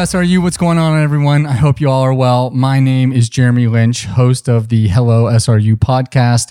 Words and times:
SRU. 0.00 0.42
What's 0.42 0.56
going 0.56 0.78
on, 0.78 0.98
everyone? 0.98 1.44
I 1.44 1.52
hope 1.52 1.78
you 1.78 1.90
all 1.90 2.00
are 2.00 2.14
well. 2.14 2.48
My 2.48 2.80
name 2.80 3.12
is 3.12 3.28
Jeremy 3.28 3.66
Lynch, 3.66 4.06
host 4.06 4.48
of 4.48 4.70
the 4.70 4.88
Hello 4.88 5.24
SRU 5.24 5.74
podcast. 5.74 6.48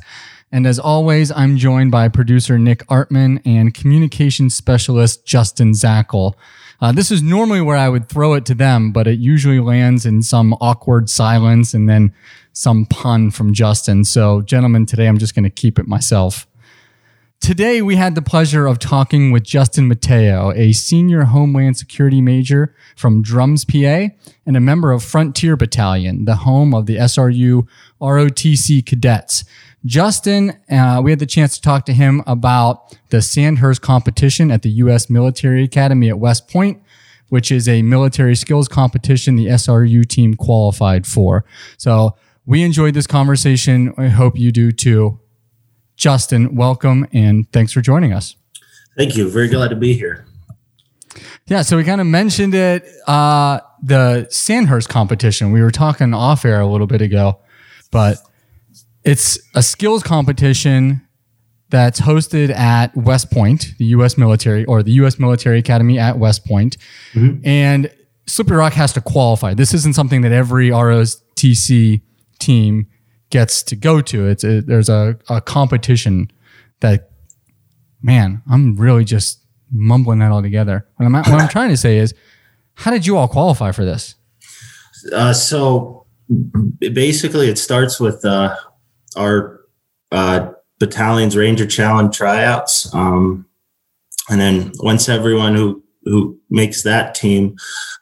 And 0.52 0.68
as 0.68 0.78
always, 0.78 1.32
I'm 1.32 1.58
joined 1.58 1.90
by 1.90 2.10
producer 2.10 2.60
Nick 2.60 2.86
Artman 2.90 3.42
and 3.48 3.74
communication 3.74 4.52
specialist 4.52 5.26
Justin 5.26 5.72
Zackel. 5.72 6.36
Uh, 6.80 6.92
this 6.92 7.10
is 7.10 7.24
normally 7.24 7.60
where 7.60 7.76
I 7.76 7.90
would 7.90 8.08
throw 8.08 8.36
it 8.36 8.46
to 8.46 8.54
them, 8.54 8.92
but 8.92 9.08
it 9.08 9.18
usually 9.18 9.60
lands 9.60 10.06
in 10.06 10.22
some 10.22 10.54
awkward 10.62 11.10
silence 11.10 11.74
and 11.74 11.90
then 11.90 12.14
some 12.54 12.86
pun 12.86 13.32
from 13.32 13.56
Justin. 13.56 14.06
So, 14.06 14.44
gentlemen, 14.44 14.86
today 14.86 15.08
I'm 15.08 15.18
just 15.18 15.34
going 15.34 15.46
to 15.46 15.50
keep 15.50 15.80
it 15.80 15.88
myself. 15.88 16.46
Today, 17.42 17.82
we 17.82 17.96
had 17.96 18.16
the 18.16 18.22
pleasure 18.22 18.68
of 18.68 18.80
talking 18.80 19.32
with 19.32 19.44
Justin 19.44 19.88
Mateo, 19.88 20.52
a 20.52 20.74
senior 20.74 21.24
Homeland 21.24 21.78
Security 21.78 22.20
major 22.22 22.76
from 22.98 23.24
Drums, 23.24 23.64
PA, 23.64 24.10
and 24.46 24.58
a 24.58 24.60
member 24.60 24.92
of 24.92 25.04
Frontier 25.04 25.56
Battalion, 25.56 26.26
the 26.26 26.36
home 26.36 26.76
of 26.76 26.86
the 26.86 26.98
SRU 26.98 27.66
ROTC 28.02 28.86
cadets. 28.86 29.46
Justin, 29.86 30.58
uh, 30.70 31.00
we 31.02 31.12
had 31.12 31.20
the 31.20 31.26
chance 31.26 31.56
to 31.56 31.62
talk 31.62 31.86
to 31.86 31.94
him 31.94 32.22
about 32.28 32.96
the 33.10 33.22
Sandhurst 33.22 33.82
competition 33.82 34.52
at 34.52 34.62
the 34.62 34.70
U.S. 34.72 35.10
Military 35.10 35.64
Academy 35.64 36.10
at 36.10 36.20
West 36.20 36.50
Point, 36.50 36.84
which 37.30 37.52
is 37.52 37.70
a 37.70 37.82
military 37.82 38.36
skills 38.36 38.68
competition 38.68 39.38
the 39.38 39.48
SRU 39.48 40.06
team 40.06 40.34
qualified 40.34 41.08
for. 41.08 41.46
So 41.78 42.16
we 42.46 42.64
enjoyed 42.64 42.96
this 42.96 43.08
conversation. 43.08 43.94
I 43.98 44.10
hope 44.10 44.38
you 44.38 44.52
do 44.52 44.74
too. 44.74 45.20
Justin, 46.00 46.56
welcome 46.56 47.06
and 47.12 47.52
thanks 47.52 47.74
for 47.74 47.82
joining 47.82 48.14
us. 48.14 48.38
Thank 48.96 49.18
you. 49.18 49.30
Very 49.30 49.50
glad 49.50 49.68
to 49.68 49.76
be 49.76 49.94
here. 49.94 50.26
Yeah, 51.48 51.62
so 51.62 51.76
we 51.76 51.84
kind 51.84 52.00
of 52.00 52.08
mentioned 52.08 52.56
it, 52.56 52.86
uh, 53.06 53.60
the 53.84 54.26
Sandhurst 54.30 54.88
competition. 54.88 55.52
We 55.52 55.62
were 55.62 55.72
talking 55.72 56.14
off 56.14 56.46
air 56.46 56.62
a 56.62 56.68
little 56.68 56.88
bit 56.88 57.02
ago, 57.02 57.40
but 57.92 58.18
it's 59.04 59.40
a 59.56 59.62
skills 59.62 60.02
competition 60.02 61.06
that's 61.70 62.00
hosted 62.00 62.50
at 62.50 62.96
West 62.96 63.30
Point, 63.30 63.74
the 63.78 63.86
U.S. 63.86 64.18
military 64.18 64.64
or 64.66 64.82
the 64.82 64.94
U.S. 64.94 65.20
Military 65.20 65.60
Academy 65.60 66.00
at 66.00 66.18
West 66.18 66.46
Point. 66.46 66.78
Mm-hmm. 67.12 67.46
And 67.46 67.92
Slippery 68.26 68.56
Rock 68.56 68.74
has 68.74 68.94
to 68.94 69.02
qualify. 69.02 69.54
This 69.54 69.74
isn't 69.74 69.96
something 69.96 70.22
that 70.22 70.32
every 70.32 70.70
ROTC 70.70 72.02
team 72.40 72.88
gets 73.30 73.64
to 73.64 73.76
go 73.76 74.02
to. 74.02 74.28
It's 74.28 74.44
a, 74.44 74.62
there's 74.62 74.90
a, 74.90 75.18
a 75.30 75.42
competition 75.42 76.32
that, 76.80 77.12
man, 78.02 78.42
I'm 78.50 78.76
really 78.76 79.04
just 79.04 79.44
mumbling 79.72 80.20
that 80.20 80.32
all 80.32 80.42
together. 80.42 80.88
What 80.96 81.06
I'm, 81.06 81.14
what 81.14 81.28
I'm 81.28 81.48
trying 81.50 81.70
to 81.70 81.78
say 81.78 81.98
is, 81.98 82.14
how 82.76 82.92
did 82.92 83.06
you 83.06 83.18
all 83.18 83.28
qualify 83.28 83.72
for 83.72 83.86
this? 83.86 84.16
Uh, 85.14 85.34
so 85.34 86.06
basically, 86.80 87.50
it 87.50 87.58
starts 87.58 88.00
with 88.00 88.24
uh, 88.26 88.56
our 89.16 89.62
uh, 90.12 90.52
battalion's 90.80 91.36
Ranger 91.36 91.66
Challenge 91.66 92.16
tryouts, 92.16 92.94
um, 92.94 93.46
and 94.30 94.40
then 94.40 94.72
once 94.80 95.10
everyone 95.10 95.56
who 95.56 95.84
who 96.04 96.40
makes 96.50 96.84
that 96.84 97.16
team, 97.16 97.56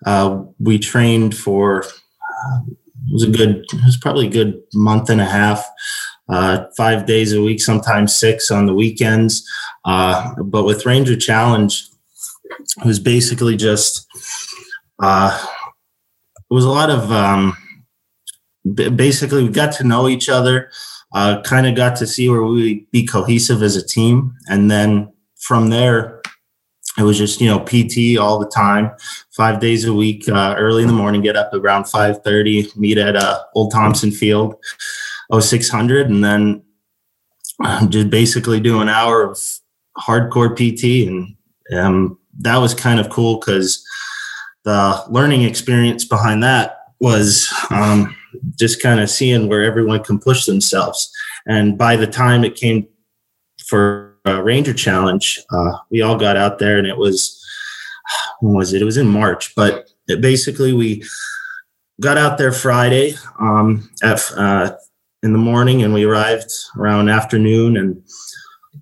uh, 0.06 0.42
we 0.60 0.78
trained 0.78 1.36
for 1.36 1.84
uh, 1.84 2.60
it 3.08 3.14
was 3.14 3.24
a 3.24 3.30
good 3.30 3.66
it 3.74 3.86
was 3.86 3.98
probably 3.98 4.28
a 4.28 4.32
good 4.32 4.62
month 4.74 5.10
and 5.10 5.22
a 5.22 5.26
half. 5.26 5.66
Uh, 6.30 6.66
five 6.76 7.06
days 7.06 7.32
a 7.32 7.42
week, 7.42 7.62
sometimes 7.62 8.14
six 8.14 8.52
on 8.52 8.66
the 8.66 8.74
weekends. 8.74 9.48
Uh, 9.86 10.34
but 10.44 10.66
with 10.66 10.86
Ranger 10.86 11.16
Challenge, 11.16 11.88
it 12.80 12.86
was 12.86 13.00
basically 13.00 13.56
just 13.56 14.06
uh, 15.02 15.46
it 16.38 16.54
was 16.54 16.66
a 16.66 16.70
lot 16.70 16.90
of 16.90 17.12
um, 17.12 17.56
basically 18.74 19.44
we 19.44 19.50
got 19.50 19.72
to 19.74 19.86
know 19.86 20.10
each 20.10 20.28
other 20.28 20.70
uh, 21.14 21.42
kind 21.42 21.68
of 21.68 21.76
got 21.76 21.96
to 21.98 22.08
see 22.08 22.30
where 22.30 22.44
we 22.44 22.86
be 22.92 23.06
cohesive 23.06 23.64
as 23.64 23.76
a 23.76 23.86
team. 23.86 24.34
And 24.48 24.70
then 24.70 25.12
from 25.40 25.70
there, 25.70 26.17
it 26.98 27.04
was 27.04 27.18
just 27.18 27.40
you 27.40 27.48
know 27.48 27.60
PT 27.60 28.18
all 28.20 28.40
the 28.40 28.52
time, 28.54 28.92
five 29.36 29.60
days 29.60 29.86
a 29.86 29.94
week, 29.94 30.28
uh, 30.30 30.56
early 30.58 30.82
in 30.82 30.88
the 30.88 30.94
morning, 30.94 31.22
get 31.22 31.36
up 31.36 31.54
around 31.54 31.86
five 31.86 32.24
thirty, 32.24 32.68
meet 32.76 32.98
at 32.98 33.16
uh, 33.16 33.44
Old 33.56 33.72
Thompson 33.72 34.12
Field, 34.12 34.56
0600, 35.32 36.10
and 36.10 36.24
then 36.24 36.64
just 37.90 38.10
basically 38.10 38.60
do 38.60 38.82
an 38.82 38.90
hour 38.90 39.24
of 39.24 39.40
hardcore 39.98 40.54
PT, 40.56 41.08
and 41.08 41.36
um, 41.78 42.20
that 42.40 42.58
was 42.58 42.74
kind 42.74 43.00
of 43.00 43.10
cool 43.10 43.40
because 43.40 43.84
the 44.64 45.04
learning 45.10 45.44
experience 45.44 46.04
behind 46.04 46.44
that 46.44 46.78
was 47.00 47.52
um, 47.70 48.16
just 48.58 48.82
kind 48.82 49.00
of 49.00 49.10
seeing 49.10 49.48
where 49.48 49.64
everyone 49.64 50.04
can 50.04 50.20
push 50.20 50.46
themselves. 50.46 51.12
And 51.46 51.78
by 51.78 51.96
the 51.96 52.08
time 52.08 52.44
it 52.44 52.56
came 52.56 52.88
for 53.66 54.07
a 54.28 54.44
Ranger 54.44 54.74
Challenge, 54.74 55.40
uh, 55.52 55.78
we 55.90 56.02
all 56.02 56.18
got 56.18 56.38
out 56.38 56.60
there, 56.60 56.78
and 56.78 56.88
it 56.88 56.98
was 56.98 57.44
when 58.42 58.56
was 58.56 58.74
it? 58.74 58.82
It 58.82 58.86
was 58.86 58.98
in 58.98 59.08
March, 59.08 59.56
but 59.56 59.90
basically 60.08 60.74
we 60.74 61.04
got 62.00 62.18
out 62.18 62.38
there 62.38 62.52
Friday 62.52 63.16
um, 63.40 63.90
at 64.04 64.32
uh, 64.36 64.76
in 65.24 65.34
the 65.34 65.40
morning, 65.40 65.84
and 65.84 65.94
we 65.94 66.06
arrived 66.06 66.52
around 66.78 67.10
afternoon, 67.10 67.78
and 67.78 68.04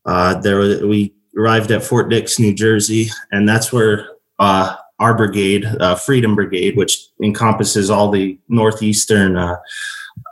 uh, 0.06 0.40
there 0.42 0.86
we 0.88 1.14
arrived 1.38 1.72
at 1.72 1.84
Fort 1.84 2.10
Dix, 2.10 2.40
New 2.40 2.54
Jersey, 2.54 3.10
and 3.32 3.48
that's 3.48 3.72
where 3.72 4.10
uh, 4.40 4.76
our 5.00 5.16
brigade, 5.16 5.66
uh, 5.66 5.96
Freedom 5.96 6.36
Brigade, 6.36 6.78
which 6.78 7.08
encompasses 7.22 7.90
all 7.90 8.10
the 8.10 8.40
northeastern 8.48 9.38
uh, 9.38 9.58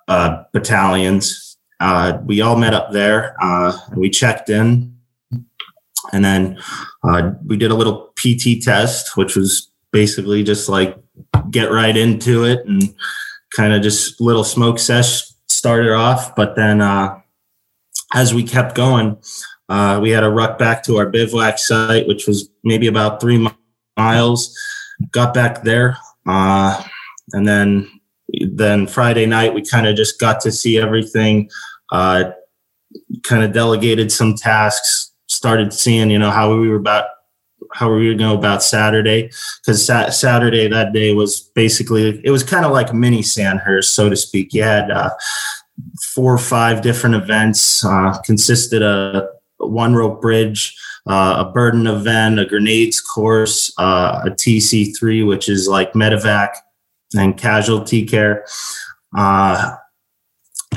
uh, 0.08 0.44
battalions. 0.54 1.58
Uh, 1.80 2.20
we 2.26 2.42
all 2.42 2.56
met 2.56 2.74
up 2.74 2.92
there. 2.92 3.36
Uh, 3.42 3.78
and 3.90 4.00
we 4.00 4.10
checked 4.10 4.50
in, 4.50 4.93
and 6.12 6.24
then 6.24 6.58
uh, 7.04 7.32
we 7.46 7.58
did 7.58 7.72
a 7.72 7.76
little 7.76 8.14
PT 8.16 8.62
test, 8.62 9.16
which 9.16 9.36
was 9.36 9.72
basically 9.92 10.44
just 10.44 10.70
like 10.70 10.98
get 11.52 11.72
right 11.72 11.96
into 11.96 12.44
it 12.44 12.66
and 12.66 12.94
kind 13.56 13.74
of 13.74 13.82
just 13.82 14.20
little 14.20 14.44
smoke 14.44 14.80
sesh 14.80 15.24
started 15.48 15.94
off. 15.94 16.36
But 16.36 16.56
then 16.56 16.82
as 18.14 18.34
we 18.34 18.44
kept 18.44 18.76
going, 18.76 19.18
we 19.70 20.10
had 20.10 20.22
to 20.22 20.30
ruck 20.30 20.58
back 20.58 20.84
to 20.84 20.98
our 20.98 21.08
bivouac 21.08 21.60
site, 21.60 22.08
which 22.08 22.28
was 22.28 22.50
maybe 22.64 22.88
about 22.88 23.22
three 23.22 23.38
miles 23.38 23.58
miles. 23.98 24.56
Got 25.12 25.34
back 25.34 25.64
there, 25.64 25.98
uh, 26.28 26.82
and 27.32 27.48
then 27.48 27.90
then 28.30 28.88
Friday 28.88 29.26
night 29.26 29.54
we 29.54 29.64
kind 29.66 29.88
of 29.88 29.96
just 29.96 30.20
got 30.20 30.40
to 30.42 30.52
see 30.52 30.78
everything. 30.78 31.50
Uh, 31.92 32.32
kind 33.24 33.44
of 33.44 33.54
delegated 33.54 34.12
some 34.12 34.36
tasks. 34.36 35.12
Started 35.44 35.74
seeing 35.74 36.10
you 36.10 36.20
know 36.20 36.32
how 36.32 36.58
we 36.58 36.70
were 36.70 36.78
about 36.78 37.08
how 37.74 37.94
we 37.94 38.08
were 38.08 38.14
going 38.14 38.38
about 38.38 38.64
Saturday 38.64 39.30
because 39.60 39.86
sa- 39.86 40.10
Saturday 40.10 40.70
that 40.70 40.94
day 40.94 41.14
was 41.14 41.42
basically 41.54 42.22
it 42.24 42.32
was 42.32 42.44
kind 42.44 42.66
of 42.66 42.72
like 42.72 42.94
mini 42.94 43.22
Sandhurst 43.22 43.94
so 43.94 44.10
to 44.10 44.16
speak. 44.16 44.54
You 44.54 44.64
had 44.64 44.90
uh, 44.90 45.10
four 46.14 46.34
or 46.34 46.38
five 46.38 46.82
different 46.82 47.16
events 47.16 47.84
uh, 47.84 48.18
consisted 48.24 48.82
of 48.82 49.28
a 49.60 49.68
one 49.68 49.96
rope 49.96 50.22
bridge, 50.22 50.78
uh, 51.08 51.44
a 51.46 51.52
burden 51.52 51.88
event, 51.88 52.40
a 52.40 52.46
grenades 52.46 53.02
course, 53.02 53.74
uh, 53.78 54.22
a 54.26 54.30
TC3, 54.30 55.28
which 55.28 55.50
is 55.50 55.68
like 55.68 55.92
medevac 55.92 56.56
and 57.14 57.38
casualty 57.38 58.06
care. 58.06 58.46
Uh, 59.14 59.76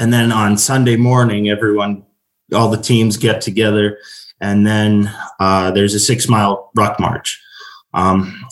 and 0.00 0.12
then 0.12 0.32
on 0.32 0.58
Sunday 0.58 0.96
morning, 0.96 1.48
everyone, 1.48 2.04
all 2.52 2.68
the 2.68 2.82
teams 2.82 3.16
get 3.16 3.40
together, 3.40 3.98
and 4.40 4.66
then 4.66 5.12
uh, 5.40 5.70
there's 5.70 5.94
a 5.94 6.00
six 6.00 6.28
mile 6.28 6.70
ruck 6.74 6.98
march. 7.00 7.42
Um, 7.94 8.44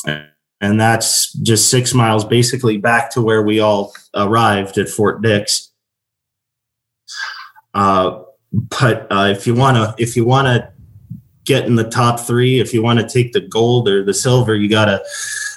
and 0.60 0.80
that's 0.80 1.32
just 1.34 1.68
six 1.68 1.92
miles 1.92 2.24
basically 2.24 2.78
back 2.78 3.10
to 3.12 3.20
where 3.20 3.42
we 3.42 3.60
all 3.60 3.92
arrived 4.14 4.78
at 4.78 4.88
Fort 4.88 5.20
Dix. 5.22 5.70
Uh, 7.74 8.22
but 8.52 9.06
uh, 9.10 9.26
if 9.36 9.46
you 9.46 9.54
want 9.54 9.76
to, 9.76 9.94
if 10.02 10.16
you 10.16 10.24
want 10.24 10.46
to 10.46 10.72
get 11.44 11.66
in 11.66 11.76
the 11.76 11.84
top 11.84 12.20
three. 12.20 12.58
If 12.58 12.74
you 12.74 12.82
want 12.82 12.98
to 13.00 13.08
take 13.08 13.32
the 13.32 13.40
gold 13.40 13.88
or 13.88 14.02
the 14.02 14.14
silver, 14.14 14.54
you 14.54 14.68
gotta. 14.68 15.02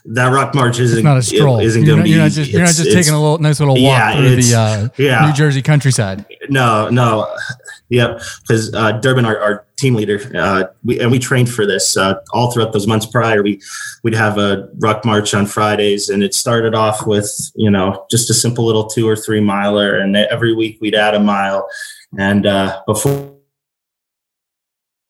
That 0.06 0.28
rock 0.28 0.56
march 0.56 0.80
isn't 0.80 1.00
it's 1.00 1.04
not 1.04 1.18
a 1.18 1.22
stroll. 1.22 1.60
Isn't 1.60 1.84
going 1.84 1.98
to 1.98 2.04
be. 2.04 2.12
You're 2.12 2.20
not 2.20 2.32
just, 2.32 2.50
you're 2.50 2.62
not 2.62 2.74
just 2.74 2.94
taking 2.94 3.14
a 3.14 3.20
little 3.20 3.40
nice 3.40 3.60
little 3.60 3.76
walk 3.76 3.82
yeah, 3.84 4.16
through 4.16 4.36
the 4.38 4.56
uh, 4.56 4.88
yeah. 4.98 5.26
New 5.26 5.34
Jersey 5.34 5.62
countryside. 5.62 6.26
No, 6.50 6.88
no, 6.90 7.36
yep. 7.90 8.22
Because 8.42 8.74
uh, 8.74 8.94
Durbin, 8.94 9.26
our, 9.26 9.40
our, 9.40 9.64
team 9.78 9.94
leader, 9.94 10.20
uh, 10.36 10.64
we 10.84 11.00
and 11.00 11.12
we 11.12 11.20
trained 11.20 11.48
for 11.48 11.64
this 11.64 11.96
uh, 11.96 12.16
all 12.34 12.52
throughout 12.52 12.74
those 12.74 12.88
months 12.88 13.06
prior. 13.06 13.44
We 13.44 13.62
we'd 14.04 14.16
have 14.16 14.40
a 14.40 14.68
ruck 14.80 15.06
march 15.06 15.36
on 15.36 15.46
Fridays, 15.46 16.10
and 16.10 16.24
it 16.24 16.34
started 16.34 16.74
off 16.74 17.06
with 17.06 17.32
you 17.56 17.70
know 17.70 18.06
just 18.10 18.32
a 18.32 18.34
simple 18.34 18.66
little 18.66 18.88
two 18.88 19.08
or 19.08 19.16
three 19.16 19.40
miler, 19.40 19.96
and 20.00 20.16
every 20.16 20.56
week 20.56 20.80
we'd 20.82 20.96
add 20.96 21.14
a 21.14 21.20
mile. 21.20 21.70
And 22.18 22.48
uh, 22.48 22.82
before 22.88 23.38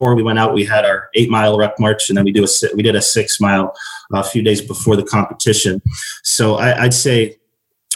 we 0.02 0.22
went 0.22 0.38
out, 0.38 0.54
we 0.54 0.66
had 0.66 0.84
our 0.84 1.10
eight 1.16 1.30
mile 1.30 1.58
ruck 1.58 1.80
march, 1.80 2.10
and 2.10 2.18
then 2.18 2.26
we 2.26 2.34
do 2.34 2.44
a 2.44 2.48
we 2.76 2.84
did 2.84 2.96
a 2.96 3.02
six 3.02 3.40
mile 3.40 3.74
a 4.14 4.24
few 4.24 4.42
days 4.42 4.62
before 4.62 4.98
the 4.98 5.04
competition. 5.04 5.82
So 6.24 6.56
I, 6.56 6.84
would 6.84 6.94
say, 6.94 7.38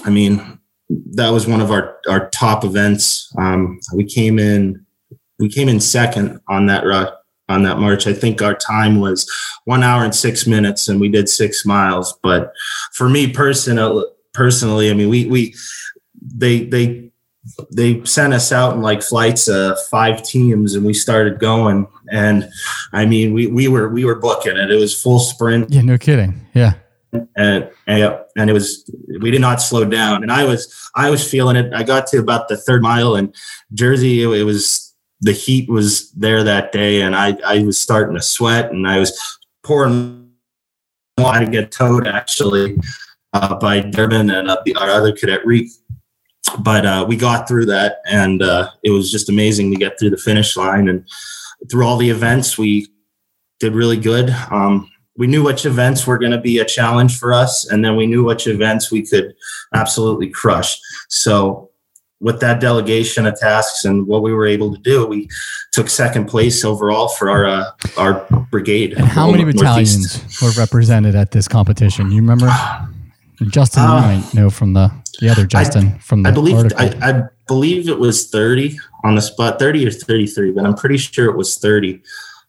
I 0.05 0.09
mean, 0.09 0.60
that 1.13 1.29
was 1.29 1.47
one 1.47 1.61
of 1.61 1.71
our 1.71 1.97
our 2.09 2.29
top 2.29 2.63
events. 2.63 3.31
Um, 3.37 3.79
we 3.93 4.05
came 4.05 4.39
in 4.39 4.85
we 5.39 5.49
came 5.49 5.69
in 5.69 5.79
second 5.79 6.39
on 6.47 6.67
that 6.67 6.83
on 7.49 7.63
that 7.63 7.77
march. 7.77 8.07
I 8.07 8.13
think 8.13 8.41
our 8.41 8.55
time 8.55 8.99
was 8.99 9.29
one 9.65 9.83
hour 9.83 10.03
and 10.03 10.15
six 10.15 10.47
minutes, 10.47 10.87
and 10.87 10.99
we 10.99 11.09
did 11.09 11.29
six 11.29 11.65
miles. 11.65 12.17
But 12.23 12.53
for 12.93 13.09
me 13.09 13.31
personally, 13.31 14.05
personally, 14.33 14.89
I 14.89 14.93
mean, 14.93 15.09
we 15.09 15.25
we 15.27 15.55
they 16.21 16.65
they 16.65 17.11
they 17.71 18.03
sent 18.05 18.33
us 18.33 18.51
out 18.51 18.75
in 18.75 18.81
like 18.81 19.01
flights 19.01 19.47
of 19.47 19.77
five 19.89 20.21
teams 20.21 20.75
and 20.75 20.85
we 20.85 20.93
started 20.93 21.39
going 21.39 21.87
and 22.11 22.47
i 22.93 23.03
mean 23.03 23.33
we 23.33 23.47
we 23.47 23.67
were 23.67 23.89
we 23.89 24.05
were 24.05 24.13
booking 24.13 24.55
it 24.57 24.69
it 24.69 24.75
was 24.75 25.01
full 25.01 25.17
sprint 25.17 25.67
yeah 25.71 25.81
no 25.81 25.97
kidding 25.97 26.39
yeah 26.53 26.73
and 27.13 27.69
and, 27.87 28.19
and 28.37 28.49
it 28.49 28.53
was 28.53 28.89
we 29.19 29.31
did 29.31 29.41
not 29.41 29.61
slow 29.61 29.85
down. 29.85 30.23
And 30.23 30.31
i 30.31 30.43
was 30.43 30.89
i 30.95 31.09
was 31.09 31.29
feeling 31.29 31.55
it. 31.55 31.73
I 31.73 31.83
got 31.83 32.07
to 32.07 32.19
about 32.19 32.47
the 32.47 32.57
third 32.57 32.81
mile 32.81 33.15
in 33.15 33.33
jersey 33.73 34.23
it, 34.23 34.29
it 34.29 34.43
was 34.43 34.93
the 35.21 35.31
heat 35.31 35.69
was 35.69 36.11
there 36.11 36.43
that 36.43 36.71
day 36.71 37.01
and 37.01 37.15
i 37.15 37.37
i 37.45 37.63
was 37.63 37.79
starting 37.79 38.15
to 38.15 38.21
sweat 38.21 38.71
and 38.71 38.87
i 38.87 38.97
was 38.97 39.37
pouring 39.63 40.31
to 41.17 41.47
get 41.49 41.71
towed 41.71 42.07
actually 42.07 42.77
uh, 43.33 43.55
by 43.55 43.79
Durbin 43.79 44.29
and 44.29 44.49
uh, 44.49 44.61
the, 44.65 44.75
our 44.75 44.89
other 44.89 45.11
cadet 45.11 45.45
Reek. 45.45 45.69
But 46.59 46.85
uh, 46.85 47.05
we 47.07 47.15
got 47.15 47.47
through 47.47 47.67
that 47.67 47.97
and 48.05 48.41
uh, 48.41 48.69
it 48.83 48.91
was 48.91 49.11
just 49.11 49.29
amazing 49.29 49.71
to 49.71 49.77
get 49.77 49.97
through 49.99 50.09
the 50.09 50.17
finish 50.17 50.57
line 50.57 50.89
and 50.89 51.07
through 51.69 51.85
all 51.85 51.97
the 51.97 52.09
events 52.09 52.57
we 52.57 52.87
did 53.59 53.73
really 53.73 53.97
good. 53.97 54.31
Um, 54.49 54.91
we 55.17 55.27
knew 55.27 55.43
which 55.43 55.65
events 55.65 56.07
were 56.07 56.17
going 56.17 56.31
to 56.31 56.39
be 56.39 56.59
a 56.59 56.65
challenge 56.65 57.19
for 57.19 57.33
us 57.33 57.69
and 57.69 57.83
then 57.83 57.95
we 57.95 58.07
knew 58.07 58.23
which 58.23 58.47
events 58.47 58.91
we 58.91 59.05
could 59.05 59.33
absolutely 59.73 60.29
crush. 60.29 60.79
So 61.09 61.71
with 62.21 62.39
that 62.39 62.61
delegation 62.61 63.25
of 63.25 63.37
tasks 63.39 63.83
and 63.83 64.07
what 64.07 64.21
we 64.21 64.31
were 64.31 64.45
able 64.45 64.73
to 64.73 64.79
do 64.81 65.05
we 65.07 65.27
took 65.71 65.89
second 65.89 66.27
place 66.27 66.63
overall 66.63 67.07
for 67.09 67.29
our 67.29 67.45
uh, 67.45 67.71
our 67.97 68.25
brigade. 68.51 68.93
And 68.93 69.05
how 69.05 69.31
many 69.31 69.43
battalions 69.43 70.17
Northeast. 70.17 70.41
were 70.41 70.61
represented 70.61 71.15
at 71.15 71.31
this 71.31 71.47
competition? 71.47 72.11
You 72.11 72.21
remember? 72.21 72.49
Justin 73.49 73.83
uh, 73.83 74.01
might 74.01 74.33
know 74.33 74.49
from 74.49 74.73
the 74.73 74.91
the 75.19 75.29
other 75.29 75.45
Justin 75.45 75.93
I, 75.95 75.97
from 75.97 76.23
the 76.23 76.29
I 76.29 76.31
believe 76.31 76.71
I, 76.77 76.85
I, 77.01 77.23
believe 77.47 77.89
it 77.89 77.99
was 77.99 78.29
30 78.29 78.77
on 79.03 79.15
the 79.15 79.21
spot, 79.21 79.59
30 79.59 79.87
or 79.87 79.91
33, 79.91 80.51
but 80.51 80.65
I'm 80.65 80.75
pretty 80.75 80.97
sure 80.97 81.29
it 81.29 81.35
was 81.35 81.57
30. 81.57 82.01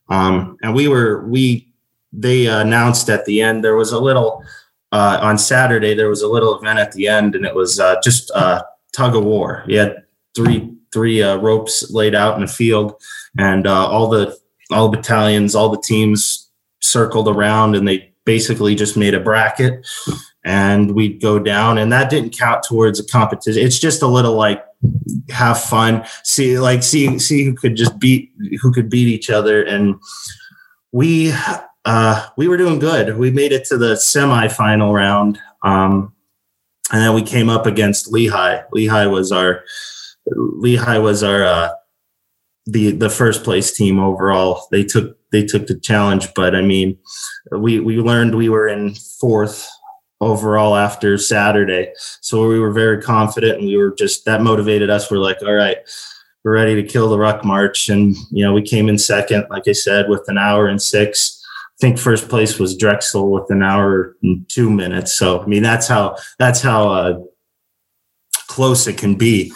Um, 0.09 0.57
and 0.63 0.75
we 0.75 0.87
were 0.87 1.27
we 1.27 1.72
they 2.13 2.47
announced 2.47 3.09
at 3.09 3.25
the 3.25 3.41
end 3.41 3.65
there 3.65 3.77
was 3.77 3.93
a 3.93 4.01
little 4.01 4.45
uh, 4.93 5.19
on 5.23 5.39
Saturday 5.39 5.95
there 5.95 6.09
was 6.09 6.23
a 6.23 6.29
little 6.29 6.59
event 6.59 6.79
at 6.79 6.93
the 6.93 7.09
end 7.09 7.35
and 7.35 7.47
it 7.47 7.55
was 7.55 7.81
uh, 7.81 8.01
just 8.03 8.31
uh, 8.33 8.63
tug 8.93 9.17
of 9.17 9.25
war. 9.25 9.65
You 9.67 9.79
had 9.79 10.05
three 10.35 10.71
three 10.93 11.23
uh, 11.23 11.37
ropes 11.37 11.91
laid 11.91 12.15
out 12.15 12.37
in 12.37 12.43
a 12.43 12.49
field 12.49 12.95
and 13.39 13.67
uh, 13.67 13.87
all 13.87 14.09
the 14.09 14.37
all 14.71 14.89
the 14.89 14.97
battalions, 14.97 15.55
all 15.55 15.69
the 15.69 15.81
teams 15.81 16.51
circled 16.81 17.29
around 17.29 17.77
and 17.77 17.87
they 17.87 18.13
basically 18.25 18.75
just 18.75 18.97
made 18.97 19.15
a 19.15 19.21
bracket 19.21 19.87
and 20.45 20.95
we'd 20.95 21.21
go 21.21 21.39
down 21.39 21.79
and 21.79 21.93
that 21.93 22.11
didn't 22.11 22.37
count 22.37 22.63
towards 22.63 23.01
a 23.01 23.07
competition 23.07 23.63
it's 23.63 23.79
just 23.79 24.03
a 24.03 24.07
little 24.07 24.35
like 24.35 24.65
have 25.29 25.61
fun 25.61 26.05
see 26.25 26.59
like 26.59 26.83
see 26.83 27.19
see 27.19 27.45
who 27.45 27.55
could 27.55 27.77
just 27.77 27.99
beat 27.99 28.33
who 28.61 28.73
could 28.73 28.89
beat 28.89 29.09
each 29.09 29.31
other 29.31 29.63
and 29.63 29.95
we 30.93 31.33
uh 31.85 32.29
we 32.37 32.49
were 32.49 32.57
doing 32.57 32.79
good 32.79 33.17
we 33.17 33.31
made 33.31 33.53
it 33.53 33.65
to 33.65 33.77
the 33.77 33.95
semifinal 33.95 34.95
round 34.95 35.39
um 35.63 36.13
and 36.93 37.01
then 37.01 37.15
we 37.15 37.23
came 37.23 37.49
up 37.49 37.67
against 37.67 38.13
lehigh 38.13 38.63
lehigh 38.73 39.07
was 39.07 39.33
our 39.33 39.65
lehigh 40.27 40.99
was 40.99 41.23
our 41.23 41.45
uh 41.45 41.71
the 42.67 42.93
the 42.93 43.11
first 43.11 43.43
place 43.43 43.77
team 43.77 43.99
overall 43.99 44.69
they 44.71 44.85
took 44.85 45.17
they 45.33 45.45
took 45.45 45.67
the 45.67 45.79
challenge 45.81 46.33
but 46.35 46.55
i 46.55 46.61
mean 46.61 46.97
we 47.51 47.81
we 47.81 47.97
learned 47.97 48.35
we 48.35 48.49
were 48.49 48.69
in 48.69 48.95
fourth 48.95 49.69
overall 50.23 50.77
after 50.77 51.19
Saturday. 51.19 51.93
So 52.21 52.49
we 52.49 52.61
were 52.61 52.71
very 52.71 53.03
confident 53.03 53.59
and 53.59 53.67
we 53.67 53.77
were 53.77 53.93
just 53.93 54.25
that 54.25 54.41
motivated 54.41 54.89
us. 54.89 55.11
We're 55.11 55.19
like, 55.19 55.43
all 55.43 55.53
right, 55.53 55.79
we're 56.45 56.55
ready 56.55 56.81
to 56.81 56.89
kill 56.89 57.11
the 57.11 57.19
ruck 57.19 57.45
march. 57.45 57.89
And, 57.89 58.15
you 58.31 58.45
know, 58.45 58.53
we 58.53 58.63
came 58.63 58.89
in 58.89 58.99
second, 58.99 59.47
like 59.51 59.67
I 59.67 59.73
said, 59.73 60.09
with 60.09 60.23
an 60.29 60.39
hour 60.39 60.69
and 60.69 60.81
six. 60.81 61.42
Think 61.83 61.99
first 61.99 62.29
place 62.29 62.61
was 62.61 62.77
Drexel 62.77 63.33
with 63.33 63.51
an 63.51 63.61
hour 63.61 64.15
and 64.23 64.49
two 64.49 64.71
minutes. 64.71 65.15
So, 65.15 65.43
I 65.43 65.47
mean, 65.47 65.65
that's 65.65 65.89
how, 65.89 66.17
that's 66.39 66.61
how 66.61 66.89
uh, 66.89 67.19
close 68.47 68.87
it 68.87 68.97
can 68.97 69.17
be. 69.17 69.53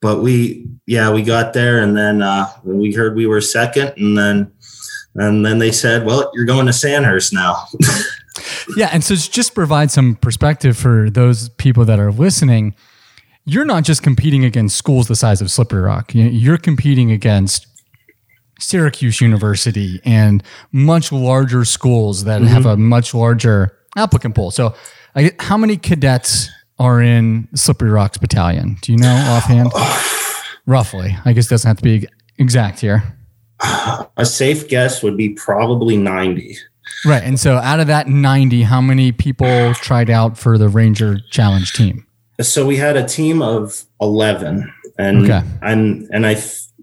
But 0.00 0.22
we, 0.22 0.66
yeah, 0.86 1.12
we 1.12 1.22
got 1.22 1.52
there 1.52 1.82
and 1.82 1.94
then 1.94 2.22
uh, 2.22 2.50
we 2.64 2.94
heard 2.94 3.14
we 3.14 3.26
were 3.26 3.42
second 3.42 3.92
and 3.98 4.16
then, 4.16 4.50
and 5.16 5.44
then 5.44 5.58
they 5.58 5.70
said, 5.70 6.06
well, 6.06 6.30
you're 6.32 6.46
going 6.46 6.64
to 6.64 6.72
Sandhurst 6.72 7.34
now. 7.34 7.66
yeah. 8.78 8.88
And 8.90 9.04
so 9.04 9.14
just 9.14 9.54
provide 9.54 9.90
some 9.90 10.16
perspective 10.16 10.78
for 10.78 11.10
those 11.10 11.50
people 11.50 11.84
that 11.84 11.98
are 11.98 12.10
listening. 12.10 12.74
You're 13.44 13.66
not 13.66 13.84
just 13.84 14.02
competing 14.02 14.46
against 14.46 14.78
schools 14.78 15.08
the 15.08 15.14
size 15.14 15.42
of 15.42 15.50
Slippery 15.50 15.82
Rock. 15.82 16.12
You're 16.14 16.56
competing 16.56 17.12
against 17.12 17.66
Syracuse 18.58 19.20
University 19.20 20.00
and 20.04 20.42
much 20.72 21.12
larger 21.12 21.64
schools 21.64 22.24
that 22.24 22.40
mm-hmm. 22.40 22.52
have 22.52 22.66
a 22.66 22.76
much 22.76 23.14
larger 23.14 23.76
applicant 23.96 24.34
pool. 24.34 24.50
So, 24.50 24.74
I, 25.14 25.32
how 25.40 25.56
many 25.56 25.76
cadets 25.76 26.50
are 26.78 27.00
in 27.00 27.48
Slippery 27.54 27.90
Rocks 27.90 28.18
Battalion? 28.18 28.76
Do 28.82 28.92
you 28.92 28.98
know 28.98 29.14
offhand? 29.28 29.72
Roughly. 30.66 31.16
I 31.24 31.32
guess 31.32 31.46
it 31.46 31.50
doesn't 31.50 31.68
have 31.68 31.78
to 31.78 31.82
be 31.82 32.06
exact 32.38 32.80
here. 32.80 33.02
A 34.16 34.26
safe 34.26 34.68
guess 34.68 35.02
would 35.02 35.16
be 35.16 35.30
probably 35.30 35.96
90. 35.96 36.58
Right. 37.04 37.22
And 37.22 37.38
so 37.40 37.56
out 37.56 37.80
of 37.80 37.86
that 37.86 38.08
90, 38.08 38.62
how 38.62 38.80
many 38.80 39.12
people 39.12 39.74
tried 39.74 40.10
out 40.10 40.36
for 40.36 40.58
the 40.58 40.68
Ranger 40.68 41.18
Challenge 41.30 41.72
team? 41.72 42.06
So 42.40 42.66
we 42.66 42.76
had 42.76 42.96
a 42.96 43.06
team 43.06 43.40
of 43.40 43.84
11 44.00 44.72
and 44.98 45.24
okay. 45.24 45.42
and 45.62 46.08
and 46.12 46.26
I 46.26 46.34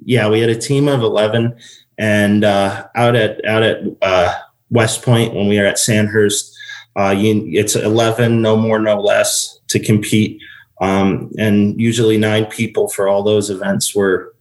yeah, 0.05 0.29
we 0.29 0.39
had 0.39 0.49
a 0.49 0.57
team 0.57 0.87
of 0.87 1.01
11 1.01 1.55
and 1.97 2.43
uh, 2.43 2.87
out 2.95 3.15
at 3.15 3.43
out 3.45 3.63
at 3.63 3.83
uh, 4.01 4.33
West 4.69 5.03
Point 5.03 5.33
when 5.33 5.47
we 5.47 5.59
are 5.59 5.65
at 5.65 5.77
Sandhurst 5.77 6.55
uh, 6.95 7.09
you, 7.09 7.43
it's 7.59 7.75
11 7.75 8.41
no 8.41 8.55
more 8.55 8.79
no 8.79 8.99
less 8.99 9.59
to 9.67 9.79
compete 9.79 10.41
um, 10.81 11.31
and 11.37 11.79
usually 11.79 12.17
nine 12.17 12.45
people 12.45 12.89
for 12.89 13.07
all 13.07 13.23
those 13.23 13.49
events 13.49 13.95
were 13.95 14.33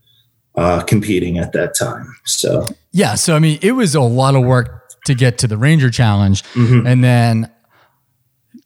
uh, 0.57 0.83
competing 0.83 1.39
at 1.39 1.53
that 1.53 1.75
time. 1.75 2.15
So 2.25 2.67
yeah, 2.93 3.15
so 3.15 3.37
I 3.37 3.39
mean, 3.39 3.59
it 3.63 3.73
was 3.73 3.95
a 3.95 4.01
lot 4.01 4.35
of 4.35 4.45
work 4.45 4.91
to 5.07 5.15
get 5.15 5.39
to 5.39 5.47
the 5.47 5.57
Ranger 5.57 5.91
Challenge, 5.91 6.43
mm-hmm. 6.43 6.87
and 6.87 7.03
then 7.03 7.51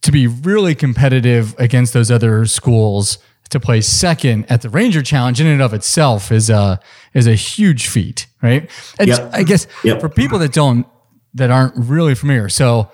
to 0.03 0.12
be 0.12 0.26
really 0.26 0.75
competitive 0.75 1.55
against 1.59 1.93
those 1.93 2.11
other 2.11 2.47
schools 2.47 3.19
to 3.50 3.61
play 3.61 3.81
second 3.81 4.50
at 4.50 4.62
the 4.62 4.69
Ranger 4.69 5.03
Challenge 5.03 5.41
in 5.41 5.47
and 5.47 5.62
of 5.62 5.73
itself 5.73 6.33
is 6.33 6.50
a 6.50 6.81
is 7.15 7.26
a 7.26 7.35
huge 7.35 7.87
feat, 7.87 8.26
right? 8.43 8.71
And 8.99 9.09
yep. 9.09 9.31
I 9.33 9.43
guess 9.43 9.67
yep. 9.85 10.00
for 10.00 10.09
people 10.09 10.38
that 10.41 10.53
don't 10.53 10.87
that 11.35 11.50
aren't 11.50 11.75
really 11.76 12.15
familiar, 12.15 12.49
so 12.49 12.91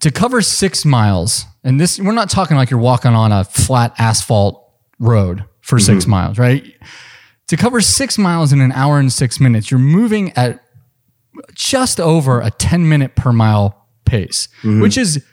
to 0.00 0.10
cover 0.10 0.42
six 0.42 0.84
miles, 0.84 1.44
and 1.64 1.80
this 1.80 1.98
we're 1.98 2.12
not 2.12 2.30
talking 2.30 2.56
like 2.56 2.70
you're 2.70 2.80
walking 2.80 3.12
on 3.12 3.32
a 3.32 3.44
flat 3.44 3.94
asphalt 3.98 4.62
road 4.98 5.44
for 5.60 5.76
mm-hmm. 5.76 5.94
six 5.94 6.06
miles, 6.06 6.38
right? 6.38 6.74
To 7.48 7.56
cover 7.56 7.80
six 7.80 8.18
miles 8.18 8.52
in 8.52 8.60
an 8.60 8.72
hour 8.72 8.98
and 8.98 9.12
six 9.12 9.40
minutes, 9.40 9.70
you're 9.70 9.80
moving 9.80 10.32
at 10.32 10.60
just 11.54 12.00
over 12.00 12.40
a 12.40 12.50
10 12.50 12.88
minute 12.88 13.14
per 13.14 13.32
mile 13.32 13.86
pace, 14.04 14.48
mm-hmm. 14.62 14.80
which 14.80 14.96
is 14.96 15.24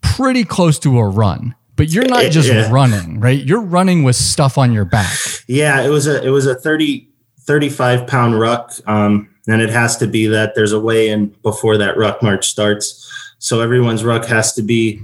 pretty 0.00 0.44
close 0.44 0.78
to 0.80 0.98
a 0.98 1.08
run. 1.08 1.54
But 1.78 1.88
you're 1.88 2.04
not 2.04 2.24
just 2.24 2.48
yeah. 2.48 2.70
running, 2.70 3.20
right? 3.20 3.42
You're 3.42 3.62
running 3.62 4.02
with 4.02 4.16
stuff 4.16 4.58
on 4.58 4.72
your 4.72 4.84
back. 4.84 5.16
Yeah, 5.46 5.80
it 5.80 5.88
was 5.88 6.06
a 6.06 6.22
it 6.22 6.28
was 6.28 6.44
a 6.44 6.54
30 6.54 7.08
35 7.48 8.06
pound 8.06 8.38
ruck. 8.38 8.74
Um, 8.86 9.34
and 9.48 9.62
it 9.62 9.70
has 9.70 9.96
to 9.96 10.06
be 10.06 10.26
that 10.26 10.54
there's 10.54 10.72
a 10.72 10.78
weigh 10.78 11.08
in 11.08 11.28
before 11.42 11.78
that 11.78 11.96
ruck 11.96 12.22
march 12.22 12.46
starts. 12.46 13.10
So 13.38 13.62
everyone's 13.62 14.04
ruck 14.04 14.26
has 14.26 14.52
to 14.52 14.62
be 14.62 15.00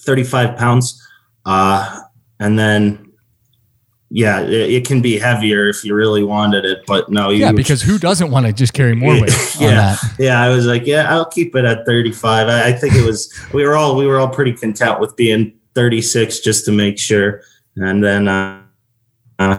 35 0.00 0.58
pounds. 0.58 1.02
Uh, 1.46 2.00
and 2.38 2.58
then 2.58 3.03
yeah, 4.14 4.42
it, 4.42 4.70
it, 4.70 4.86
can 4.86 5.02
be 5.02 5.18
heavier 5.18 5.68
if 5.68 5.84
you 5.84 5.92
really 5.92 6.22
wanted 6.22 6.64
it, 6.64 6.86
but 6.86 7.10
no, 7.10 7.30
you, 7.30 7.40
yeah, 7.40 7.50
because 7.50 7.82
who 7.82 7.98
doesn't 7.98 8.30
want 8.30 8.46
to 8.46 8.52
just 8.52 8.72
carry 8.72 8.94
more 8.94 9.20
weight? 9.20 9.56
yeah, 9.58 9.96
yeah. 10.20 10.40
I 10.40 10.50
was 10.50 10.66
like, 10.66 10.86
yeah, 10.86 11.12
I'll 11.12 11.24
keep 11.24 11.56
it 11.56 11.64
at 11.64 11.84
35. 11.84 12.46
I, 12.46 12.68
I 12.68 12.72
think 12.72 12.94
it 12.94 13.04
was 13.04 13.34
we 13.52 13.64
were 13.64 13.74
all 13.74 13.96
we 13.96 14.06
were 14.06 14.20
all 14.20 14.28
pretty 14.28 14.52
content 14.52 15.00
with 15.00 15.16
being 15.16 15.52
36 15.74 16.38
just 16.38 16.64
to 16.66 16.70
make 16.70 16.96
sure, 16.96 17.42
and 17.74 18.04
then 18.04 18.28
uh, 18.28 18.62
uh, 19.40 19.58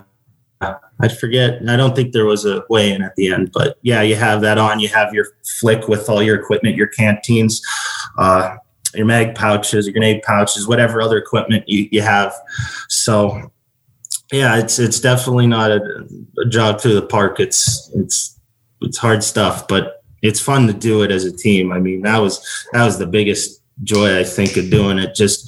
I 0.61 1.09
forget. 1.09 1.59
I 1.67 1.75
don't 1.75 1.93
think 1.93 2.13
there 2.13 2.25
was 2.25 2.45
a 2.45 2.63
weigh 2.69 2.93
in 2.93 3.01
at 3.01 3.13
the 3.17 3.33
end, 3.33 3.51
but 3.51 3.77
yeah, 3.81 4.03
you 4.03 4.15
have 4.15 4.39
that 4.39 4.57
on. 4.57 4.79
You 4.79 4.87
have 4.87 5.13
your 5.13 5.25
flick 5.59 5.89
with 5.89 6.09
all 6.09 6.23
your 6.23 6.39
equipment, 6.39 6.77
your 6.77 6.87
canteens, 6.87 7.61
uh, 8.17 8.55
your 8.93 9.05
mag 9.05 9.35
pouches, 9.35 9.85
your 9.85 9.91
grenade 9.91 10.23
pouches, 10.23 10.65
whatever 10.65 11.01
other 11.01 11.17
equipment 11.17 11.65
you, 11.67 11.89
you 11.91 12.01
have. 12.01 12.33
So 12.87 13.51
yeah, 14.31 14.57
it's 14.57 14.79
it's 14.79 14.99
definitely 14.99 15.47
not 15.47 15.71
a, 15.71 16.07
a 16.39 16.45
jog 16.49 16.81
through 16.81 16.95
the 16.95 17.05
park. 17.05 17.39
It's 17.39 17.91
it's 17.95 18.39
it's 18.81 18.97
hard 18.97 19.23
stuff, 19.23 19.67
but 19.67 20.03
it's 20.21 20.39
fun 20.39 20.67
to 20.67 20.73
do 20.73 21.03
it 21.03 21.11
as 21.11 21.25
a 21.25 21.35
team. 21.35 21.71
I 21.71 21.79
mean, 21.79 22.01
that 22.01 22.17
was 22.17 22.45
that 22.73 22.85
was 22.85 22.97
the 22.97 23.07
biggest 23.07 23.61
joy 23.83 24.19
I 24.19 24.23
think 24.23 24.57
of 24.57 24.69
doing 24.69 24.97
it. 24.97 25.15
Just 25.15 25.47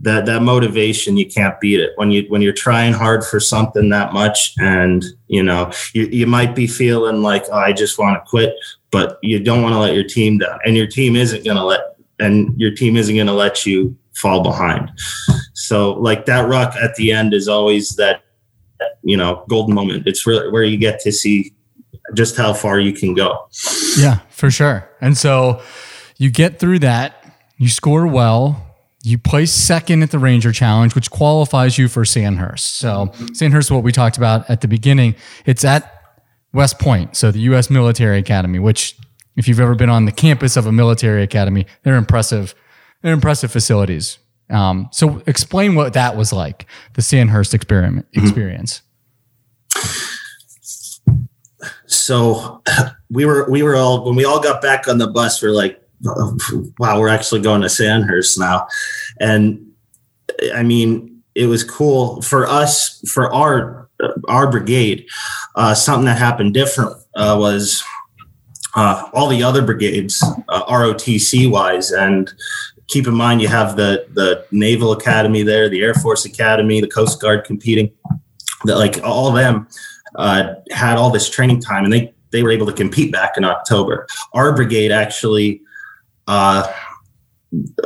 that 0.00 0.26
that 0.26 0.42
motivation 0.42 1.16
you 1.16 1.26
can't 1.26 1.58
beat 1.60 1.80
it 1.80 1.92
when 1.96 2.10
you 2.10 2.24
when 2.28 2.40
you're 2.40 2.52
trying 2.52 2.92
hard 2.92 3.24
for 3.24 3.40
something 3.40 3.88
that 3.88 4.12
much 4.12 4.54
and 4.58 5.04
you 5.26 5.42
know 5.42 5.72
you, 5.92 6.06
you 6.06 6.26
might 6.26 6.54
be 6.54 6.66
feeling 6.66 7.20
like 7.20 7.44
oh, 7.50 7.56
i 7.56 7.72
just 7.72 7.98
want 7.98 8.14
to 8.14 8.30
quit 8.30 8.54
but 8.90 9.18
you 9.22 9.40
don't 9.40 9.62
want 9.62 9.74
to 9.74 9.78
let 9.78 9.94
your 9.94 10.04
team 10.04 10.38
down 10.38 10.58
and 10.64 10.76
your 10.76 10.86
team 10.86 11.16
isn't 11.16 11.44
going 11.44 11.56
to 11.56 11.64
let 11.64 11.97
and 12.18 12.58
your 12.58 12.70
team 12.70 12.96
isn't 12.96 13.14
going 13.14 13.26
to 13.26 13.32
let 13.32 13.66
you 13.66 13.96
fall 14.16 14.42
behind 14.42 14.90
so 15.54 15.92
like 15.94 16.26
that 16.26 16.48
ruck 16.48 16.74
at 16.76 16.94
the 16.96 17.12
end 17.12 17.32
is 17.32 17.48
always 17.48 17.90
that 17.96 18.24
you 19.02 19.16
know 19.16 19.44
golden 19.48 19.74
moment 19.74 20.06
it's 20.06 20.26
really 20.26 20.50
where 20.50 20.64
you 20.64 20.76
get 20.76 21.00
to 21.00 21.12
see 21.12 21.54
just 22.14 22.36
how 22.36 22.52
far 22.52 22.80
you 22.80 22.92
can 22.92 23.14
go 23.14 23.46
yeah 23.96 24.18
for 24.30 24.50
sure 24.50 24.88
and 25.00 25.16
so 25.16 25.60
you 26.16 26.30
get 26.30 26.58
through 26.58 26.78
that 26.78 27.24
you 27.58 27.68
score 27.68 28.06
well 28.06 28.64
you 29.02 29.16
place 29.16 29.52
second 29.52 30.02
at 30.02 30.10
the 30.10 30.18
Ranger 30.18 30.52
Challenge, 30.52 30.94
which 30.94 31.10
qualifies 31.10 31.78
you 31.78 31.88
for 31.88 32.04
Sandhurst. 32.04 32.76
So, 32.76 33.10
Sandhurst, 33.32 33.70
what 33.70 33.82
we 33.82 33.92
talked 33.92 34.16
about 34.16 34.48
at 34.50 34.60
the 34.60 34.68
beginning, 34.68 35.14
it's 35.46 35.64
at 35.64 36.14
West 36.52 36.78
Point, 36.78 37.16
so 37.16 37.30
the 37.30 37.40
U.S. 37.40 37.70
Military 37.70 38.18
Academy. 38.18 38.58
Which, 38.58 38.96
if 39.38 39.48
you've 39.48 39.60
ever 39.60 39.74
been 39.74 39.88
on 39.88 40.04
the 40.04 40.12
campus 40.12 40.56
of 40.56 40.66
a 40.66 40.72
military 40.72 41.22
academy, 41.22 41.66
they're 41.82 41.96
impressive. 41.96 42.54
They're 43.02 43.14
impressive 43.14 43.50
facilities. 43.50 44.18
Um, 44.50 44.88
so, 44.92 45.22
explain 45.26 45.74
what 45.74 45.92
that 45.92 46.16
was 46.16 46.32
like, 46.32 46.66
the 46.94 47.02
Sandhurst 47.02 47.54
experiment 47.54 48.06
experience. 48.12 48.82
So, 51.86 52.62
we 53.10 53.24
were 53.24 53.48
we 53.48 53.62
were 53.62 53.76
all 53.76 54.04
when 54.04 54.16
we 54.16 54.24
all 54.24 54.40
got 54.40 54.60
back 54.60 54.88
on 54.88 54.98
the 54.98 55.06
bus, 55.06 55.42
we're 55.42 55.50
like 55.50 55.82
wow, 56.78 57.00
we're 57.00 57.08
actually 57.08 57.40
going 57.40 57.60
to 57.62 57.68
Sandhurst 57.68 58.38
now. 58.38 58.66
And 59.20 59.72
I 60.54 60.62
mean, 60.62 61.22
it 61.34 61.46
was 61.46 61.64
cool 61.64 62.20
for 62.22 62.46
us, 62.46 63.00
for 63.08 63.32
our, 63.32 63.88
our 64.28 64.50
brigade. 64.50 65.06
Uh, 65.54 65.74
something 65.74 66.04
that 66.04 66.18
happened 66.18 66.54
different 66.54 66.92
uh, 67.14 67.36
was 67.38 67.84
uh, 68.74 69.08
all 69.12 69.28
the 69.28 69.42
other 69.42 69.62
brigades, 69.62 70.22
uh, 70.48 70.64
ROTC 70.66 71.50
wise. 71.50 71.90
And 71.90 72.32
keep 72.86 73.06
in 73.06 73.14
mind, 73.14 73.40
you 73.42 73.48
have 73.48 73.76
the, 73.76 74.06
the 74.12 74.44
Naval 74.50 74.92
Academy 74.92 75.42
there, 75.42 75.68
the 75.68 75.82
Air 75.82 75.94
Force 75.94 76.24
Academy, 76.24 76.80
the 76.80 76.88
Coast 76.88 77.20
Guard 77.20 77.44
competing, 77.44 77.90
that 78.64 78.76
like 78.76 79.02
all 79.02 79.28
of 79.28 79.34
them 79.34 79.68
uh, 80.16 80.54
had 80.70 80.96
all 80.96 81.10
this 81.10 81.28
training 81.28 81.60
time 81.60 81.84
and 81.84 81.92
they, 81.92 82.12
they 82.30 82.42
were 82.42 82.50
able 82.50 82.66
to 82.66 82.72
compete 82.72 83.12
back 83.12 83.36
in 83.36 83.44
October. 83.44 84.06
Our 84.32 84.54
brigade 84.54 84.92
actually 84.92 85.62
uh, 86.26 86.70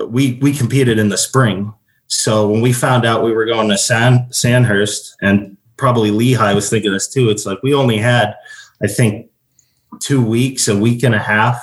we 0.07 0.39
we 0.43 0.53
competed 0.53 0.99
in 0.99 1.09
the 1.09 1.17
spring. 1.17 1.73
So 2.09 2.49
when 2.49 2.61
we 2.61 2.73
found 2.73 3.07
out 3.07 3.23
we 3.23 3.33
were 3.33 3.47
going 3.47 3.69
to 3.69 3.79
San, 3.79 4.27
Sandhurst 4.31 5.17
and 5.23 5.57
probably 5.77 6.11
Lehigh 6.11 6.53
was 6.53 6.69
thinking 6.69 6.93
this 6.93 7.09
too, 7.09 7.31
it's 7.31 7.47
like 7.47 7.63
we 7.63 7.73
only 7.73 7.97
had, 7.97 8.35
I 8.83 8.89
think, 8.89 9.31
two 10.01 10.25
weeks, 10.25 10.69
a 10.69 10.77
week 10.77 11.03
and 11.03 11.15
a 11.15 11.19
half 11.19 11.61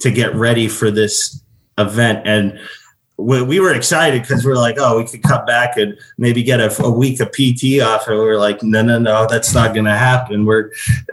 to 0.00 0.10
get 0.10 0.34
ready 0.34 0.68
for 0.68 0.90
this 0.90 1.42
event. 1.78 2.26
And 2.26 2.58
we, 3.16 3.42
we 3.42 3.60
were 3.60 3.74
excited 3.74 4.22
because 4.22 4.44
we 4.44 4.52
are 4.52 4.56
like, 4.56 4.76
oh, 4.78 4.98
we 4.98 5.06
could 5.06 5.22
cut 5.22 5.46
back 5.46 5.76
and 5.76 5.98
maybe 6.18 6.42
get 6.42 6.60
a, 6.60 6.82
a 6.82 6.90
week 6.90 7.20
of 7.20 7.30
PT 7.32 7.80
off. 7.82 8.06
And 8.08 8.18
we 8.18 8.24
are 8.24 8.38
like, 8.38 8.62
no, 8.62 8.82
no, 8.82 8.98
no, 8.98 9.26
that's 9.28 9.54
not 9.54 9.74
going 9.74 9.86
to 9.86 9.96
happen. 9.96 10.46
We're 10.46 10.70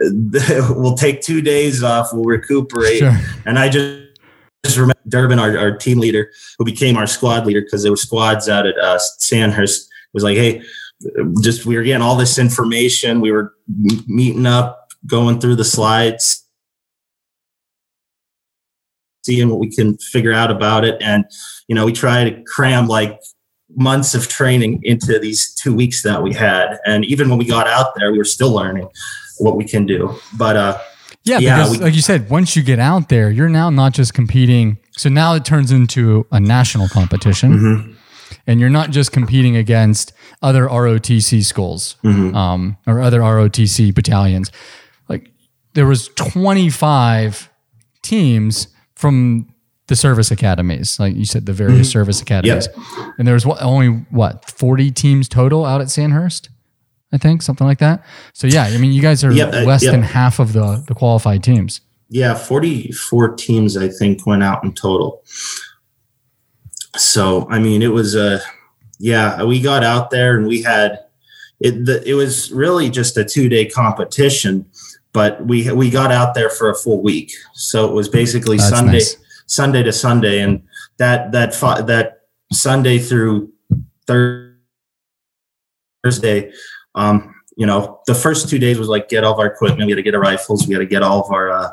we'll 0.70 0.96
take 0.96 1.20
two 1.20 1.42
days 1.42 1.82
off, 1.82 2.12
we'll 2.12 2.24
recuperate. 2.24 2.98
Sure. 2.98 3.16
And 3.44 3.58
I 3.58 3.68
just 3.68 4.08
just 4.64 4.76
remember 4.76 5.00
Durbin, 5.08 5.38
our, 5.38 5.56
our 5.56 5.76
team 5.76 5.98
leader, 5.98 6.32
who 6.58 6.64
became 6.64 6.96
our 6.96 7.06
squad 7.06 7.46
leader 7.46 7.60
because 7.60 7.82
there 7.82 7.92
were 7.92 7.96
squads 7.96 8.48
out 8.48 8.66
at 8.66 8.76
uh, 8.78 8.98
Sandhurst, 8.98 9.88
was 10.12 10.24
like, 10.24 10.36
hey, 10.36 10.62
just 11.40 11.64
we 11.64 11.76
were 11.76 11.82
getting 11.82 12.02
all 12.02 12.16
this 12.16 12.38
information. 12.38 13.20
We 13.20 13.30
were 13.30 13.54
meeting 14.06 14.46
up, 14.46 14.77
going 15.06 15.40
through 15.40 15.56
the 15.56 15.64
slides, 15.64 16.46
seeing 19.24 19.48
what 19.48 19.58
we 19.58 19.70
can 19.70 19.96
figure 19.98 20.32
out 20.32 20.50
about 20.50 20.84
it. 20.84 20.96
And, 21.00 21.24
you 21.68 21.74
know, 21.74 21.84
we 21.84 21.92
try 21.92 22.28
to 22.28 22.42
cram 22.44 22.86
like 22.86 23.20
months 23.76 24.14
of 24.14 24.28
training 24.28 24.80
into 24.82 25.18
these 25.18 25.54
two 25.54 25.74
weeks 25.74 26.02
that 26.02 26.22
we 26.22 26.32
had. 26.32 26.78
And 26.86 27.04
even 27.04 27.28
when 27.28 27.38
we 27.38 27.44
got 27.44 27.68
out 27.68 27.94
there, 27.96 28.10
we 28.10 28.18
were 28.18 28.24
still 28.24 28.52
learning 28.52 28.88
what 29.38 29.56
we 29.56 29.64
can 29.64 29.86
do. 29.86 30.18
But, 30.36 30.56
uh, 30.56 30.80
yeah, 31.24 31.38
yeah 31.38 31.56
because 31.56 31.78
we, 31.78 31.84
like 31.84 31.94
you 31.94 32.00
said, 32.00 32.30
once 32.30 32.56
you 32.56 32.62
get 32.62 32.78
out 32.78 33.08
there, 33.08 33.30
you're 33.30 33.48
now 33.48 33.70
not 33.70 33.92
just 33.92 34.14
competing. 34.14 34.78
So 34.92 35.08
now 35.08 35.34
it 35.34 35.44
turns 35.44 35.70
into 35.70 36.26
a 36.32 36.40
national 36.40 36.88
competition. 36.88 37.52
Mm-hmm. 37.52 37.92
And 38.46 38.60
you're 38.60 38.70
not 38.70 38.90
just 38.90 39.12
competing 39.12 39.56
against 39.56 40.12
other 40.40 40.66
ROTC 40.66 41.44
schools 41.44 41.96
mm-hmm. 42.02 42.34
um, 42.34 42.78
or 42.86 43.00
other 43.00 43.20
ROTC 43.20 43.94
battalions. 43.94 44.50
There 45.78 45.86
was 45.86 46.08
25 46.16 47.48
teams 48.02 48.66
from 48.96 49.46
the 49.86 49.94
service 49.94 50.32
academies, 50.32 50.98
like 50.98 51.14
you 51.14 51.24
said, 51.24 51.46
the 51.46 51.52
various 51.52 51.86
mm-hmm. 51.86 51.92
service 51.92 52.20
academies. 52.20 52.66
Yep. 52.66 53.14
And 53.16 53.28
there 53.28 53.34
was 53.34 53.46
what, 53.46 53.62
only 53.62 53.90
what 54.10 54.50
40 54.50 54.90
teams 54.90 55.28
total 55.28 55.64
out 55.64 55.80
at 55.80 55.88
Sandhurst. 55.88 56.48
I 57.12 57.16
think 57.16 57.42
something 57.42 57.64
like 57.64 57.78
that. 57.78 58.04
So 58.32 58.48
yeah, 58.48 58.64
I 58.64 58.76
mean, 58.78 58.90
you 58.90 59.00
guys 59.00 59.22
are 59.22 59.30
yep, 59.30 59.54
uh, 59.54 59.60
less 59.62 59.84
yep. 59.84 59.92
than 59.92 60.02
half 60.02 60.40
of 60.40 60.52
the 60.52 60.84
the 60.88 60.94
qualified 60.96 61.44
teams. 61.44 61.80
Yeah, 62.08 62.34
forty 62.34 62.90
four 62.90 63.36
teams 63.36 63.76
I 63.76 63.88
think 63.88 64.26
went 64.26 64.42
out 64.42 64.64
in 64.64 64.74
total. 64.74 65.22
So 66.96 67.46
I 67.48 67.60
mean, 67.60 67.82
it 67.82 67.92
was 67.92 68.16
a 68.16 68.34
uh, 68.34 68.40
yeah. 68.98 69.44
We 69.44 69.62
got 69.62 69.84
out 69.84 70.10
there 70.10 70.36
and 70.36 70.48
we 70.48 70.60
had 70.60 70.98
it. 71.60 71.86
The, 71.86 72.02
it 72.04 72.14
was 72.14 72.52
really 72.52 72.90
just 72.90 73.16
a 73.16 73.24
two 73.24 73.48
day 73.48 73.64
competition, 73.64 74.66
but 75.12 75.44
we 75.46 75.70
we 75.72 75.90
got 75.90 76.12
out 76.12 76.34
there 76.34 76.50
for 76.50 76.70
a 76.70 76.74
full 76.74 77.02
week. 77.02 77.32
So 77.54 77.88
it 77.88 77.92
was 77.92 78.08
basically 78.08 78.56
That's 78.56 78.70
Sunday 78.70 78.92
nice. 78.92 79.16
Sunday 79.46 79.82
to 79.82 79.92
Sunday, 79.92 80.40
and 80.40 80.62
that 80.98 81.32
that 81.32 81.52
that 81.86 82.22
Sunday 82.52 82.98
through 82.98 83.52
Thursday 84.06 84.52
um, 86.94 87.34
you 87.56 87.66
know, 87.66 88.00
the 88.06 88.14
first 88.14 88.48
two 88.48 88.58
days 88.58 88.78
was 88.78 88.88
like 88.88 89.08
get 89.08 89.24
all 89.24 89.32
of 89.32 89.40
our 89.40 89.46
equipment. 89.46 89.86
We 89.86 89.92
had 89.92 89.96
to 89.96 90.02
get 90.02 90.14
our 90.14 90.20
rifles. 90.20 90.66
We 90.66 90.74
had 90.74 90.80
to 90.80 90.86
get 90.86 91.02
all 91.02 91.24
of 91.24 91.32
our 91.32 91.50
uh, 91.50 91.70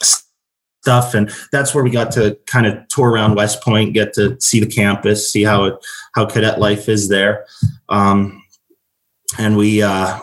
stuff, 0.00 1.14
and 1.14 1.30
that's 1.52 1.74
where 1.74 1.84
we 1.84 1.90
got 1.90 2.10
to 2.12 2.38
kind 2.46 2.66
of 2.66 2.86
tour 2.88 3.10
around 3.10 3.34
West 3.34 3.62
Point, 3.62 3.92
get 3.92 4.12
to 4.14 4.40
see 4.40 4.60
the 4.60 4.66
campus, 4.66 5.30
see 5.30 5.42
how 5.42 5.64
it 5.64 5.86
how 6.14 6.26
cadet 6.26 6.60
life 6.60 6.88
is 6.88 7.08
there. 7.08 7.46
Um, 7.88 8.42
and 9.38 9.56
we 9.56 9.82
uh, 9.82 10.20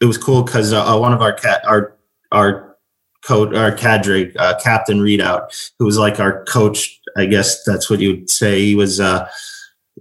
it 0.00 0.04
was 0.04 0.18
cool 0.18 0.42
because 0.42 0.72
uh, 0.72 0.96
one 0.98 1.12
of 1.12 1.22
our 1.22 1.32
cat 1.32 1.62
our 1.66 1.96
our 2.32 2.76
coach 3.24 3.54
our 3.54 3.72
cadre 3.72 4.34
uh, 4.36 4.58
Captain 4.60 5.00
Readout, 5.00 5.48
who 5.78 5.84
was 5.84 5.98
like 5.98 6.20
our 6.20 6.44
coach, 6.44 7.00
I 7.16 7.26
guess 7.26 7.64
that's 7.64 7.90
what 7.90 8.00
you 8.00 8.10
would 8.10 8.30
say. 8.30 8.60
He 8.60 8.74
was. 8.74 9.00
Uh, 9.00 9.28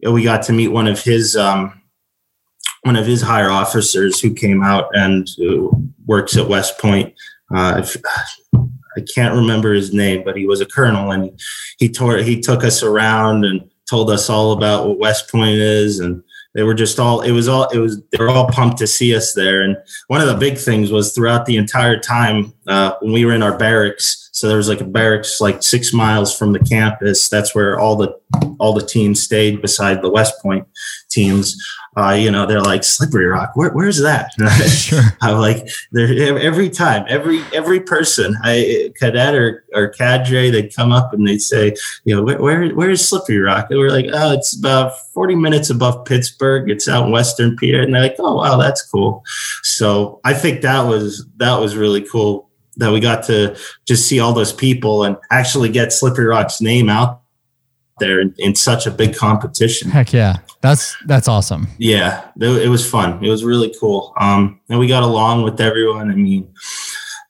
we 0.04 0.24
got 0.24 0.44
to 0.44 0.54
meet 0.54 0.70
one 0.70 0.88
of 0.88 1.02
his. 1.02 1.36
Um, 1.36 1.82
one 2.84 2.96
of 2.96 3.08
his 3.08 3.24
higher 3.24 3.50
officers 3.50 4.20
who 4.20 4.32
came 4.32 4.62
out 4.62 4.96
and 4.96 5.28
uh, 5.42 5.76
works 6.06 6.38
at 6.38 6.48
West 6.48 6.78
Point. 6.78 7.16
Uh, 7.54 7.84
I 8.54 9.02
can't 9.16 9.34
remember 9.34 9.74
his 9.74 9.92
name, 9.92 10.24
but 10.24 10.38
he 10.38 10.46
was 10.46 10.62
a 10.62 10.68
colonel, 10.68 11.12
and 11.12 11.40
he 11.80 11.90
tore 11.90 12.18
he 12.18 12.40
took 12.40 12.64
us 12.64 12.84
around 12.84 13.44
and 13.44 13.68
told 13.90 14.12
us 14.12 14.30
all 14.30 14.52
about 14.52 14.88
what 14.88 15.00
West 15.00 15.32
Point 15.32 15.58
is, 15.58 16.00
and 16.00 16.24
they 16.56 16.64
were 16.64 16.74
just 16.74 17.00
all 17.00 17.22
it 17.22 17.32
was 17.32 17.48
all 17.48 17.70
it 17.70 17.78
was 17.78 18.02
they 18.10 18.18
were 18.18 18.30
all 18.30 18.48
pumped 18.48 18.78
to 18.78 18.88
see 18.88 19.16
us 19.16 19.34
there. 19.34 19.62
And 19.62 19.78
one 20.08 20.22
of 20.22 20.28
the 20.28 20.36
big 20.36 20.58
things 20.58 20.90
was 20.90 21.14
throughout 21.14 21.46
the 21.46 21.58
entire 21.58 22.00
time 22.00 22.54
uh, 22.66 22.94
when 23.02 23.12
we 23.12 23.26
were 23.26 23.34
in 23.34 23.44
our 23.44 23.58
barracks. 23.58 24.30
So 24.32 24.48
there 24.48 24.58
was 24.58 24.70
like 24.70 24.82
a 24.82 24.86
barracks 24.86 25.40
like 25.40 25.62
six 25.62 25.94
miles 25.94 26.36
from 26.36 26.54
the 26.54 26.60
campus. 26.60 27.30
That's 27.30 27.54
where 27.54 27.78
all 27.78 27.98
the 27.98 28.18
all 28.58 28.74
the 28.74 28.86
teams 28.86 29.22
stayed 29.22 29.62
beside 29.62 30.02
the 30.02 30.10
West 30.10 30.42
Point 30.42 30.66
teams. 31.10 31.62
Uh, 31.98 32.12
you 32.12 32.30
know, 32.30 32.46
they're 32.46 32.62
like 32.62 32.84
Slippery 32.84 33.26
Rock. 33.26 33.52
Where, 33.56 33.72
where's 33.72 34.02
that? 34.02 34.32
sure. 34.70 35.02
I'm 35.22 35.38
like, 35.38 35.68
every 35.96 36.70
time, 36.70 37.06
every 37.08 37.42
every 37.54 37.80
person, 37.80 38.36
I 38.44 38.92
cadet 39.00 39.34
or 39.34 39.64
or 39.74 39.90
cadre, 39.90 40.50
they'd 40.50 40.76
come 40.76 40.92
up 40.92 41.14
and 41.14 41.26
they'd 41.26 41.42
say, 41.42 41.74
you 42.04 42.16
know, 42.16 42.24
where 42.24 42.42
where, 42.42 42.76
where 42.76 42.90
is 42.90 43.08
Slippery 43.08 43.40
Rock? 43.40 43.68
And 43.70 43.80
we're 43.80 43.92
like, 43.92 44.08
oh, 44.12 44.34
it's 44.34 44.58
about 44.58 45.00
40 45.14 45.36
minutes 45.36 45.70
above 45.70 46.04
Pittsburgh. 46.06 46.70
It's 46.70 46.90
out 46.90 47.06
in 47.06 47.12
Western 47.12 47.56
PA, 47.56 47.66
and 47.66 47.94
they're 47.94 48.02
like, 48.02 48.16
oh 48.20 48.36
wow, 48.36 48.58
that's 48.58 48.82
cool. 48.82 49.24
So 49.64 50.20
I 50.26 50.34
think 50.34 50.62
that 50.62 50.82
was 50.82 51.26
that 51.38 51.60
was 51.60 51.78
really 51.78 52.02
cool 52.02 52.50
that 52.78 52.92
we 52.92 53.00
got 53.00 53.24
to 53.24 53.58
just 53.86 54.08
see 54.08 54.20
all 54.20 54.34
those 54.34 54.52
people 54.52 55.06
and 55.06 55.16
actually 55.32 55.70
get 55.70 55.94
Slippery 55.94 56.26
Rock's 56.26 56.60
name 56.60 56.90
out 56.90 57.22
there 58.00 58.20
in, 58.20 58.34
in, 58.38 58.56
such 58.56 58.86
a 58.86 58.92
big 58.92 59.16
competition. 59.16 59.90
Heck 59.90 60.14
yeah. 60.14 60.38
That's 60.62 60.96
that's 61.06 61.28
awesome. 61.28 61.68
Yeah. 61.78 62.30
It, 62.40 62.70
was 62.70 62.90
fun. 62.90 63.24
It 63.24 63.30
was 63.30 63.44
really 63.44 63.74
cool. 63.80 64.14
Um 64.20 64.60
and 64.70 64.80
we 64.80 64.88
got 64.88 65.04
along 65.04 65.44
with 65.44 65.62
everyone. 65.62 66.12
I 66.12 66.16
mean 66.16 66.54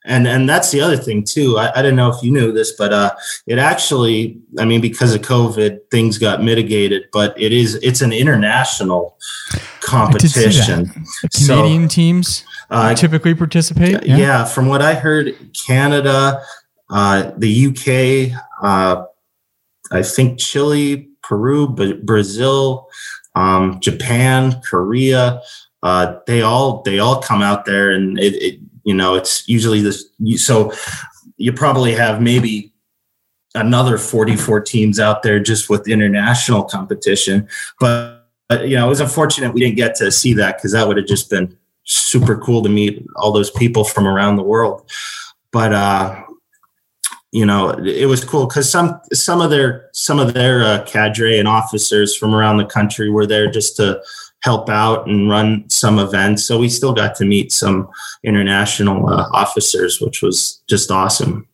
and 0.05 0.27
and 0.27 0.47
that's 0.47 0.71
the 0.71 0.81
other 0.81 0.97
thing 0.97 1.23
too. 1.23 1.57
I, 1.57 1.71
I 1.71 1.81
didn't 1.81 1.95
know 1.95 2.09
if 2.09 2.21
you 2.23 2.31
knew 2.31 2.51
this, 2.51 2.71
but 2.71 2.93
uh 2.93 3.15
it 3.47 3.57
actually 3.57 4.39
I 4.59 4.65
mean 4.65 4.81
because 4.81 5.13
of 5.13 5.21
COVID 5.21 5.79
things 5.91 6.17
got 6.17 6.43
mitigated, 6.43 7.05
but 7.13 7.39
it 7.39 7.51
is 7.51 7.75
it's 7.75 8.01
an 8.01 8.13
international 8.13 9.17
competition. 9.81 10.89
Canadian 11.33 11.89
so, 11.89 11.95
teams 11.95 12.43
uh, 12.69 12.95
typically 12.95 13.35
participate? 13.35 14.05
Yeah. 14.05 14.17
yeah. 14.17 14.45
from 14.45 14.67
what 14.67 14.81
I 14.81 14.95
heard, 14.95 15.35
Canada, 15.67 16.43
uh, 16.89 17.31
the 17.37 17.67
UK, 17.67 18.37
uh, 18.61 19.05
I 19.91 20.01
think 20.01 20.39
Chile, 20.39 21.09
Peru, 21.21 21.67
Brazil, 21.67 22.89
um, 23.35 23.79
Japan, 23.79 24.61
Korea, 24.61 25.41
uh, 25.83 26.19
they 26.25 26.41
all 26.41 26.81
they 26.81 26.99
all 26.99 27.21
come 27.21 27.41
out 27.41 27.65
there, 27.65 27.91
and 27.91 28.19
it, 28.19 28.33
it 28.41 28.59
you 28.83 28.93
know 28.93 29.13
it's 29.13 29.47
usually 29.47 29.81
this. 29.81 30.05
So 30.37 30.73
you 31.37 31.53
probably 31.53 31.93
have 31.93 32.21
maybe 32.21 32.73
another 33.53 33.97
44 33.97 34.61
teams 34.61 34.99
out 34.99 35.23
there 35.23 35.39
just 35.39 35.69
with 35.69 35.87
international 35.87 36.63
competition, 36.63 37.47
but, 37.79 38.27
but 38.49 38.67
you 38.67 38.75
know 38.75 38.87
it 38.87 38.89
was 38.89 38.99
unfortunate 38.99 39.53
we 39.53 39.61
didn't 39.61 39.77
get 39.77 39.95
to 39.95 40.11
see 40.11 40.33
that 40.33 40.57
because 40.57 40.71
that 40.71 40.87
would 40.87 40.97
have 40.97 41.05
just 41.05 41.29
been 41.29 41.55
super 41.83 42.35
cool 42.37 42.63
to 42.63 42.69
meet 42.69 43.05
all 43.17 43.31
those 43.31 43.51
people 43.51 43.83
from 43.83 44.07
around 44.07 44.37
the 44.37 44.43
world. 44.43 44.89
But 45.51 45.71
uh, 45.71 46.23
you 47.35 47.45
know, 47.45 47.71
it 47.71 48.05
was 48.05 48.23
cool 48.23 48.47
because 48.47 48.71
some 48.71 48.97
some 49.11 49.41
of 49.41 49.49
their 49.49 49.89
some 49.91 50.19
of 50.19 50.33
their 50.33 50.63
uh, 50.63 50.85
cadre 50.85 51.37
and 51.37 51.49
officers 51.49 52.15
from 52.15 52.33
around 52.33 52.55
the 52.55 52.65
country 52.65 53.09
were 53.09 53.27
there 53.27 53.51
just 53.51 53.75
to 53.75 54.01
help 54.39 54.69
out 54.69 55.05
and 55.05 55.29
run 55.29 55.69
some 55.69 55.99
events. 55.99 56.45
So 56.45 56.57
we 56.57 56.69
still 56.69 56.93
got 56.93 57.13
to 57.15 57.25
meet 57.25 57.51
some 57.51 57.89
international 58.23 59.09
uh, 59.09 59.27
officers, 59.33 59.99
which 59.99 60.21
was 60.21 60.63
just 60.69 60.89
awesome. 60.91 61.45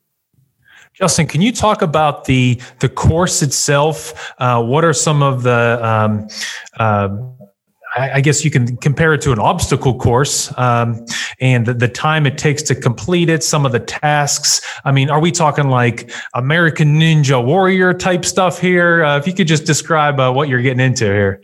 Justin, 0.93 1.25
can 1.25 1.41
you 1.41 1.51
talk 1.51 1.81
about 1.81 2.25
the 2.25 2.61
the 2.77 2.89
course 2.89 3.41
itself? 3.41 4.33
Uh, 4.37 4.61
what 4.63 4.85
are 4.85 4.93
some 4.93 5.23
of 5.23 5.41
the 5.41 5.79
um, 5.83 6.27
uh, 6.77 7.09
I 7.97 8.21
guess 8.21 8.45
you 8.45 8.51
can 8.51 8.77
compare 8.77 9.13
it 9.13 9.21
to 9.21 9.33
an 9.33 9.39
obstacle 9.39 9.97
course 9.97 10.57
um, 10.57 11.05
and 11.41 11.65
the, 11.65 11.73
the, 11.73 11.89
time 11.89 12.25
it 12.25 12.37
takes 12.37 12.63
to 12.63 12.75
complete 12.75 13.29
it, 13.29 13.43
some 13.43 13.65
of 13.65 13.73
the 13.73 13.81
tasks. 13.81 14.61
I 14.85 14.93
mean, 14.93 15.09
are 15.09 15.19
we 15.19 15.29
talking 15.29 15.67
like 15.67 16.09
American 16.33 16.99
Ninja 16.99 17.43
Warrior 17.43 17.93
type 17.93 18.23
stuff 18.23 18.61
here? 18.61 19.03
Uh, 19.03 19.17
if 19.17 19.27
you 19.27 19.33
could 19.33 19.47
just 19.47 19.65
describe 19.65 20.21
uh, 20.21 20.31
what 20.31 20.47
you're 20.47 20.61
getting 20.61 20.79
into 20.79 21.03
here. 21.05 21.41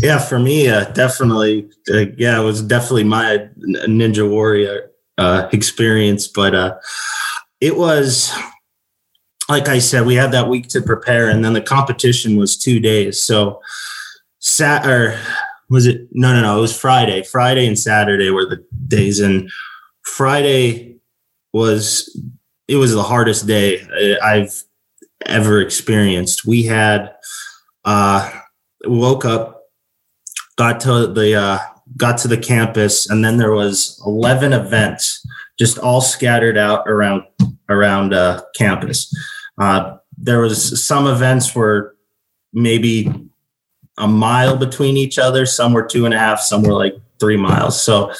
Yeah, 0.00 0.18
for 0.18 0.38
me, 0.38 0.68
uh, 0.68 0.84
definitely. 0.92 1.68
Uh, 1.92 2.06
yeah, 2.16 2.40
it 2.40 2.44
was 2.44 2.62
definitely 2.62 3.04
my 3.04 3.48
Ninja 3.58 4.28
Warrior 4.28 4.90
uh, 5.16 5.48
experience, 5.52 6.28
but 6.28 6.54
uh, 6.54 6.78
it 7.60 7.76
was. 7.76 8.32
Like 9.50 9.68
I 9.68 9.78
said, 9.78 10.04
we 10.04 10.14
had 10.14 10.30
that 10.32 10.48
week 10.48 10.68
to 10.68 10.82
prepare, 10.82 11.30
and 11.30 11.42
then 11.42 11.54
the 11.54 11.62
competition 11.62 12.36
was 12.36 12.54
two 12.54 12.78
days. 12.78 13.18
So, 13.18 13.62
sat 14.40 14.86
or 14.86 15.18
was 15.70 15.86
it 15.86 16.08
no 16.12 16.32
no 16.32 16.40
no 16.42 16.58
it 16.58 16.60
was 16.60 16.78
friday. 16.78 17.22
Friday 17.22 17.66
and 17.66 17.78
saturday 17.78 18.30
were 18.30 18.46
the 18.46 18.64
days 18.86 19.20
and 19.20 19.50
friday 20.02 20.96
was 21.52 22.20
it 22.66 22.76
was 22.76 22.92
the 22.92 23.02
hardest 23.02 23.46
day 23.46 23.86
i've 24.22 24.64
ever 25.26 25.60
experienced. 25.60 26.46
We 26.46 26.64
had 26.64 27.14
uh 27.84 28.30
woke 28.84 29.24
up 29.24 29.62
got 30.56 30.80
to 30.80 31.06
the 31.06 31.34
uh 31.34 31.58
got 31.96 32.18
to 32.18 32.28
the 32.28 32.36
campus 32.36 33.08
and 33.08 33.24
then 33.24 33.38
there 33.38 33.52
was 33.52 34.00
11 34.06 34.52
events 34.52 35.24
just 35.58 35.78
all 35.78 36.00
scattered 36.00 36.56
out 36.56 36.88
around 36.88 37.22
around 37.68 38.14
uh 38.14 38.42
campus. 38.56 39.12
Uh 39.60 39.96
there 40.16 40.40
was 40.40 40.84
some 40.84 41.06
events 41.06 41.54
were 41.54 41.96
maybe 42.52 43.12
a 43.98 44.08
mile 44.08 44.56
between 44.56 44.96
each 44.96 45.18
other. 45.18 45.44
Some 45.46 45.72
were 45.72 45.82
two 45.82 46.04
and 46.04 46.14
a 46.14 46.18
half, 46.18 46.40
some 46.40 46.62
were 46.62 46.72
like 46.72 46.94
three 47.18 47.36
miles. 47.36 47.80
So, 47.82 48.12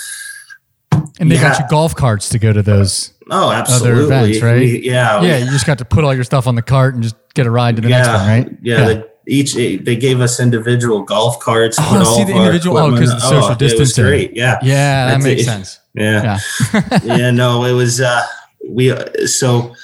and 1.20 1.30
they 1.30 1.36
yeah. 1.36 1.42
got 1.42 1.60
you 1.60 1.66
golf 1.68 1.94
carts 1.94 2.28
to 2.30 2.38
go 2.38 2.52
to 2.52 2.62
those. 2.62 3.12
Oh, 3.30 3.50
absolutely. 3.50 3.90
Other 3.90 4.02
events, 4.02 4.42
right? 4.42 4.82
Yeah. 4.82 5.22
Yeah. 5.22 5.38
You 5.38 5.46
just 5.50 5.66
got 5.66 5.78
to 5.78 5.84
put 5.84 6.04
all 6.04 6.14
your 6.14 6.24
stuff 6.24 6.46
on 6.46 6.54
the 6.54 6.62
cart 6.62 6.94
and 6.94 7.02
just 7.02 7.16
get 7.34 7.46
a 7.46 7.50
ride 7.50 7.76
to 7.76 7.82
the 7.82 7.88
yeah, 7.88 7.98
next 7.98 8.08
one, 8.08 8.28
right? 8.28 8.58
Yeah. 8.62 8.78
yeah. 8.78 8.86
They, 8.86 9.04
each 9.30 9.54
they 9.54 9.96
gave 9.96 10.20
us 10.20 10.40
individual 10.40 11.02
golf 11.02 11.38
carts. 11.40 11.76
Oh, 11.78 12.16
see 12.16 12.24
the 12.24 12.34
individual. 12.34 12.78
Oh, 12.78 12.90
because 12.90 13.10
the 13.10 13.20
social 13.20 13.50
oh, 13.50 13.54
distancing. 13.54 14.04
great. 14.04 14.34
Yeah. 14.34 14.58
Yeah, 14.62 15.06
that 15.06 15.12
That's 15.12 15.24
makes 15.24 15.42
it. 15.42 15.44
sense. 15.44 15.80
Yeah. 15.94 16.38
Yeah. 16.72 16.98
yeah. 17.04 17.30
No, 17.30 17.64
it 17.64 17.72
was. 17.72 18.00
uh 18.00 18.24
We 18.66 18.94
so 19.26 19.74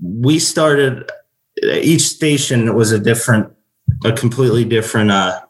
we 0.00 0.38
started. 0.38 1.10
Each 1.62 2.02
station 2.02 2.74
was 2.76 2.92
a 2.92 2.98
different 3.00 3.55
a 4.04 4.12
completely 4.12 4.64
different 4.64 5.10
uh, 5.10 5.40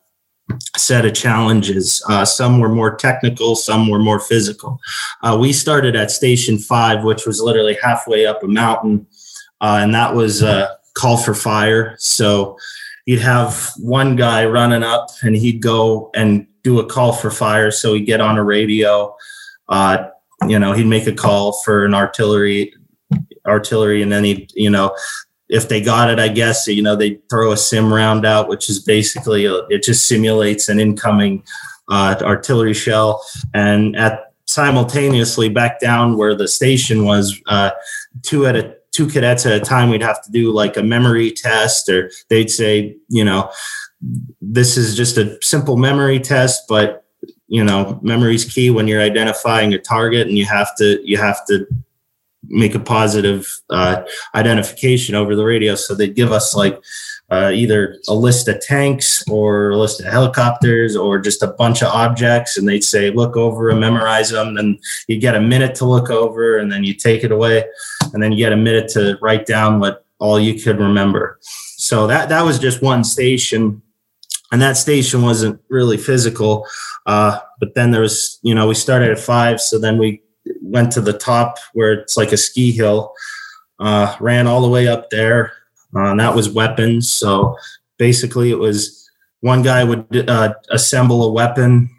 set 0.77 1.05
of 1.05 1.15
challenges. 1.15 2.03
Uh, 2.09 2.25
some 2.25 2.61
were 2.61 2.69
more 2.69 2.95
technical, 2.95 3.57
some 3.57 3.89
were 3.89 3.99
more 3.99 4.21
physical. 4.21 4.79
Uh, 5.23 5.37
we 5.39 5.53
started 5.53 5.97
at 5.97 6.11
Station 6.11 6.59
Five, 6.59 7.05
which 7.05 7.27
was 7.27 7.41
literally 7.41 7.77
halfway 7.83 8.27
up 8.27 8.43
a 8.43 8.49
mountain, 8.49 9.07
uh, 9.61 9.81
and 9.83 9.95
that 9.95 10.15
was 10.15 10.43
a 10.43 10.77
call 10.95 11.17
for 11.17 11.35
fire. 11.35 11.97
So 11.99 12.57
you'd 13.07 13.21
have 13.21 13.73
one 13.79 14.17
guy 14.17 14.47
running 14.47 14.83
up, 14.83 15.09
and 15.23 15.37
he'd 15.37 15.63
go 15.63 16.11
and 16.15 16.47
do 16.63 16.79
a 16.81 16.87
call 16.87 17.13
for 17.13 17.31
fire. 17.31 17.71
So 17.71 17.95
he'd 17.95 18.07
get 18.07 18.21
on 18.21 18.39
a 18.39 18.45
radio. 18.45 19.15
Uh, 19.69 20.09
you 20.47 20.59
know, 20.59 20.73
he'd 20.73 20.87
make 20.87 21.07
a 21.07 21.13
call 21.13 21.53
for 21.65 21.85
an 21.85 21.95
artillery 21.95 22.73
artillery 23.47 24.03
and 24.03 24.11
then 24.11 24.25
he 24.25 24.49
you 24.55 24.71
know 24.71 24.95
if 25.49 25.69
they 25.69 25.81
got 25.81 26.11
it, 26.11 26.19
I 26.19 26.29
guess 26.29 26.67
you 26.67 26.83
know 26.83 26.97
they 26.97 27.21
throw 27.31 27.53
a 27.53 27.57
sim 27.57 27.93
round 27.93 28.25
out, 28.27 28.49
which 28.49 28.69
is 28.69 28.79
basically 28.79 29.45
a, 29.45 29.55
it 29.69 29.83
just 29.83 30.07
simulates 30.07 30.69
an 30.69 30.81
incoming 30.81 31.45
uh, 31.89 32.17
artillery 32.23 32.75
shell, 32.75 33.25
and 33.55 33.97
at 33.97 34.33
simultaneously 34.47 35.49
back 35.49 35.81
down 35.81 36.17
where 36.17 36.35
the 36.35 36.49
station 36.49 37.05
was, 37.05 37.41
uh, 37.47 37.71
two 38.23 38.47
at 38.47 38.57
a 38.57 38.77
two 38.93 39.07
cadets 39.07 39.45
at 39.45 39.53
a 39.53 39.61
time, 39.61 39.91
we'd 39.91 40.03
have 40.03 40.23
to 40.23 40.33
do 40.33 40.51
like 40.51 40.77
a 40.77 40.83
memory 40.83 41.31
test, 41.31 41.89
or 41.89 42.11
they'd 42.31 42.51
say, 42.51 42.97
you 43.09 43.25
know, 43.25 43.51
this 44.41 44.77
is 44.77 44.97
just 44.97 45.19
a 45.19 45.39
simple 45.43 45.77
memory 45.77 46.19
test, 46.19 46.63
but 46.69 47.05
you 47.49 47.63
know, 47.63 48.01
memory's 48.03 48.45
key 48.45 48.71
when 48.71 48.89
you're 48.89 49.01
identifying 49.01 49.73
a 49.73 49.79
target, 49.79 50.27
and 50.27 50.37
you 50.37 50.45
have 50.45 50.75
to 50.77 51.01
you 51.05 51.17
have 51.17 51.45
to 51.47 51.67
make 52.49 52.75
a 52.75 52.81
positive 52.81 53.47
uh, 53.71 54.03
identification 54.35 55.15
over 55.15 55.35
the 55.35 55.45
radio. 55.45 55.75
So 55.75 55.95
they'd 55.95 56.15
give 56.15 56.33
us 56.33 56.55
like 56.55 56.83
uh, 57.31 57.51
either 57.53 57.99
a 58.09 58.15
list 58.15 58.49
of 58.49 58.61
tanks 58.61 59.25
or 59.29 59.71
a 59.71 59.77
list 59.77 60.01
of 60.01 60.07
helicopters 60.07 60.95
or 60.97 61.19
just 61.19 61.43
a 61.43 61.49
bunch 61.49 61.83
of 61.83 61.89
objects, 61.89 62.57
and 62.57 62.69
they'd 62.69 62.85
say, 62.85 63.11
"Look 63.11 63.37
over 63.37 63.71
and 63.71 63.81
memorize 63.81 64.31
them." 64.31 64.57
And 64.57 64.79
you 65.09 65.19
get 65.19 65.35
a 65.35 65.41
minute 65.41 65.75
to 65.77 65.85
look 65.85 66.09
over, 66.11 66.59
and 66.59 66.71
then 66.71 66.85
you 66.85 66.95
take 66.95 67.25
it 67.25 67.33
away, 67.33 67.65
and 68.13 68.23
then 68.23 68.33
you 68.33 68.39
get 68.39 68.53
a 68.53 68.57
minute 68.57 68.89
to 68.91 69.19
write 69.21 69.47
down 69.47 69.81
what 69.81 70.05
all 70.19 70.39
you 70.39 70.61
could 70.61 70.79
remember. 70.79 71.39
So 71.79 72.07
that 72.07 72.29
that 72.29 72.43
was 72.43 72.59
just 72.59 72.81
one 72.81 73.03
station, 73.03 73.83
and 74.53 74.63
that 74.63 74.77
station 74.77 75.23
wasn't 75.23 75.61
really 75.69 75.97
physical. 75.97 76.67
Uh, 77.07 77.39
but 77.61 77.75
then 77.75 77.93
there 77.93 78.01
was, 78.01 78.39
you 78.43 78.55
know, 78.55 78.67
we 78.67 78.75
started 78.75 79.11
at 79.11 79.19
five, 79.19 79.61
so 79.61 79.79
then 79.79 79.99
we 79.99 80.23
went 80.61 80.93
to 80.93 81.01
the 81.01 81.13
top 81.13 81.59
where 81.73 81.93
it's 81.93 82.17
like 82.17 82.33
a 82.33 82.37
ski 82.37 82.73
hill, 82.73 83.13
uh, 83.79 84.17
ran 84.21 84.47
all 84.47 84.63
the 84.63 84.69
way 84.69 84.89
up 84.89 85.11
there. 85.11 85.53
Uh, 85.95 86.11
and 86.11 86.21
that 86.21 86.35
was 86.35 86.51
weapons. 86.51 87.11
So 87.11 87.57
basically, 87.99 88.51
it 88.51 88.59
was 88.59 89.09
one 89.41 89.63
guy 89.63 89.85
would 89.85 90.29
uh, 90.29 90.55
assemble 90.71 91.25
a 91.25 91.33
weapon. 91.33 91.91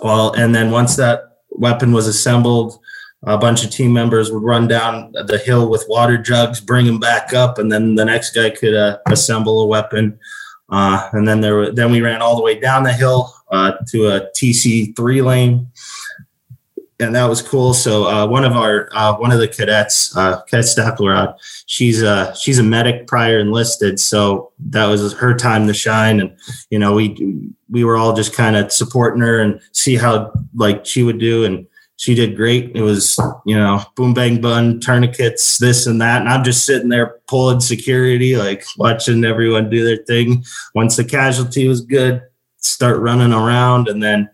Well, 0.00 0.32
and 0.32 0.54
then 0.54 0.70
once 0.70 0.96
that 0.96 1.38
weapon 1.50 1.92
was 1.92 2.06
assembled, 2.06 2.78
a 3.24 3.38
bunch 3.38 3.64
of 3.64 3.70
team 3.70 3.92
members 3.92 4.32
would 4.32 4.42
run 4.42 4.66
down 4.66 5.12
the 5.12 5.38
hill 5.38 5.70
with 5.70 5.86
water 5.88 6.18
jugs, 6.18 6.60
bring 6.60 6.86
them 6.86 6.98
back 6.98 7.32
up, 7.32 7.58
and 7.58 7.70
then 7.70 7.94
the 7.94 8.04
next 8.04 8.34
guy 8.34 8.50
could 8.50 8.74
uh, 8.74 8.98
assemble 9.06 9.60
a 9.62 9.66
weapon. 9.66 10.18
Uh, 10.70 11.08
and 11.12 11.28
then 11.28 11.40
there, 11.40 11.70
then 11.70 11.92
we 11.92 12.00
ran 12.00 12.22
all 12.22 12.34
the 12.34 12.42
way 12.42 12.58
down 12.58 12.82
the 12.82 12.92
hill 12.92 13.32
uh, 13.50 13.72
to 13.88 14.08
a 14.08 14.30
TC 14.30 14.96
three 14.96 15.22
lane, 15.22 15.68
and 17.02 17.14
that 17.14 17.28
was 17.28 17.42
cool. 17.42 17.74
So 17.74 18.06
uh, 18.06 18.26
one 18.26 18.44
of 18.44 18.52
our 18.52 18.88
uh, 18.92 19.14
one 19.16 19.32
of 19.32 19.38
the 19.38 19.48
cadets, 19.48 20.16
uh, 20.16 20.40
Cadet 20.42 20.64
Staplerod, 20.64 21.36
she's 21.66 22.02
a 22.02 22.34
she's 22.36 22.58
a 22.58 22.62
medic 22.62 23.06
prior 23.06 23.38
enlisted, 23.38 23.98
so 23.98 24.52
that 24.70 24.86
was 24.86 25.12
her 25.14 25.34
time 25.34 25.66
to 25.66 25.74
shine. 25.74 26.20
And 26.20 26.36
you 26.70 26.78
know, 26.78 26.94
we 26.94 27.50
we 27.70 27.84
were 27.84 27.96
all 27.96 28.14
just 28.14 28.34
kind 28.34 28.56
of 28.56 28.72
supporting 28.72 29.22
her 29.22 29.40
and 29.40 29.60
see 29.72 29.96
how 29.96 30.32
like 30.54 30.86
she 30.86 31.02
would 31.02 31.18
do, 31.18 31.44
and 31.44 31.66
she 31.96 32.14
did 32.14 32.36
great. 32.36 32.72
It 32.74 32.82
was 32.82 33.18
you 33.44 33.56
know 33.56 33.82
boom 33.96 34.14
bang 34.14 34.40
bun 34.40 34.80
tourniquets, 34.80 35.58
this 35.58 35.86
and 35.86 36.00
that, 36.00 36.22
and 36.22 36.28
I'm 36.28 36.44
just 36.44 36.64
sitting 36.64 36.88
there 36.88 37.20
pulling 37.28 37.60
security, 37.60 38.36
like 38.36 38.64
watching 38.78 39.24
everyone 39.24 39.70
do 39.70 39.84
their 39.84 40.04
thing. 40.04 40.44
Once 40.74 40.96
the 40.96 41.04
casualty 41.04 41.66
was 41.68 41.80
good, 41.80 42.22
start 42.58 43.00
running 43.00 43.32
around, 43.32 43.88
and 43.88 44.02
then 44.02 44.30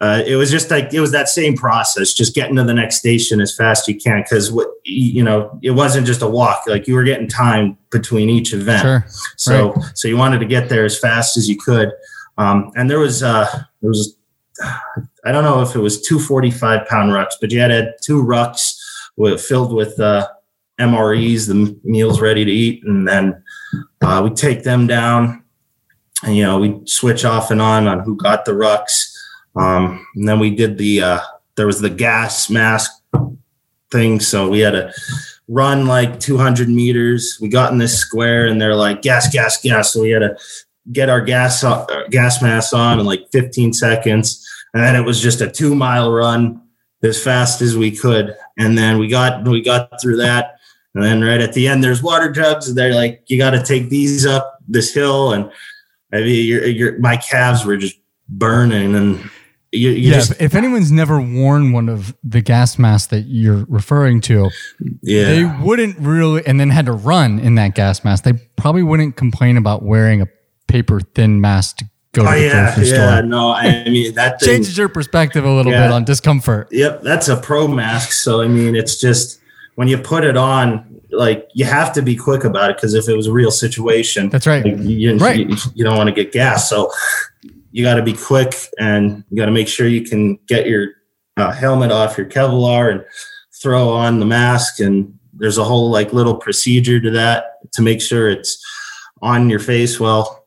uh, 0.00 0.22
it 0.26 0.36
was 0.36 0.50
just 0.50 0.70
like 0.70 0.94
it 0.94 1.00
was 1.00 1.12
that 1.12 1.28
same 1.28 1.54
process, 1.54 2.14
just 2.14 2.34
getting 2.34 2.56
to 2.56 2.64
the 2.64 2.72
next 2.72 2.96
station 2.96 3.38
as 3.40 3.54
fast 3.54 3.86
as 3.86 3.94
you 3.94 4.00
can. 4.00 4.22
Because 4.22 4.50
what 4.50 4.68
you 4.84 5.22
know, 5.22 5.58
it 5.62 5.72
wasn't 5.72 6.06
just 6.06 6.22
a 6.22 6.28
walk; 6.28 6.62
like 6.66 6.88
you 6.88 6.94
were 6.94 7.04
getting 7.04 7.28
time 7.28 7.76
between 7.90 8.30
each 8.30 8.54
event. 8.54 8.80
Sure. 8.80 9.06
So, 9.36 9.72
right. 9.72 9.84
so 9.94 10.08
you 10.08 10.16
wanted 10.16 10.38
to 10.38 10.46
get 10.46 10.70
there 10.70 10.86
as 10.86 10.98
fast 10.98 11.36
as 11.36 11.50
you 11.50 11.58
could. 11.58 11.92
Um, 12.38 12.72
and 12.76 12.88
there 12.88 12.98
was 12.98 13.22
uh, 13.22 13.46
there 13.82 13.90
was 13.90 14.16
I 14.62 15.32
don't 15.32 15.44
know 15.44 15.60
if 15.60 15.76
it 15.76 15.80
was 15.80 16.00
two 16.00 16.18
forty 16.18 16.50
five 16.50 16.88
pound 16.88 17.12
rucks, 17.12 17.34
but 17.38 17.50
you 17.52 17.60
had, 17.60 17.70
had 17.70 17.92
two 18.02 18.22
rucks 18.22 18.78
with, 19.16 19.42
filled 19.42 19.74
with 19.74 20.00
uh, 20.00 20.26
MREs, 20.80 21.46
the 21.46 21.78
meals 21.84 22.22
ready 22.22 22.46
to 22.46 22.50
eat, 22.50 22.82
and 22.84 23.06
then 23.06 23.42
uh, 24.00 24.22
we 24.24 24.30
take 24.30 24.62
them 24.62 24.86
down, 24.86 25.44
and 26.22 26.34
you 26.34 26.42
know 26.42 26.58
we 26.58 26.80
switch 26.86 27.26
off 27.26 27.50
and 27.50 27.60
on 27.60 27.86
on 27.86 28.00
who 28.00 28.16
got 28.16 28.46
the 28.46 28.52
rucks 28.52 29.09
um, 29.56 30.06
and 30.14 30.28
then 30.28 30.38
we 30.38 30.54
did 30.54 30.78
the 30.78 31.02
uh, 31.02 31.20
there 31.56 31.66
was 31.66 31.80
the 31.80 31.90
gas 31.90 32.50
mask 32.50 32.90
thing, 33.90 34.20
so 34.20 34.48
we 34.48 34.60
had 34.60 34.72
to 34.72 34.92
run 35.48 35.86
like 35.86 36.20
200 36.20 36.68
meters. 36.68 37.38
We 37.40 37.48
got 37.48 37.72
in 37.72 37.78
this 37.78 37.98
square, 37.98 38.46
and 38.46 38.60
they're 38.60 38.76
like 38.76 39.02
gas, 39.02 39.32
gas, 39.32 39.60
gas. 39.60 39.92
So 39.92 40.02
we 40.02 40.10
had 40.10 40.20
to 40.20 40.36
get 40.92 41.10
our 41.10 41.20
gas 41.20 41.62
uh, 41.64 41.86
gas 42.10 42.42
mask 42.42 42.74
on 42.74 43.00
in 43.00 43.06
like 43.06 43.30
15 43.32 43.72
seconds, 43.72 44.46
and 44.74 44.82
then 44.82 44.96
it 44.96 45.04
was 45.04 45.20
just 45.20 45.40
a 45.40 45.50
two 45.50 45.74
mile 45.74 46.12
run 46.12 46.62
as 47.02 47.22
fast 47.22 47.62
as 47.62 47.76
we 47.76 47.90
could. 47.90 48.36
And 48.58 48.76
then 48.76 48.98
we 48.98 49.08
got 49.08 49.46
we 49.46 49.62
got 49.62 50.00
through 50.00 50.16
that. 50.18 50.56
And 50.94 51.04
then 51.04 51.22
right 51.22 51.40
at 51.40 51.52
the 51.52 51.68
end, 51.68 51.84
there's 51.84 52.02
water 52.02 52.30
jugs. 52.30 52.68
And 52.68 52.76
they're 52.76 52.94
like, 52.94 53.22
you 53.28 53.38
got 53.38 53.50
to 53.50 53.62
take 53.62 53.88
these 53.88 54.26
up 54.26 54.58
this 54.66 54.92
hill. 54.92 55.32
And 55.32 55.50
I 56.12 56.18
mean, 56.18 56.46
your, 56.46 56.66
your, 56.66 56.98
my 56.98 57.16
calves 57.16 57.64
were 57.64 57.76
just 57.76 57.96
burning. 58.28 58.94
And 58.94 59.30
you, 59.72 59.90
you 59.90 60.10
yeah, 60.10 60.14
just, 60.14 60.40
if 60.40 60.54
anyone's 60.54 60.90
never 60.90 61.20
worn 61.20 61.72
one 61.72 61.88
of 61.88 62.14
the 62.24 62.40
gas 62.40 62.78
masks 62.78 63.08
that 63.08 63.26
you're 63.26 63.64
referring 63.68 64.20
to, 64.22 64.50
yeah. 65.02 65.24
they 65.24 65.44
wouldn't 65.44 65.96
really, 65.98 66.44
and 66.44 66.58
then 66.58 66.70
had 66.70 66.86
to 66.86 66.92
run 66.92 67.38
in 67.38 67.54
that 67.54 67.76
gas 67.76 68.02
mask. 68.02 68.24
They 68.24 68.32
probably 68.56 68.82
wouldn't 68.82 69.16
complain 69.16 69.56
about 69.56 69.82
wearing 69.82 70.22
a 70.22 70.26
paper 70.66 71.00
thin 71.00 71.40
mask 71.40 71.78
to 71.78 71.84
go 72.12 72.24
to 72.24 72.28
oh, 72.28 72.32
the 72.32 72.40
yeah, 72.40 72.74
grocery 72.74 72.88
yeah, 72.90 73.16
store. 73.16 73.22
No, 73.22 73.52
I 73.52 73.84
mean 73.88 74.14
that 74.14 74.40
thing, 74.40 74.48
changes 74.48 74.76
your 74.76 74.88
perspective 74.88 75.44
a 75.44 75.50
little 75.50 75.72
yeah, 75.72 75.86
bit 75.86 75.92
on 75.92 76.04
discomfort. 76.04 76.68
Yep, 76.72 77.02
that's 77.02 77.28
a 77.28 77.36
pro 77.36 77.68
mask. 77.68 78.12
So 78.12 78.40
I 78.40 78.48
mean, 78.48 78.74
it's 78.74 79.00
just 79.00 79.40
when 79.76 79.86
you 79.86 79.98
put 79.98 80.24
it 80.24 80.36
on, 80.36 81.00
like 81.12 81.48
you 81.54 81.64
have 81.64 81.92
to 81.92 82.02
be 82.02 82.16
quick 82.16 82.42
about 82.42 82.70
it 82.70 82.76
because 82.76 82.94
if 82.94 83.08
it 83.08 83.16
was 83.16 83.28
a 83.28 83.32
real 83.32 83.52
situation, 83.52 84.30
that's 84.30 84.46
right. 84.46 84.64
Like, 84.64 84.78
you, 84.80 85.16
right. 85.16 85.48
You, 85.48 85.56
you, 85.74 85.84
don't 85.84 85.96
want 85.96 86.08
to 86.08 86.12
get 86.12 86.32
gas. 86.32 86.68
So 86.68 86.92
you 87.72 87.84
got 87.84 87.94
to 87.94 88.02
be 88.02 88.12
quick 88.12 88.54
and 88.78 89.24
you 89.30 89.36
got 89.36 89.46
to 89.46 89.52
make 89.52 89.68
sure 89.68 89.86
you 89.86 90.02
can 90.02 90.36
get 90.46 90.66
your 90.66 90.88
uh, 91.36 91.52
helmet 91.52 91.92
off 91.92 92.18
your 92.18 92.26
Kevlar 92.26 92.90
and 92.90 93.04
throw 93.62 93.88
on 93.90 94.18
the 94.18 94.26
mask. 94.26 94.80
And 94.80 95.18
there's 95.32 95.58
a 95.58 95.64
whole 95.64 95.90
like 95.90 96.12
little 96.12 96.36
procedure 96.36 97.00
to 97.00 97.10
that 97.10 97.72
to 97.72 97.82
make 97.82 98.00
sure 98.00 98.28
it's 98.28 98.62
on 99.22 99.48
your 99.50 99.60
face 99.60 100.00
well. 100.00 100.46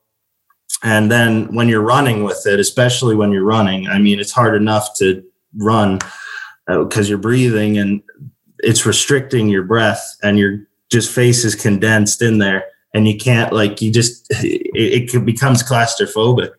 And 0.83 1.09
then 1.09 1.53
when 1.55 1.69
you're 1.69 1.81
running 1.81 2.23
with 2.23 2.45
it, 2.45 2.59
especially 2.59 3.15
when 3.15 3.31
you're 3.31 3.45
running, 3.45 3.87
I 3.87 3.99
mean, 3.99 4.19
it's 4.19 4.31
hard 4.31 4.55
enough 4.55 4.97
to 4.97 5.23
run 5.55 5.99
because 6.67 7.07
uh, 7.07 7.09
you're 7.09 7.17
breathing 7.17 7.77
and 7.77 8.01
it's 8.59 8.85
restricting 8.85 9.47
your 9.47 9.63
breath 9.63 10.17
and 10.23 10.37
your 10.37 10.59
just 10.91 11.11
face 11.11 11.45
is 11.45 11.55
condensed 11.55 12.21
in 12.21 12.37
there 12.37 12.65
and 12.93 13.07
you 13.07 13.17
can't 13.17 13.51
like 13.51 13.81
you 13.81 13.91
just 13.91 14.27
it, 14.31 15.13
it 15.13 15.25
becomes 15.25 15.63
claustrophobic 15.63 16.51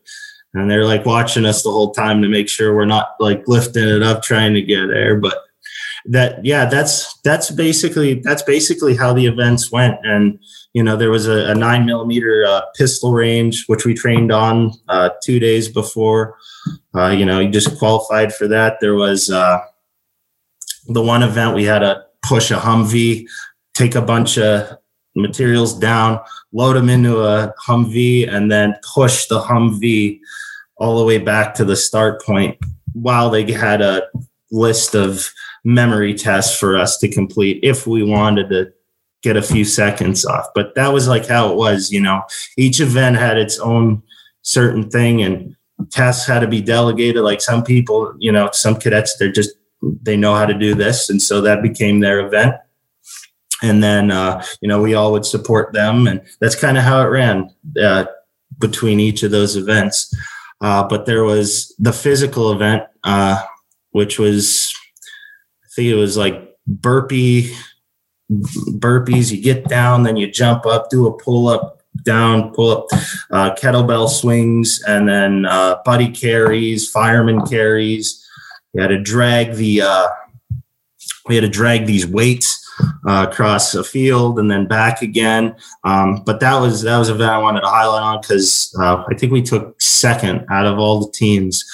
and 0.54 0.70
they're 0.70 0.86
like 0.86 1.04
watching 1.04 1.44
us 1.44 1.62
the 1.62 1.70
whole 1.70 1.92
time 1.92 2.22
to 2.22 2.28
make 2.28 2.48
sure 2.48 2.74
we're 2.74 2.84
not 2.84 3.16
like 3.20 3.46
lifting 3.46 3.88
it 3.88 4.02
up 4.02 4.22
trying 4.22 4.54
to 4.54 4.62
get 4.62 4.90
air 4.90 5.18
but 5.18 5.44
that 6.06 6.44
yeah 6.44 6.66
that's 6.66 7.18
that's 7.20 7.50
basically 7.50 8.20
that's 8.20 8.42
basically 8.42 8.94
how 8.94 9.12
the 9.12 9.26
events 9.26 9.72
went. 9.72 9.96
And 10.04 10.38
you 10.72 10.82
know 10.82 10.96
there 10.96 11.10
was 11.10 11.26
a, 11.26 11.50
a 11.50 11.54
nine 11.54 11.86
millimeter 11.86 12.44
uh, 12.46 12.62
pistol 12.76 13.12
range 13.12 13.64
which 13.66 13.84
we 13.84 13.94
trained 13.94 14.30
on 14.30 14.72
uh, 14.88 15.10
two 15.22 15.38
days 15.38 15.68
before. 15.68 16.36
Uh, 16.94 17.08
you 17.08 17.24
know 17.24 17.40
you 17.40 17.48
just 17.48 17.78
qualified 17.78 18.34
for 18.34 18.46
that. 18.48 18.78
There 18.80 18.94
was 18.94 19.30
uh, 19.30 19.60
the 20.88 21.02
one 21.02 21.22
event 21.22 21.54
we 21.54 21.64
had 21.64 21.80
to 21.80 22.04
push 22.22 22.50
a 22.50 22.56
humvee 22.56 23.26
take 23.74 23.94
a 23.94 24.02
bunch 24.02 24.38
of 24.38 24.78
materials 25.16 25.78
down 25.78 26.18
load 26.52 26.74
them 26.74 26.88
into 26.88 27.20
a 27.20 27.52
humvee 27.66 28.26
and 28.28 28.50
then 28.50 28.74
push 28.94 29.26
the 29.26 29.40
humvee 29.40 30.18
all 30.76 30.98
the 30.98 31.04
way 31.04 31.18
back 31.18 31.54
to 31.54 31.64
the 31.64 31.76
start 31.76 32.22
point 32.22 32.58
while 32.92 33.30
they 33.30 33.50
had 33.50 33.80
a 33.80 34.08
list 34.50 34.94
of 34.94 35.30
memory 35.64 36.14
tests 36.14 36.58
for 36.58 36.76
us 36.76 36.98
to 36.98 37.08
complete 37.08 37.60
if 37.62 37.86
we 37.86 38.02
wanted 38.02 38.48
to 38.50 38.72
get 39.22 39.36
a 39.36 39.42
few 39.42 39.64
seconds 39.64 40.24
off. 40.24 40.46
But 40.54 40.74
that 40.74 40.92
was 40.92 41.08
like 41.08 41.26
how 41.26 41.50
it 41.50 41.56
was, 41.56 41.90
you 41.90 42.00
know, 42.00 42.22
each 42.56 42.80
event 42.80 43.16
had 43.16 43.38
its 43.38 43.58
own 43.58 44.02
certain 44.42 44.90
thing 44.90 45.22
and 45.22 45.56
tests 45.90 46.26
had 46.26 46.40
to 46.40 46.46
be 46.46 46.60
delegated. 46.60 47.22
Like 47.22 47.40
some 47.40 47.64
people, 47.64 48.14
you 48.18 48.30
know, 48.30 48.50
some 48.52 48.76
cadets, 48.76 49.16
they're 49.16 49.32
just, 49.32 49.50
they 49.80 50.16
know 50.16 50.34
how 50.34 50.46
to 50.46 50.54
do 50.54 50.74
this. 50.74 51.08
And 51.08 51.20
so 51.20 51.40
that 51.40 51.62
became 51.62 52.00
their 52.00 52.24
event. 52.24 52.56
And 53.62 53.82
then, 53.82 54.10
uh, 54.10 54.44
you 54.60 54.68
know, 54.68 54.82
we 54.82 54.94
all 54.94 55.10
would 55.12 55.24
support 55.24 55.72
them. 55.72 56.06
And 56.06 56.20
that's 56.40 56.54
kind 56.54 56.76
of 56.76 56.84
how 56.84 57.00
it 57.00 57.06
ran 57.06 57.50
uh, 57.82 58.04
between 58.58 59.00
each 59.00 59.22
of 59.22 59.30
those 59.30 59.56
events. 59.56 60.14
Uh, 60.64 60.82
but 60.82 61.04
there 61.04 61.24
was 61.24 61.74
the 61.78 61.92
physical 61.92 62.50
event, 62.50 62.84
uh, 63.02 63.38
which 63.90 64.18
was, 64.18 64.72
I 65.62 65.68
think 65.76 65.88
it 65.88 65.94
was 65.94 66.16
like 66.16 66.56
burpee, 66.66 67.54
burpees. 68.32 69.30
You 69.30 69.42
get 69.42 69.68
down, 69.68 70.04
then 70.04 70.16
you 70.16 70.26
jump 70.30 70.64
up, 70.64 70.88
do 70.88 71.06
a 71.06 71.12
pull 71.18 71.48
up, 71.48 71.82
down, 72.02 72.50
pull 72.54 72.70
up, 72.70 72.86
uh, 73.30 73.54
kettlebell 73.56 74.08
swings, 74.08 74.82
and 74.88 75.06
then 75.06 75.44
uh, 75.44 75.82
buddy 75.84 76.08
carries, 76.08 76.90
fireman 76.90 77.44
carries. 77.44 78.26
You 78.72 78.80
had 78.80 78.88
to 78.88 78.98
drag 78.98 79.56
the, 79.56 79.82
uh, 79.82 80.08
we 81.28 81.34
had 81.34 81.42
to 81.42 81.50
drag 81.50 81.84
these 81.84 82.06
weights 82.06 82.63
uh, 83.06 83.26
across 83.28 83.74
a 83.74 83.84
field 83.84 84.38
and 84.38 84.50
then 84.50 84.66
back 84.66 85.02
again. 85.02 85.54
Um, 85.84 86.22
but 86.24 86.40
that 86.40 86.58
was 86.60 86.82
that 86.82 86.98
was 86.98 87.08
a 87.08 87.14
event 87.14 87.30
I 87.30 87.38
wanted 87.38 87.60
to 87.60 87.68
highlight 87.68 88.02
on 88.02 88.20
because 88.20 88.74
uh, 88.80 89.04
I 89.08 89.14
think 89.14 89.32
we 89.32 89.42
took 89.42 89.80
second 89.80 90.46
out 90.50 90.66
of 90.66 90.78
all 90.78 91.00
the 91.00 91.12
teams 91.12 91.64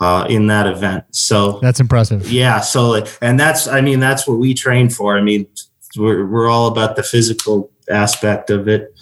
uh, 0.00 0.26
in 0.28 0.46
that 0.48 0.66
event. 0.66 1.04
So 1.10 1.58
that's 1.60 1.80
impressive. 1.80 2.30
Yeah. 2.30 2.60
So 2.60 3.04
and 3.20 3.38
that's 3.38 3.66
I 3.68 3.80
mean 3.80 4.00
that's 4.00 4.26
what 4.26 4.38
we 4.38 4.54
train 4.54 4.88
for. 4.90 5.16
I 5.16 5.22
mean 5.22 5.46
we're 5.96 6.26
we're 6.26 6.48
all 6.48 6.68
about 6.68 6.96
the 6.96 7.02
physical 7.02 7.70
aspect 7.90 8.50
of 8.50 8.68
it. 8.68 8.92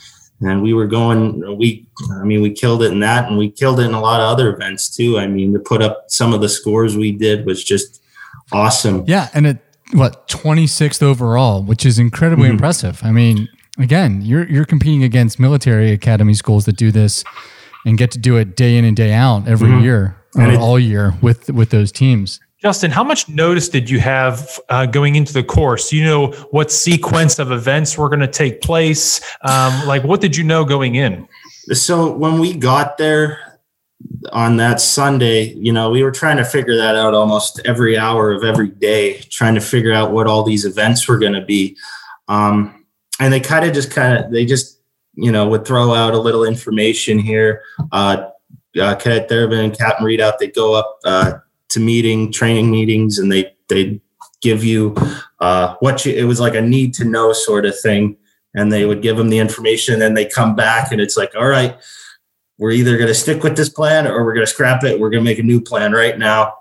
And 0.40 0.62
we 0.62 0.74
were 0.74 0.86
going, 0.86 1.56
we, 1.56 1.86
I 2.20 2.24
mean, 2.24 2.42
we 2.42 2.50
killed 2.50 2.82
it 2.82 2.92
in 2.92 3.00
that, 3.00 3.28
and 3.28 3.38
we 3.38 3.50
killed 3.50 3.80
it 3.80 3.84
in 3.84 3.94
a 3.94 4.00
lot 4.00 4.20
of 4.20 4.28
other 4.28 4.52
events 4.52 4.94
too. 4.94 5.16
I 5.16 5.26
mean, 5.26 5.52
to 5.54 5.58
put 5.58 5.80
up 5.80 6.04
some 6.08 6.34
of 6.34 6.40
the 6.40 6.48
scores 6.48 6.96
we 6.96 7.12
did 7.12 7.46
was 7.46 7.64
just 7.64 8.02
awesome. 8.52 9.04
Yeah, 9.06 9.28
and 9.32 9.46
it 9.46 9.58
what 9.94 10.28
26th 10.28 11.02
overall, 11.02 11.62
which 11.62 11.86
is 11.86 11.98
incredibly 11.98 12.44
mm-hmm. 12.44 12.54
impressive. 12.54 13.00
I 13.02 13.12
mean, 13.12 13.48
again, 13.78 14.22
you're 14.22 14.46
you're 14.48 14.64
competing 14.64 15.02
against 15.04 15.38
military 15.38 15.92
academy 15.92 16.34
schools 16.34 16.64
that 16.66 16.76
do 16.76 16.90
this 16.90 17.24
and 17.86 17.96
get 17.96 18.10
to 18.12 18.18
do 18.18 18.36
it 18.36 18.56
day 18.56 18.76
in 18.76 18.84
and 18.84 18.96
day 18.96 19.12
out 19.12 19.46
every 19.46 19.68
mm-hmm. 19.68 19.84
year 19.84 20.16
or 20.36 20.50
it, 20.50 20.58
all 20.58 20.78
year 20.78 21.14
with 21.22 21.48
with 21.50 21.70
those 21.70 21.92
teams. 21.92 22.40
Justin, 22.60 22.90
how 22.90 23.04
much 23.04 23.28
notice 23.28 23.68
did 23.68 23.90
you 23.90 24.00
have 24.00 24.58
uh, 24.70 24.86
going 24.86 25.16
into 25.16 25.34
the 25.34 25.44
course? 25.44 25.92
You 25.92 26.04
know 26.04 26.28
what 26.50 26.72
sequence 26.72 27.38
of 27.38 27.52
events 27.52 27.98
were 27.98 28.08
going 28.08 28.20
to 28.20 28.26
take 28.26 28.62
place. 28.62 29.20
Um, 29.42 29.86
like, 29.86 30.02
what 30.02 30.22
did 30.22 30.34
you 30.34 30.44
know 30.44 30.64
going 30.64 30.94
in? 30.94 31.28
So 31.72 32.10
when 32.10 32.38
we 32.38 32.54
got 32.56 32.96
there, 32.96 33.53
on 34.32 34.56
that 34.56 34.80
Sunday, 34.80 35.52
you 35.54 35.72
know, 35.72 35.90
we 35.90 36.02
were 36.02 36.10
trying 36.10 36.36
to 36.36 36.44
figure 36.44 36.76
that 36.76 36.96
out 36.96 37.14
almost 37.14 37.60
every 37.64 37.96
hour 37.96 38.32
of 38.32 38.44
every 38.44 38.68
day, 38.68 39.18
trying 39.30 39.54
to 39.54 39.60
figure 39.60 39.92
out 39.92 40.12
what 40.12 40.26
all 40.26 40.42
these 40.42 40.64
events 40.64 41.06
were 41.08 41.18
going 41.18 41.32
to 41.32 41.44
be. 41.44 41.76
Um, 42.28 42.86
and 43.20 43.32
they 43.32 43.40
kind 43.40 43.64
of 43.64 43.72
just 43.72 43.90
kind 43.90 44.18
of, 44.18 44.32
they 44.32 44.44
just, 44.44 44.80
you 45.14 45.30
know, 45.30 45.48
would 45.48 45.64
throw 45.64 45.94
out 45.94 46.14
a 46.14 46.18
little 46.18 46.44
information 46.44 47.18
here. 47.18 47.62
Uh, 47.92 48.30
uh, 48.80 48.96
Cadet 48.96 49.28
Durbin 49.28 49.60
and 49.60 49.78
Captain 49.78 50.04
Readout, 50.04 50.38
they 50.38 50.48
go 50.48 50.74
up 50.74 50.98
uh, 51.04 51.34
to 51.68 51.80
meeting, 51.80 52.32
training 52.32 52.70
meetings, 52.70 53.18
and 53.18 53.30
they, 53.30 53.54
they 53.68 54.00
give 54.40 54.64
you 54.64 54.96
uh, 55.40 55.76
what 55.80 56.04
you, 56.04 56.12
it 56.12 56.24
was 56.24 56.40
like 56.40 56.54
a 56.54 56.60
need 56.60 56.94
to 56.94 57.04
know 57.04 57.32
sort 57.32 57.66
of 57.66 57.78
thing. 57.80 58.16
And 58.56 58.72
they 58.72 58.84
would 58.84 59.02
give 59.02 59.16
them 59.16 59.30
the 59.30 59.38
information 59.38 59.94
and 59.94 60.02
then 60.02 60.14
they 60.14 60.26
come 60.26 60.54
back 60.54 60.92
and 60.92 61.00
it's 61.00 61.16
like, 61.16 61.34
all 61.34 61.48
right, 61.48 61.76
we're 62.58 62.70
either 62.70 62.96
going 62.96 63.08
to 63.08 63.14
stick 63.14 63.42
with 63.42 63.56
this 63.56 63.68
plan 63.68 64.06
or 64.06 64.24
we're 64.24 64.34
going 64.34 64.46
to 64.46 64.52
scrap 64.52 64.84
it. 64.84 64.98
We're 64.98 65.10
going 65.10 65.24
to 65.24 65.30
make 65.30 65.38
a 65.38 65.42
new 65.42 65.60
plan 65.60 65.92
right 65.92 66.18
now. 66.18 66.54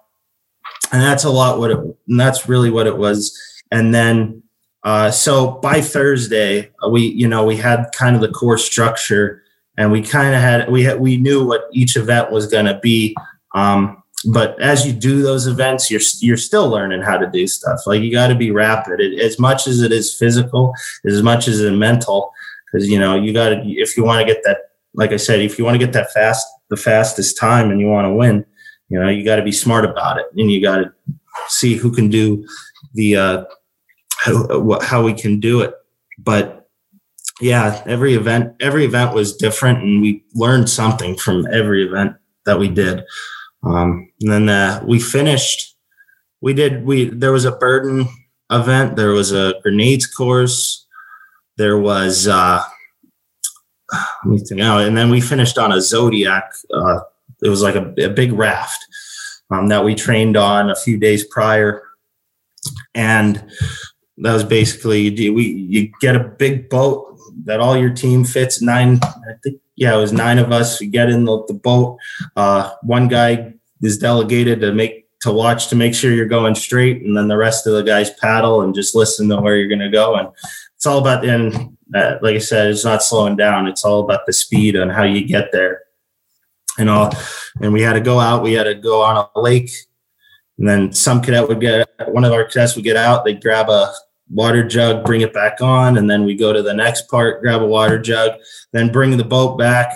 And 0.92 1.02
that's 1.02 1.24
a 1.24 1.30
lot 1.30 1.60
what 1.60 1.72
it, 1.72 1.78
and 1.78 2.20
that's 2.20 2.48
really 2.50 2.70
what 2.70 2.88
it 2.88 2.98
was. 2.98 3.38
And 3.72 3.94
then, 3.94 4.44
uh, 4.84 5.12
so 5.12 5.52
by 5.52 5.82
Thursday, 5.82 6.72
uh, 6.84 6.90
we, 6.90 7.08
you 7.08 7.28
know, 7.28 7.46
we 7.46 7.56
had 7.56 7.86
kind 7.96 8.16
of 8.16 8.22
the 8.22 8.32
core 8.32 8.58
structure 8.58 9.44
and 9.78 9.92
we 9.92 10.02
kind 10.02 10.36
of 10.36 10.42
had, 10.42 10.70
we 10.70 10.84
had, 10.84 11.00
we 11.00 11.18
knew 11.18 11.46
what 11.46 11.66
each 11.72 11.96
event 11.96 12.32
was 12.32 12.48
going 12.48 12.66
to 12.66 12.80
be. 12.80 13.16
Um, 13.56 14.04
but 14.26 14.60
as 14.62 14.86
you 14.86 14.94
do 14.94 15.22
those 15.22 15.48
events, 15.48 15.90
you're, 15.90 16.02
you're 16.20 16.38
still 16.38 16.70
learning 16.70 17.02
how 17.02 17.18
to 17.18 17.30
do 17.30 17.48
stuff. 17.48 17.82
Like 17.86 18.02
you 18.02 18.12
got 18.12 18.28
to 18.28 18.36
be 18.36 18.52
rapid 18.52 19.00
it, 19.00 19.20
as 19.20 19.40
much 19.40 19.68
as 19.68 19.82
it 19.82 19.92
is 19.92 20.16
physical, 20.16 20.74
as 21.06 21.22
much 21.22 21.48
as 21.48 21.62
it 21.62 21.72
mental. 21.72 22.32
Cause 22.72 22.88
you 22.88 23.00
know, 23.00 23.16
you 23.16 23.34
got 23.34 23.50
to, 23.50 23.62
if 23.66 23.96
you 23.96 24.04
want 24.04 24.20
to 24.20 24.32
get 24.32 24.44
that 24.44 24.73
like 24.94 25.12
I 25.12 25.18
said, 25.18 25.40
if 25.40 25.58
you 25.58 25.66
want 25.66 25.76
to 25.76 25.86
get 25.86 25.94
that 25.94 26.12
fast, 26.12 26.46
the 26.70 26.78
fastest 26.78 27.38
time 27.38 27.72
and 27.72 27.80
you 27.80 27.88
want 27.88 28.06
to 28.06 28.14
win, 28.14 28.46
you 28.90 29.00
know, 29.00 29.10
you 29.10 29.26
got 29.26 29.38
to 29.38 29.44
be 29.44 29.52
smart 29.52 29.86
about 29.86 30.18
it 30.18 30.26
and 30.38 30.52
you 30.52 30.62
got 30.62 30.78
to 30.78 30.94
see 31.48 31.76
who 31.76 31.92
can 31.92 32.10
do 32.10 32.48
the, 32.94 33.16
uh, 33.16 33.46
how, 34.18 34.80
how 34.82 35.04
we 35.04 35.14
can 35.14 35.40
do 35.40 35.62
it. 35.62 35.74
But 36.20 36.70
yeah, 37.42 37.82
every 37.86 38.14
event, 38.14 38.56
every 38.60 38.86
event 38.86 39.14
was 39.14 39.36
different 39.36 39.80
and 39.80 40.02
we 40.02 40.24
learned 40.36 40.70
something 40.70 41.16
from 41.16 41.48
every 41.52 41.86
event 41.86 42.16
that 42.46 42.60
we 42.60 42.68
did. 42.68 43.04
Um, 43.64 44.12
and 44.22 44.32
then 44.32 44.50
uh, 44.50 44.84
we 44.86 45.00
finished, 45.00 45.76
we 46.42 46.54
did, 46.54 46.86
we, 46.86 47.06
there 47.06 47.32
was 47.32 47.46
a 47.46 47.52
burden 47.52 48.08
event. 48.52 48.96
There 48.96 49.12
was 49.12 49.32
a 49.32 49.56
grenades 49.64 50.06
course. 50.06 50.86
There 51.58 51.80
was, 51.80 52.28
uh, 52.28 52.62
let 54.26 54.32
me 54.32 54.38
think 54.40 54.62
out. 54.62 54.82
And 54.82 54.98
then 54.98 55.10
we 55.10 55.22
finished 55.22 55.58
on 55.58 55.72
a 55.72 55.82
Zodiac. 55.82 56.52
Uh, 56.74 57.00
it 57.42 57.50
was 57.50 57.62
like 57.62 57.76
a, 57.76 57.94
a 58.04 58.10
big 58.10 58.34
raft 58.34 58.86
um, 59.52 59.68
that 59.68 59.84
we 59.84 59.96
trained 59.96 60.38
on 60.38 60.70
a 60.70 60.76
few 60.76 60.98
days 60.98 61.24
prior. 61.26 61.84
And 62.96 63.44
that 64.18 64.34
was 64.34 64.44
basically 64.44 65.10
we 65.30 65.44
you 65.44 65.92
get 66.00 66.16
a 66.16 66.24
big 66.24 66.70
boat 66.70 67.18
that 67.46 67.60
all 67.60 67.76
your 67.76 67.94
team 67.94 68.24
fits 68.24 68.62
nine. 68.62 69.00
I 69.04 69.34
think 69.44 69.60
yeah, 69.76 69.96
it 69.96 70.00
was 70.00 70.14
nine 70.14 70.38
of 70.38 70.52
us. 70.52 70.80
We 70.80 70.88
get 70.88 71.10
in 71.10 71.26
the, 71.26 71.44
the 71.48 71.54
boat. 71.54 71.98
Uh, 72.36 72.72
one 72.84 73.08
guy 73.08 73.54
is 73.82 73.98
delegated 73.98 74.62
to 74.62 74.72
make 74.72 75.08
to 75.22 75.32
watch 75.32 75.68
to 75.68 75.76
make 75.76 75.96
sure 75.96 76.12
you're 76.12 76.26
going 76.26 76.54
straight, 76.54 77.02
and 77.02 77.18
then 77.18 77.28
the 77.28 77.38
rest 77.38 77.66
of 77.66 77.74
the 77.74 77.82
guys 77.82 78.12
paddle 78.12 78.62
and 78.62 78.76
just 78.76 78.96
listen 78.96 79.30
to 79.30 79.42
where 79.42 79.56
you're 79.56 79.70
going 79.70 79.80
to 79.80 79.90
go. 79.90 80.16
And 80.16 80.28
it's 80.84 80.88
all 80.88 81.00
about 81.00 81.24
and 81.24 81.78
uh, 81.96 82.18
like 82.22 82.36
I 82.36 82.40
said, 82.40 82.70
it's 82.70 82.84
not 82.84 83.02
slowing 83.02 83.38
down. 83.38 83.68
It's 83.68 83.86
all 83.86 84.02
about 84.02 84.26
the 84.26 84.34
speed 84.34 84.76
and 84.76 84.92
how 84.92 85.04
you 85.04 85.26
get 85.26 85.54
there. 85.54 85.84
And 86.78 86.90
all, 86.90 87.14
and 87.62 87.72
we 87.72 87.82
had 87.82 87.94
to 87.94 88.02
go 88.02 88.20
out. 88.20 88.44
We 88.44 88.52
had 88.52 88.66
to 88.66 88.76
go 88.76 89.02
on 89.02 89.26
a 89.34 89.40
lake, 89.40 89.72
and 90.58 90.68
then 90.68 90.92
some 90.92 91.22
cadet 91.22 91.48
would 91.48 91.62
get 91.62 91.88
one 92.10 92.26
of 92.26 92.34
our 92.34 92.44
cadets 92.44 92.76
would 92.76 92.84
get 92.84 92.98
out. 92.98 93.24
They'd 93.24 93.42
grab 93.42 93.70
a 93.70 93.94
water 94.30 94.68
jug, 94.68 95.06
bring 95.06 95.22
it 95.22 95.34
back 95.34 95.62
on, 95.62 95.98
and 95.98 96.10
then 96.10 96.26
we 96.26 96.36
go 96.36 96.52
to 96.52 96.62
the 96.62 96.74
next 96.74 97.08
part, 97.08 97.42
grab 97.42 97.62
a 97.62 97.66
water 97.66 97.98
jug, 97.98 98.34
then 98.74 98.92
bring 98.92 99.16
the 99.16 99.24
boat 99.24 99.58
back, 99.58 99.88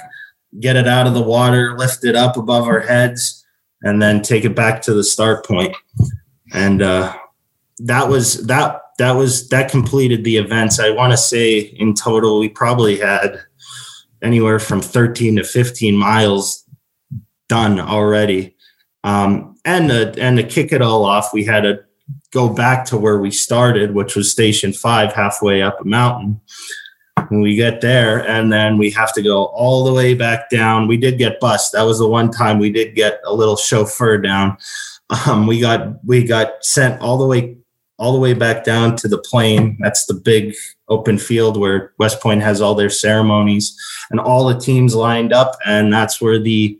get 0.62 0.78
it 0.78 0.88
out 0.88 1.06
of 1.06 1.14
the 1.14 1.22
water, 1.22 1.78
lift 1.78 2.06
it 2.06 2.16
up 2.16 2.38
above 2.38 2.64
our 2.64 2.80
heads, 2.80 3.46
and 3.82 4.02
then 4.02 4.22
take 4.22 4.46
it 4.46 4.56
back 4.56 4.82
to 4.84 4.94
the 4.94 5.04
start 5.04 5.46
point. 5.46 5.76
And 6.54 6.82
uh, 6.82 7.14
that 7.80 8.08
was 8.08 8.48
that 8.48 8.84
that 8.98 9.12
was 9.12 9.48
that 9.50 9.70
completed 9.70 10.24
the 10.24 10.38
events. 10.38 10.80
I 10.80 10.90
want 10.90 11.12
to 11.14 11.18
say 11.18 11.60
in 11.60 11.94
total 11.94 12.40
we 12.40 12.50
probably 12.50 12.98
had 12.98 13.40
anywhere 14.22 14.60
from 14.60 14.82
13 14.82 15.36
to 15.38 15.44
15 15.44 15.96
miles 15.96 16.64
done 17.48 17.80
already. 17.80 18.56
Um, 19.04 19.56
and 19.64 19.90
the, 19.90 20.16
and 20.18 20.38
to 20.38 20.44
kick 20.44 20.72
it 20.72 20.82
all 20.82 21.06
off, 21.06 21.34
we 21.34 21.44
had 21.44 21.62
to 21.62 21.84
go 22.32 22.50
back 22.50 22.86
to 22.86 22.98
where 22.98 23.20
we 23.20 23.32
started, 23.32 23.94
which 23.94 24.16
was 24.16 24.32
station 24.32 24.74
five, 24.74 25.14
halfway 25.14 25.62
up 25.62 25.80
a 25.80 25.86
mountain. 25.86 26.42
When 27.30 27.42
we 27.42 27.56
get 27.56 27.82
there, 27.82 28.26
and 28.28 28.54
then 28.54 28.78
we 28.78 28.92
have 28.92 29.12
to 29.14 29.24
go 29.24 29.46
all 29.46 29.84
the 29.84 29.92
way 29.92 30.14
back 30.14 30.50
down. 30.52 30.88
We 30.88 30.98
did 30.98 31.18
get 31.18 31.40
bus. 31.40 31.72
That 31.72 31.82
was 31.82 31.98
the 31.98 32.08
one 32.08 32.30
time 32.32 32.60
we 32.60 32.72
did 32.72 32.96
get 32.96 33.20
a 33.26 33.34
little 33.34 33.58
chauffeur 33.58 34.20
down. 34.20 34.58
Um, 35.26 35.48
we 35.48 35.60
got 35.60 36.06
we 36.06 36.24
got 36.24 36.64
sent 36.64 37.02
all 37.02 37.18
the 37.18 37.26
way 37.26 37.58
all 37.98 38.14
the 38.14 38.20
way 38.20 38.34
back 38.34 38.64
down 38.64 38.96
to 38.98 39.08
the 39.08 39.18
plain. 39.18 39.78
That's 39.80 40.06
the 40.06 40.14
big 40.14 40.56
open 40.88 41.18
field 41.18 41.58
where 41.58 41.94
West 41.98 42.22
Point 42.22 42.42
has 42.44 42.62
all 42.62 42.76
their 42.76 42.90
ceremonies 42.90 43.78
and 44.12 44.20
all 44.20 44.46
the 44.46 44.60
teams 44.60 44.96
lined 44.96 45.34
up. 45.34 45.56
And 45.66 45.92
that's 45.92 46.22
where 46.22 46.40
the 46.40 46.80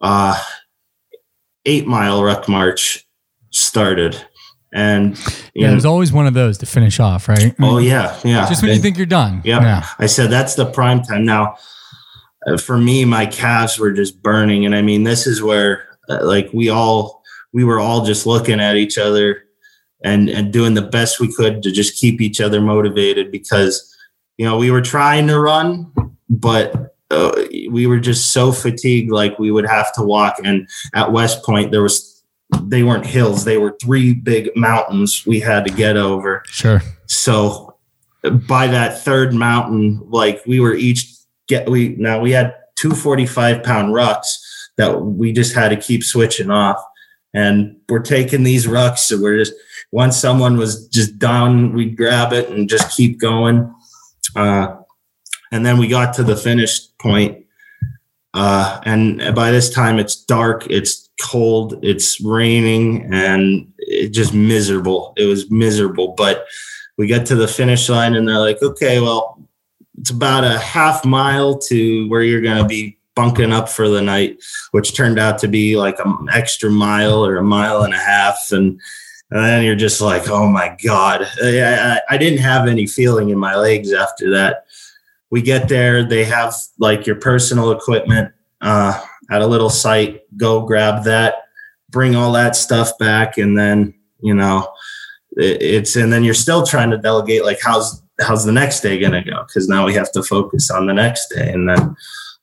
uh, 0.00 0.42
eight 1.64 1.86
mile 1.86 2.22
ruck 2.22 2.48
march 2.48 3.06
started. 3.50 4.22
And 4.72 5.18
yeah, 5.54 5.66
know, 5.66 5.72
there's 5.72 5.86
always 5.86 6.12
one 6.12 6.26
of 6.26 6.34
those 6.34 6.58
to 6.58 6.66
finish 6.66 7.00
off, 7.00 7.28
right? 7.28 7.54
Oh 7.58 7.78
yeah, 7.78 8.18
yeah. 8.22 8.46
Just 8.48 8.60
when 8.60 8.70
and, 8.70 8.76
you 8.76 8.82
think 8.82 8.98
you're 8.98 9.06
done. 9.06 9.40
Yep. 9.44 9.62
Yeah. 9.62 9.86
I 9.98 10.06
said 10.06 10.28
that's 10.28 10.56
the 10.56 10.66
prime 10.66 11.02
time. 11.02 11.24
Now, 11.24 11.56
uh, 12.46 12.58
for 12.58 12.76
me, 12.76 13.06
my 13.06 13.24
calves 13.24 13.78
were 13.78 13.92
just 13.92 14.22
burning, 14.22 14.66
and 14.66 14.74
I 14.74 14.82
mean, 14.82 15.04
this 15.04 15.26
is 15.26 15.42
where 15.42 15.88
uh, 16.10 16.18
like 16.22 16.50
we 16.52 16.68
all 16.68 17.22
we 17.54 17.64
were 17.64 17.80
all 17.80 18.04
just 18.04 18.26
looking 18.26 18.60
at 18.60 18.76
each 18.76 18.98
other 18.98 19.47
and 20.02 20.28
and 20.28 20.52
doing 20.52 20.74
the 20.74 20.82
best 20.82 21.20
we 21.20 21.32
could 21.32 21.62
to 21.62 21.72
just 21.72 21.98
keep 21.98 22.20
each 22.20 22.40
other 22.40 22.60
motivated 22.60 23.32
because 23.32 23.96
you 24.36 24.44
know 24.44 24.56
we 24.56 24.70
were 24.70 24.82
trying 24.82 25.26
to 25.26 25.38
run 25.38 25.90
but 26.28 26.94
uh, 27.10 27.32
we 27.70 27.86
were 27.86 28.00
just 28.00 28.32
so 28.32 28.52
fatigued 28.52 29.10
like 29.10 29.38
we 29.38 29.50
would 29.50 29.66
have 29.66 29.92
to 29.94 30.02
walk. 30.02 30.36
And 30.44 30.68
at 30.94 31.12
west 31.12 31.42
point 31.42 31.70
there 31.70 31.82
was 31.82 32.22
they 32.62 32.82
weren't 32.82 33.06
hills. 33.06 33.44
They 33.44 33.58
were 33.58 33.76
three 33.80 34.14
big 34.14 34.50
mountains 34.56 35.24
we 35.26 35.40
had 35.40 35.64
to 35.66 35.72
get 35.72 35.96
over. 35.96 36.42
Sure. 36.46 36.82
So 37.06 37.76
by 38.46 38.66
that 38.66 39.00
third 39.00 39.32
mountain 39.32 40.02
like 40.08 40.42
we 40.46 40.60
were 40.60 40.74
each 40.74 41.14
get 41.46 41.70
we 41.70 41.90
now 41.96 42.20
we 42.20 42.32
had 42.32 42.54
two 42.76 42.90
45 42.90 43.62
pound 43.62 43.94
rucks 43.94 44.38
that 44.76 45.02
we 45.02 45.32
just 45.32 45.54
had 45.54 45.68
to 45.68 45.76
keep 45.76 46.04
switching 46.04 46.50
off. 46.50 46.82
And 47.34 47.76
we're 47.88 48.00
taking 48.00 48.42
these 48.42 48.66
rucks 48.66 48.98
so 48.98 49.20
we're 49.20 49.38
just 49.38 49.54
once 49.90 50.16
someone 50.16 50.56
was 50.56 50.86
just 50.88 51.18
done, 51.18 51.72
we'd 51.72 51.96
grab 51.96 52.32
it 52.32 52.50
and 52.50 52.68
just 52.68 52.96
keep 52.96 53.18
going. 53.18 53.74
Uh, 54.36 54.76
and 55.50 55.64
then 55.64 55.78
we 55.78 55.88
got 55.88 56.14
to 56.14 56.22
the 56.22 56.36
finish 56.36 56.80
point. 56.98 57.44
Uh, 58.34 58.80
and 58.84 59.34
by 59.34 59.50
this 59.50 59.70
time, 59.70 59.98
it's 59.98 60.14
dark, 60.14 60.66
it's 60.68 61.08
cold, 61.20 61.78
it's 61.82 62.20
raining, 62.20 63.12
and 63.12 63.72
it 63.78 64.10
just 64.10 64.34
miserable. 64.34 65.14
It 65.16 65.24
was 65.24 65.50
miserable. 65.50 66.14
But 66.16 66.46
we 66.98 67.06
get 67.06 67.26
to 67.26 67.34
the 67.34 67.48
finish 67.48 67.88
line, 67.88 68.14
and 68.14 68.28
they're 68.28 68.38
like, 68.38 68.62
okay, 68.62 69.00
well, 69.00 69.42
it's 69.98 70.10
about 70.10 70.44
a 70.44 70.58
half 70.58 71.04
mile 71.04 71.58
to 71.58 72.08
where 72.08 72.22
you're 72.22 72.42
going 72.42 72.62
to 72.62 72.68
be 72.68 72.98
bunking 73.16 73.52
up 73.52 73.68
for 73.68 73.88
the 73.88 74.02
night, 74.02 74.38
which 74.70 74.94
turned 74.94 75.18
out 75.18 75.38
to 75.38 75.48
be 75.48 75.76
like 75.76 75.98
an 76.04 76.28
extra 76.32 76.70
mile 76.70 77.24
or 77.24 77.36
a 77.36 77.42
mile 77.42 77.82
and 77.82 77.94
a 77.94 77.98
half. 77.98 78.38
And 78.52 78.80
and 79.30 79.44
then 79.44 79.64
you're 79.64 79.76
just 79.76 80.00
like, 80.00 80.28
oh 80.28 80.46
my 80.46 80.76
God. 80.82 81.28
I, 81.42 82.00
I, 82.08 82.16
didn't 82.16 82.38
have 82.38 82.66
any 82.66 82.86
feeling 82.86 83.28
in 83.28 83.38
my 83.38 83.56
legs 83.56 83.92
after 83.92 84.30
that. 84.30 84.64
We 85.30 85.42
get 85.42 85.68
there, 85.68 86.02
they 86.08 86.24
have 86.24 86.54
like 86.78 87.06
your 87.06 87.16
personal 87.16 87.72
equipment 87.72 88.32
uh, 88.62 89.04
at 89.30 89.42
a 89.42 89.46
little 89.46 89.68
site. 89.68 90.22
Go 90.38 90.64
grab 90.64 91.04
that, 91.04 91.42
bring 91.90 92.16
all 92.16 92.32
that 92.32 92.56
stuff 92.56 92.96
back, 92.98 93.36
and 93.36 93.58
then, 93.58 93.92
you 94.20 94.34
know, 94.34 94.72
it, 95.36 95.60
it's, 95.60 95.96
and 95.96 96.10
then 96.10 96.24
you're 96.24 96.32
still 96.32 96.64
trying 96.64 96.90
to 96.90 96.96
delegate 96.96 97.44
like, 97.44 97.58
how's, 97.62 98.02
how's 98.20 98.46
the 98.46 98.52
next 98.52 98.80
day 98.80 98.98
going 98.98 99.12
to 99.12 99.22
go? 99.22 99.44
Because 99.46 99.68
now 99.68 99.84
we 99.84 99.92
have 99.92 100.10
to 100.12 100.22
focus 100.22 100.70
on 100.70 100.86
the 100.86 100.94
next 100.94 101.28
day. 101.28 101.52
And 101.52 101.68
then 101.68 101.94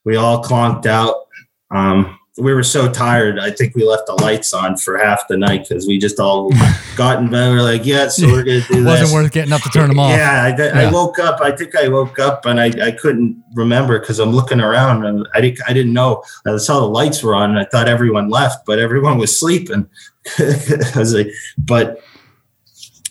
we 0.04 0.14
all 0.14 0.42
clonked 0.42 0.86
out. 0.86 1.26
Um, 1.72 2.16
we 2.38 2.52
were 2.52 2.62
so 2.62 2.90
tired. 2.90 3.38
I 3.38 3.50
think 3.50 3.74
we 3.74 3.84
left 3.84 4.06
the 4.06 4.14
lights 4.14 4.52
on 4.52 4.76
for 4.76 4.98
half 4.98 5.26
the 5.26 5.38
night 5.38 5.66
because 5.68 5.86
we 5.86 5.98
just 5.98 6.20
all 6.20 6.50
got 6.96 7.18
in 7.18 7.30
bed. 7.30 7.50
We 7.50 7.58
are 7.58 7.62
like, 7.62 7.86
yeah, 7.86 8.08
so 8.08 8.26
we're 8.26 8.44
gonna 8.44 8.60
do 8.60 8.80
it. 8.80 8.84
Wasn't 8.84 9.10
worth 9.10 9.32
getting 9.32 9.52
up 9.52 9.62
to 9.62 9.70
turn 9.70 9.88
them 9.88 9.98
off. 9.98 10.10
Yeah 10.10 10.42
I, 10.42 10.48
I, 10.50 10.56
yeah. 10.56 10.88
I, 10.88 10.92
woke 10.92 11.18
up. 11.18 11.40
I 11.40 11.50
think 11.50 11.74
I 11.74 11.88
woke 11.88 12.18
up 12.18 12.44
and 12.44 12.60
I, 12.60 12.66
I 12.86 12.90
couldn't 12.92 13.42
remember 13.54 13.98
because 13.98 14.18
I'm 14.18 14.30
looking 14.30 14.60
around 14.60 15.06
and 15.06 15.26
I 15.34 15.40
didn't 15.40 15.60
I 15.66 15.72
didn't 15.72 15.94
know. 15.94 16.22
I 16.46 16.56
saw 16.58 16.80
the 16.80 16.86
lights 16.86 17.22
were 17.22 17.34
on 17.34 17.50
and 17.50 17.58
I 17.58 17.64
thought 17.64 17.88
everyone 17.88 18.28
left, 18.28 18.66
but 18.66 18.78
everyone 18.78 19.16
was 19.16 19.38
sleeping. 19.38 19.88
I 20.38 20.92
was 20.94 21.14
like, 21.14 21.28
but 21.56 22.02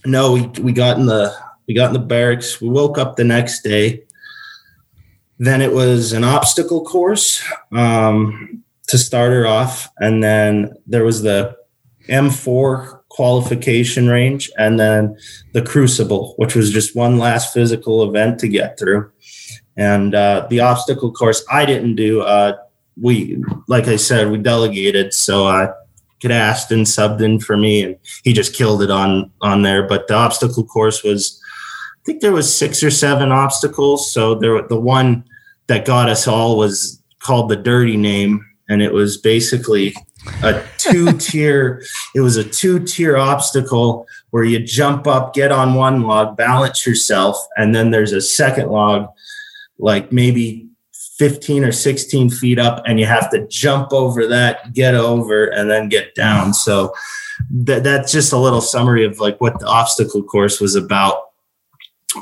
no, 0.06 0.34
we 0.34 0.42
we 0.62 0.72
got 0.72 1.00
in 1.00 1.08
the 1.08 1.36
we 1.68 1.74
got 1.74 1.88
in 1.88 1.94
the 1.94 2.00
barracks. 2.00 2.62
We 2.62 2.70
woke 2.70 3.00
up 3.00 3.16
the 3.16 3.24
next 3.24 3.64
day. 3.64 4.04
Then 5.38 5.62
it 5.62 5.74
was 5.74 6.14
an 6.14 6.24
obstacle 6.24 6.86
course 6.86 7.44
um, 7.74 8.64
to 8.88 8.98
start 8.98 9.32
her 9.32 9.48
off, 9.48 9.90
and 9.98 10.24
then 10.24 10.74
there 10.86 11.04
was 11.04 11.22
the 11.22 11.56
M4 12.08 13.00
qualification 13.10 14.08
range, 14.08 14.52
and 14.58 14.80
then 14.80 15.18
the 15.54 15.62
Crucible, 15.62 16.34
which 16.38 16.56
was 16.56 16.72
just 16.72 16.96
one 16.96 17.18
last 17.18 17.54
physical 17.54 18.04
event 18.04 18.40
to 18.40 18.48
get 18.48 18.78
through. 18.78 19.12
And 19.78 20.14
uh, 20.14 20.48
the 20.50 20.60
obstacle 20.60 21.12
course 21.12 21.44
I 21.52 21.66
didn't 21.66 21.96
do. 21.96 22.22
Uh, 22.22 22.58
we, 23.02 23.44
like 23.68 23.88
I 23.88 23.96
said, 23.98 24.32
we 24.32 24.38
delegated, 24.38 25.14
so 25.14 25.48
I 25.48 25.70
could 26.22 26.32
Aston 26.32 26.82
subbed 26.82 27.22
in 27.22 27.40
for 27.40 27.58
me, 27.58 27.84
and 27.84 27.98
he 28.24 28.34
just 28.34 28.56
killed 28.56 28.82
it 28.82 28.92
on 28.92 29.32
on 29.42 29.64
there. 29.64 29.88
But 29.88 30.08
the 30.08 30.16
obstacle 30.16 30.66
course 30.66 31.04
was 31.04 31.42
I 31.94 32.02
think 32.06 32.22
there 32.22 32.32
was 32.32 32.56
six 32.56 32.84
or 32.84 32.92
seven 32.92 33.32
obstacles. 33.32 34.12
So 34.12 34.36
there, 34.36 34.62
the 34.68 34.80
one 34.80 35.26
that 35.68 35.86
got 35.86 36.08
us 36.08 36.28
all 36.28 36.58
was 36.58 37.02
called 37.20 37.50
the 37.50 37.56
dirty 37.56 37.98
name, 37.98 38.46
and 38.70 38.82
it 38.82 38.94
was 38.94 39.18
basically 39.18 39.94
a 40.44 40.64
two 40.78 41.12
tier. 41.14 41.84
it 42.16 42.22
was 42.22 42.38
a 42.38 42.44
two 42.44 42.80
tier 42.80 43.18
obstacle 43.18 44.08
where 44.32 44.44
you 44.44 44.60
jump 44.60 45.08
up, 45.08 45.34
get 45.34 45.52
on 45.52 45.76
one 45.76 46.02
log, 46.04 46.36
balance 46.36 46.86
yourself, 46.86 47.38
and 47.58 47.76
then 47.76 47.92
there's 47.92 48.12
a 48.12 48.22
second 48.22 48.70
log, 48.70 49.08
like 49.78 50.12
maybe 50.12 50.68
15 51.18 51.64
or 51.64 51.72
16 51.72 52.30
feet 52.30 52.60
up, 52.60 52.84
and 52.86 53.00
you 53.00 53.06
have 53.06 53.30
to 53.32 53.48
jump 53.48 53.94
over 53.94 54.28
that, 54.28 54.74
get 54.74 54.96
over, 54.96 55.46
and 55.46 55.70
then 55.70 55.88
get 55.88 56.14
down. 56.16 56.54
So 56.54 56.94
that, 57.52 57.84
that's 57.84 58.12
just 58.12 58.34
a 58.34 58.38
little 58.38 58.62
summary 58.62 59.06
of 59.06 59.20
like 59.20 59.40
what 59.40 59.60
the 59.60 59.68
obstacle 59.68 60.24
course 60.24 60.60
was 60.60 60.76
about 60.76 61.26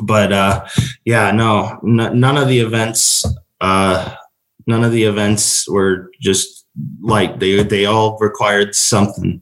but 0.01 0.31
uh, 0.31 0.65
yeah, 1.05 1.31
no, 1.31 1.79
n- 1.83 2.19
none 2.19 2.37
of 2.37 2.47
the 2.47 2.59
events, 2.59 3.25
uh, 3.61 4.15
none 4.67 4.83
of 4.83 4.91
the 4.91 5.03
events 5.03 5.69
were 5.69 6.11
just 6.21 6.65
light. 7.01 7.39
They 7.39 7.63
they 7.63 7.85
all 7.85 8.17
required 8.19 8.75
something. 8.75 9.41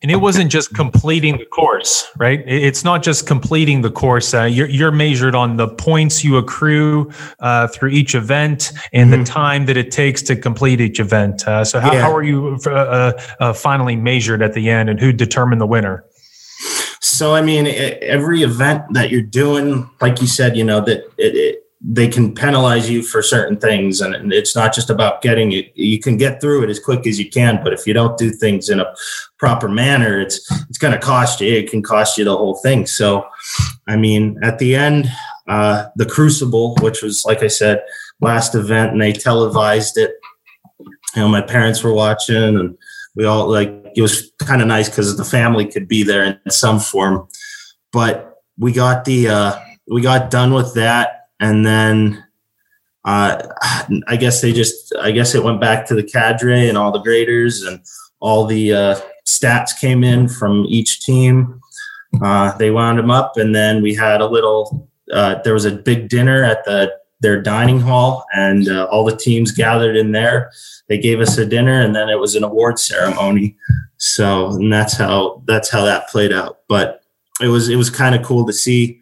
And 0.00 0.12
it 0.12 0.16
wasn't 0.16 0.52
just 0.52 0.72
completing 0.74 1.38
the 1.38 1.44
course, 1.44 2.06
right? 2.18 2.40
It's 2.46 2.84
not 2.84 3.02
just 3.02 3.26
completing 3.26 3.82
the 3.82 3.90
course. 3.90 4.32
Uh, 4.32 4.44
you're, 4.44 4.68
you're, 4.68 4.92
measured 4.92 5.34
on 5.34 5.56
the 5.56 5.66
points 5.66 6.22
you 6.22 6.36
accrue 6.36 7.10
uh, 7.40 7.66
through 7.66 7.90
each 7.90 8.14
event 8.14 8.72
and 8.92 9.10
mm-hmm. 9.10 9.24
the 9.24 9.28
time 9.28 9.66
that 9.66 9.76
it 9.76 9.90
takes 9.90 10.22
to 10.22 10.36
complete 10.36 10.80
each 10.80 11.00
event. 11.00 11.46
Uh, 11.48 11.64
so, 11.64 11.80
how, 11.80 11.92
yeah. 11.92 12.00
how 12.00 12.14
are 12.14 12.22
you 12.22 12.56
uh, 12.66 13.12
uh, 13.40 13.52
finally 13.52 13.96
measured 13.96 14.40
at 14.40 14.52
the 14.52 14.70
end, 14.70 14.88
and 14.88 15.00
who 15.00 15.12
determined 15.12 15.60
the 15.60 15.66
winner? 15.66 16.04
So, 17.00 17.34
I 17.34 17.42
mean, 17.42 17.66
every 17.66 18.42
event 18.42 18.84
that 18.92 19.10
you're 19.10 19.20
doing, 19.20 19.90
like 20.00 20.20
you 20.20 20.28
said, 20.28 20.56
you 20.56 20.62
know, 20.62 20.80
that 20.80 20.98
it, 21.18 21.34
it, 21.34 21.64
they 21.80 22.08
can 22.08 22.34
penalize 22.34 22.90
you 22.90 23.02
for 23.02 23.22
certain 23.22 23.56
things. 23.56 24.00
And 24.00 24.32
it's 24.32 24.56
not 24.56 24.74
just 24.74 24.90
about 24.90 25.22
getting 25.22 25.52
it. 25.52 25.72
You 25.76 26.00
can 26.00 26.16
get 26.16 26.40
through 26.40 26.64
it 26.64 26.70
as 26.70 26.80
quick 26.80 27.06
as 27.06 27.18
you 27.18 27.30
can, 27.30 27.60
but 27.62 27.72
if 27.72 27.86
you 27.86 27.94
don't 27.94 28.18
do 28.18 28.30
things 28.30 28.68
in 28.68 28.80
a 28.80 28.94
proper 29.38 29.68
manner, 29.68 30.20
it's, 30.20 30.50
it's 30.68 30.78
going 30.78 30.92
to 30.92 30.98
cost 30.98 31.40
you. 31.40 31.52
It 31.52 31.70
can 31.70 31.82
cost 31.82 32.18
you 32.18 32.24
the 32.24 32.36
whole 32.36 32.56
thing. 32.56 32.86
So, 32.86 33.28
I 33.86 33.96
mean, 33.96 34.38
at 34.42 34.58
the 34.58 34.74
end, 34.74 35.08
uh, 35.46 35.86
the 35.94 36.06
Crucible, 36.06 36.74
which 36.80 37.02
was, 37.02 37.24
like 37.24 37.42
I 37.44 37.48
said, 37.48 37.82
last 38.20 38.54
event, 38.54 38.92
and 38.92 39.00
they 39.00 39.12
televised 39.12 39.96
it. 39.98 40.12
You 41.14 41.22
know, 41.22 41.28
my 41.28 41.40
parents 41.42 41.82
were 41.82 41.94
watching 41.94 42.58
and 42.58 42.76
we 43.14 43.24
all 43.24 43.48
like 43.48 43.70
it 43.96 44.02
was 44.02 44.30
kind 44.38 44.62
of 44.62 44.68
nice 44.68 44.88
because 44.88 45.16
the 45.16 45.24
family 45.24 45.66
could 45.66 45.88
be 45.88 46.02
there 46.02 46.22
in 46.22 46.50
some 46.50 46.78
form. 46.78 47.28
But 47.92 48.42
we 48.58 48.72
got 48.72 49.04
the 49.04 49.28
uh, 49.28 49.58
we 49.88 50.02
got 50.02 50.30
done 50.30 50.52
with 50.52 50.74
that, 50.74 51.17
and 51.40 51.64
then 51.64 52.24
uh, 53.04 53.42
I 54.06 54.16
guess 54.16 54.40
they 54.40 54.52
just 54.52 54.94
I 55.00 55.10
guess 55.10 55.34
it 55.34 55.42
went 55.42 55.60
back 55.60 55.86
to 55.86 55.94
the 55.94 56.02
cadre 56.02 56.68
and 56.68 56.76
all 56.76 56.92
the 56.92 56.98
graders 57.00 57.62
and 57.62 57.80
all 58.20 58.44
the 58.44 58.72
uh, 58.72 59.00
stats 59.26 59.78
came 59.78 60.04
in 60.04 60.28
from 60.28 60.64
each 60.68 61.00
team. 61.00 61.60
Uh, 62.22 62.56
they 62.56 62.70
wound 62.70 62.98
them 62.98 63.10
up, 63.10 63.36
and 63.36 63.54
then 63.54 63.82
we 63.82 63.94
had 63.94 64.20
a 64.20 64.26
little. 64.26 64.88
Uh, 65.12 65.40
there 65.42 65.54
was 65.54 65.64
a 65.64 65.72
big 65.72 66.08
dinner 66.08 66.44
at 66.44 66.64
the 66.64 66.92
their 67.20 67.40
dining 67.40 67.80
hall, 67.80 68.24
and 68.32 68.68
uh, 68.68 68.86
all 68.90 69.04
the 69.04 69.16
teams 69.16 69.52
gathered 69.52 69.96
in 69.96 70.12
there. 70.12 70.50
They 70.88 70.98
gave 70.98 71.20
us 71.20 71.36
a 71.38 71.46
dinner, 71.46 71.80
and 71.80 71.94
then 71.94 72.08
it 72.08 72.18
was 72.18 72.34
an 72.34 72.44
award 72.44 72.78
ceremony. 72.78 73.56
So, 73.98 74.50
and 74.50 74.72
that's 74.72 74.96
how 74.96 75.42
that's 75.46 75.70
how 75.70 75.84
that 75.84 76.08
played 76.08 76.32
out. 76.32 76.60
But 76.68 77.02
it 77.40 77.48
was 77.48 77.68
it 77.68 77.76
was 77.76 77.90
kind 77.90 78.14
of 78.14 78.22
cool 78.22 78.46
to 78.46 78.52
see. 78.52 78.97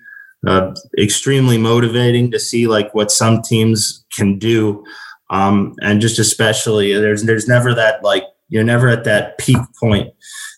Uh, 0.46 0.72
extremely 0.98 1.58
motivating 1.58 2.30
to 2.30 2.38
see 2.38 2.68
like 2.68 2.94
what 2.94 3.10
some 3.10 3.42
teams 3.42 4.04
can 4.12 4.38
do, 4.38 4.84
um, 5.30 5.74
and 5.82 6.00
just 6.00 6.18
especially 6.18 6.92
there's 6.92 7.24
there's 7.24 7.48
never 7.48 7.74
that 7.74 8.02
like 8.04 8.22
you're 8.48 8.62
never 8.62 8.88
at 8.88 9.04
that 9.04 9.38
peak 9.38 9.58
point. 9.80 10.12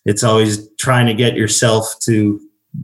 It's 0.05 0.23
always 0.23 0.69
trying 0.79 1.07
to 1.07 1.15
get 1.15 1.37
yourself 1.37 1.95
to 2.03 2.39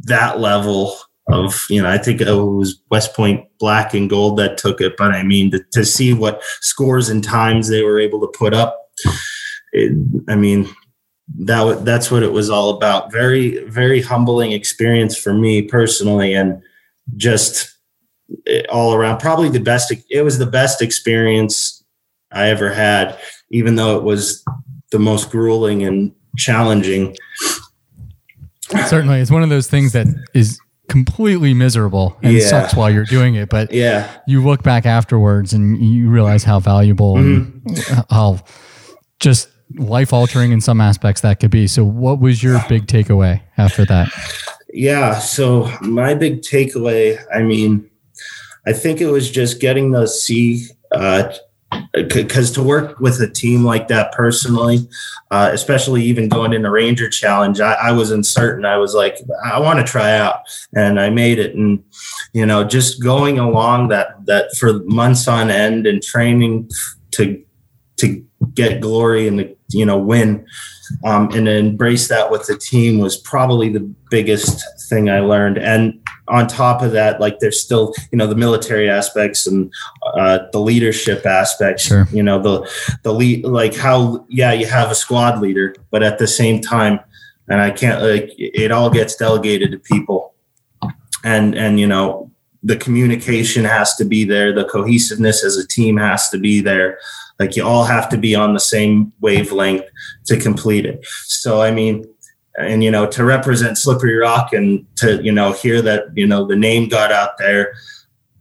that 0.04 0.40
level 0.40 0.96
of 1.28 1.64
you 1.70 1.80
know 1.80 1.88
i 1.88 1.96
think 1.96 2.20
it 2.20 2.30
was 2.30 2.82
west 2.90 3.14
point 3.14 3.46
black 3.58 3.94
and 3.94 4.10
gold 4.10 4.38
that 4.38 4.58
took 4.58 4.80
it 4.80 4.94
but 4.96 5.12
i 5.12 5.22
mean 5.22 5.50
to, 5.50 5.64
to 5.72 5.84
see 5.84 6.12
what 6.12 6.42
scores 6.60 7.08
and 7.08 7.24
times 7.24 7.68
they 7.68 7.82
were 7.82 7.98
able 7.98 8.20
to 8.20 8.38
put 8.38 8.52
up 8.52 8.90
it, 9.72 9.92
i 10.28 10.34
mean 10.34 10.68
that 11.38 11.84
that's 11.84 12.10
what 12.10 12.22
it 12.22 12.32
was 12.32 12.50
all 12.50 12.70
about 12.76 13.10
very 13.10 13.64
very 13.68 14.02
humbling 14.02 14.52
experience 14.52 15.16
for 15.16 15.32
me 15.32 15.62
personally 15.62 16.34
and 16.34 16.62
just 17.16 17.74
eh, 18.46 18.62
all 18.68 18.94
around 18.94 19.18
probably 19.18 19.48
the 19.48 19.60
best 19.60 19.92
it 20.10 20.22
was 20.22 20.38
the 20.38 20.46
best 20.46 20.82
experience 20.82 21.84
i 22.32 22.48
ever 22.48 22.72
had 22.72 23.18
even 23.50 23.76
though 23.76 23.96
it 23.96 24.02
was 24.02 24.44
the 24.90 24.98
most 24.98 25.30
grueling 25.30 25.82
and 25.82 26.12
challenging 26.36 27.16
certainly 28.88 29.20
it's 29.20 29.30
one 29.30 29.42
of 29.42 29.48
those 29.48 29.68
things 29.68 29.92
that 29.92 30.06
is 30.34 30.58
completely 30.88 31.54
miserable 31.54 32.16
and 32.22 32.34
yeah. 32.34 32.46
sucks 32.46 32.74
while 32.74 32.90
you're 32.90 33.04
doing 33.04 33.34
it. 33.34 33.48
But 33.48 33.72
yeah, 33.72 34.10
you 34.26 34.44
look 34.44 34.62
back 34.62 34.86
afterwards 34.86 35.52
and 35.52 35.82
you 35.82 36.10
realize 36.10 36.44
how 36.44 36.60
valuable 36.60 37.14
mm-hmm. 37.14 37.68
and 37.68 38.04
how 38.10 38.40
just 39.20 39.48
life 39.76 40.12
altering 40.12 40.52
in 40.52 40.60
some 40.60 40.80
aspects 40.80 41.22
that 41.22 41.40
could 41.40 41.50
be. 41.50 41.66
So, 41.66 41.84
what 41.84 42.20
was 42.20 42.42
your 42.42 42.60
big 42.68 42.86
takeaway 42.86 43.40
after 43.56 43.84
that? 43.86 44.08
Yeah. 44.74 45.20
So, 45.20 45.70
my 45.82 46.14
big 46.14 46.42
takeaway, 46.42 47.16
I 47.32 47.42
mean, 47.42 47.88
I 48.66 48.72
think 48.72 49.00
it 49.00 49.06
was 49.06 49.30
just 49.30 49.60
getting 49.60 49.92
to 49.92 50.08
see 50.08 50.66
uh, 50.90 51.32
because 51.92 52.50
to 52.52 52.62
work 52.62 52.98
with 52.98 53.20
a 53.20 53.30
team 53.30 53.62
like 53.62 53.86
that 53.86 54.10
personally, 54.10 54.88
uh, 55.30 55.50
especially 55.52 56.02
even 56.02 56.28
going 56.28 56.52
in 56.52 56.64
a 56.64 56.70
Ranger 56.72 57.08
Challenge, 57.08 57.60
I, 57.60 57.74
I, 57.74 57.92
was 57.92 58.10
uncertain. 58.10 58.64
I 58.64 58.76
was 58.78 58.94
like, 58.94 59.18
I 59.44 59.60
want 59.60 59.78
to 59.78 59.84
try 59.84 60.18
out, 60.18 60.40
and 60.74 60.98
I 60.98 61.08
made 61.08 61.38
it. 61.38 61.54
And 61.54 61.82
you 62.32 62.44
know, 62.44 62.64
just 62.64 63.00
going 63.00 63.38
along 63.38 63.88
that 63.90 64.26
that 64.26 64.56
for 64.56 64.80
months 64.86 65.28
on 65.28 65.50
end 65.50 65.86
and 65.86 66.02
training 66.02 66.68
to 67.12 67.40
to 67.98 68.26
get 68.54 68.80
glory 68.80 69.28
and 69.28 69.38
to, 69.38 69.56
you 69.74 69.84
know 69.84 69.98
win 69.98 70.46
um, 71.04 71.30
and 71.32 71.48
embrace 71.48 72.08
that 72.08 72.30
with 72.30 72.46
the 72.46 72.56
team 72.56 72.98
was 72.98 73.16
probably 73.16 73.68
the 73.68 73.80
biggest 74.10 74.64
thing 74.88 75.08
I 75.08 75.20
learned. 75.20 75.58
And 75.58 76.00
on 76.28 76.46
top 76.46 76.82
of 76.82 76.92
that, 76.92 77.20
like 77.20 77.38
there's 77.38 77.60
still, 77.60 77.94
you 78.10 78.18
know, 78.18 78.26
the 78.26 78.34
military 78.34 78.88
aspects 78.88 79.46
and 79.46 79.72
uh, 80.14 80.40
the 80.52 80.60
leadership 80.60 81.26
aspects, 81.26 81.84
sure. 81.84 82.08
you 82.12 82.22
know, 82.22 82.40
the, 82.40 82.70
the 83.02 83.12
lead, 83.12 83.44
like 83.44 83.74
how, 83.74 84.24
yeah, 84.28 84.52
you 84.52 84.66
have 84.66 84.90
a 84.90 84.94
squad 84.94 85.40
leader, 85.40 85.74
but 85.90 86.02
at 86.02 86.18
the 86.18 86.26
same 86.26 86.60
time, 86.60 87.00
and 87.48 87.60
I 87.60 87.70
can't, 87.70 88.02
like, 88.02 88.30
it 88.38 88.72
all 88.72 88.88
gets 88.88 89.16
delegated 89.16 89.72
to 89.72 89.78
people. 89.78 90.34
And, 91.24 91.54
and, 91.54 91.78
you 91.78 91.86
know, 91.86 92.30
the 92.62 92.76
communication 92.76 93.64
has 93.64 93.94
to 93.96 94.04
be 94.06 94.24
there. 94.24 94.54
The 94.54 94.64
cohesiveness 94.64 95.44
as 95.44 95.58
a 95.58 95.66
team 95.66 95.98
has 95.98 96.30
to 96.30 96.38
be 96.38 96.60
there. 96.60 96.98
Like 97.38 97.56
you 97.56 97.64
all 97.64 97.84
have 97.84 98.08
to 98.10 98.16
be 98.16 98.34
on 98.34 98.54
the 98.54 98.60
same 98.60 99.12
wavelength 99.20 99.84
to 100.26 100.38
complete 100.38 100.86
it. 100.86 101.04
So, 101.06 101.60
I 101.60 101.70
mean, 101.70 102.04
and 102.56 102.84
you 102.84 102.90
know 102.90 103.04
to 103.04 103.24
represent 103.24 103.76
slippery 103.76 104.16
rock 104.16 104.52
and 104.52 104.86
to 104.94 105.20
you 105.24 105.32
know 105.32 105.52
hear 105.52 105.82
that 105.82 106.04
you 106.14 106.24
know 106.24 106.46
the 106.46 106.54
name 106.54 106.88
got 106.88 107.10
out 107.10 107.36
there 107.36 107.74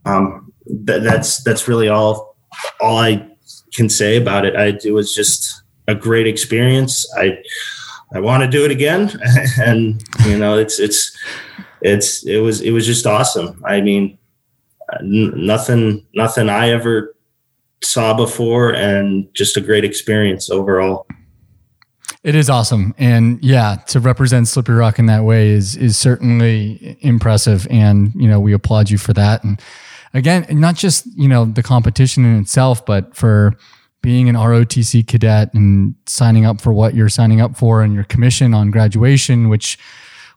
um 0.05 0.53
th- 0.68 1.01
that's 1.01 1.41
that's 1.41 1.68
really 1.68 1.89
all 1.89 2.38
all 2.80 2.97
i 2.97 3.28
can 3.74 3.89
say 3.89 4.18
about 4.18 4.45
it. 4.45 4.55
I, 4.55 4.78
it 4.84 4.93
was 4.93 5.13
just 5.13 5.63
a 5.88 5.95
great 5.95 6.28
experience. 6.28 7.05
I 7.18 7.39
I 8.13 8.20
want 8.20 8.43
to 8.43 8.49
do 8.49 8.63
it 8.63 8.72
again, 8.72 9.11
and 9.59 10.03
you 10.26 10.38
know, 10.38 10.57
it's 10.57 10.80
it's 10.80 11.18
it's 11.82 12.26
it 12.26 12.39
was 12.39 12.61
it 12.61 12.72
was 12.72 12.86
just 12.86 13.05
awesome. 13.05 13.61
I 13.65 13.82
mean, 13.82 14.18
n- 14.99 15.34
nothing 15.36 16.05
nothing 16.13 16.49
I 16.49 16.70
ever 16.70 17.15
saw 17.86 18.13
before, 18.13 18.73
and 18.73 19.27
just 19.34 19.57
a 19.57 19.61
great 19.61 19.84
experience 19.84 20.49
overall. 20.49 21.05
It 22.23 22.36
is 22.36 22.49
awesome, 22.49 22.95
and 22.97 23.43
yeah, 23.43 23.75
to 23.88 23.99
represent 23.99 24.47
Slippery 24.47 24.75
Rock 24.75 24.97
in 24.97 25.07
that 25.07 25.25
way 25.25 25.49
is 25.49 25.75
is 25.75 25.97
certainly 25.97 26.97
impressive, 27.01 27.67
and 27.69 28.13
you 28.15 28.29
know 28.29 28.39
we 28.39 28.53
applaud 28.53 28.89
you 28.89 28.97
for 28.97 29.11
that. 29.13 29.43
And 29.43 29.61
again, 30.13 30.45
not 30.49 30.75
just 30.75 31.05
you 31.17 31.27
know 31.27 31.43
the 31.43 31.63
competition 31.63 32.23
in 32.23 32.39
itself, 32.39 32.86
but 32.86 33.13
for 33.13 33.57
being 34.01 34.29
an 34.29 34.36
ROTC 34.36 35.05
cadet 35.07 35.53
and 35.53 35.95
signing 36.05 36.45
up 36.45 36.61
for 36.61 36.71
what 36.71 36.93
you're 36.93 37.09
signing 37.09 37.41
up 37.41 37.57
for, 37.57 37.81
and 37.81 37.93
your 37.93 38.05
commission 38.05 38.53
on 38.53 38.71
graduation, 38.71 39.49
which 39.49 39.77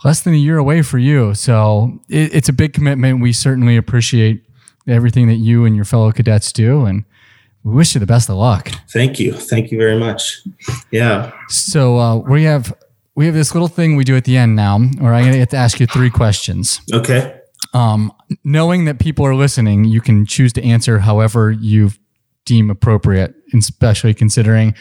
less 0.04 0.22
than 0.22 0.34
a 0.34 0.38
year 0.38 0.58
away 0.58 0.82
for 0.82 0.98
you. 0.98 1.34
So 1.34 2.00
it, 2.08 2.34
it's 2.34 2.48
a 2.48 2.52
big 2.52 2.72
commitment. 2.72 3.20
We 3.20 3.32
certainly 3.32 3.76
appreciate 3.76 4.44
everything 4.88 5.26
that 5.28 5.36
you 5.36 5.64
and 5.64 5.76
your 5.76 5.84
fellow 5.84 6.10
cadets 6.10 6.52
do, 6.52 6.84
and 6.84 7.04
we 7.66 7.74
wish 7.74 7.94
you 7.94 7.98
the 7.98 8.06
best 8.06 8.30
of 8.30 8.36
luck. 8.36 8.70
Thank 8.90 9.18
you. 9.18 9.32
Thank 9.32 9.72
you 9.72 9.78
very 9.78 9.98
much. 9.98 10.40
Yeah. 10.92 11.32
So 11.48 11.98
uh, 11.98 12.14
we 12.14 12.44
have 12.44 12.72
we 13.16 13.26
have 13.26 13.34
this 13.34 13.54
little 13.54 13.66
thing 13.66 13.96
we 13.96 14.04
do 14.04 14.16
at 14.16 14.24
the 14.24 14.36
end 14.36 14.54
now, 14.54 14.78
where 14.78 15.12
I'm 15.12 15.24
gonna 15.24 15.38
get 15.38 15.50
to 15.50 15.56
ask 15.56 15.80
you 15.80 15.86
three 15.86 16.08
questions. 16.08 16.80
Okay. 16.94 17.40
Um, 17.74 18.12
knowing 18.44 18.84
that 18.84 19.00
people 19.00 19.26
are 19.26 19.34
listening, 19.34 19.84
you 19.84 20.00
can 20.00 20.26
choose 20.26 20.52
to 20.52 20.62
answer 20.62 21.00
however 21.00 21.50
you 21.50 21.90
deem 22.44 22.70
appropriate, 22.70 23.34
especially 23.52 24.14
considering 24.14 24.76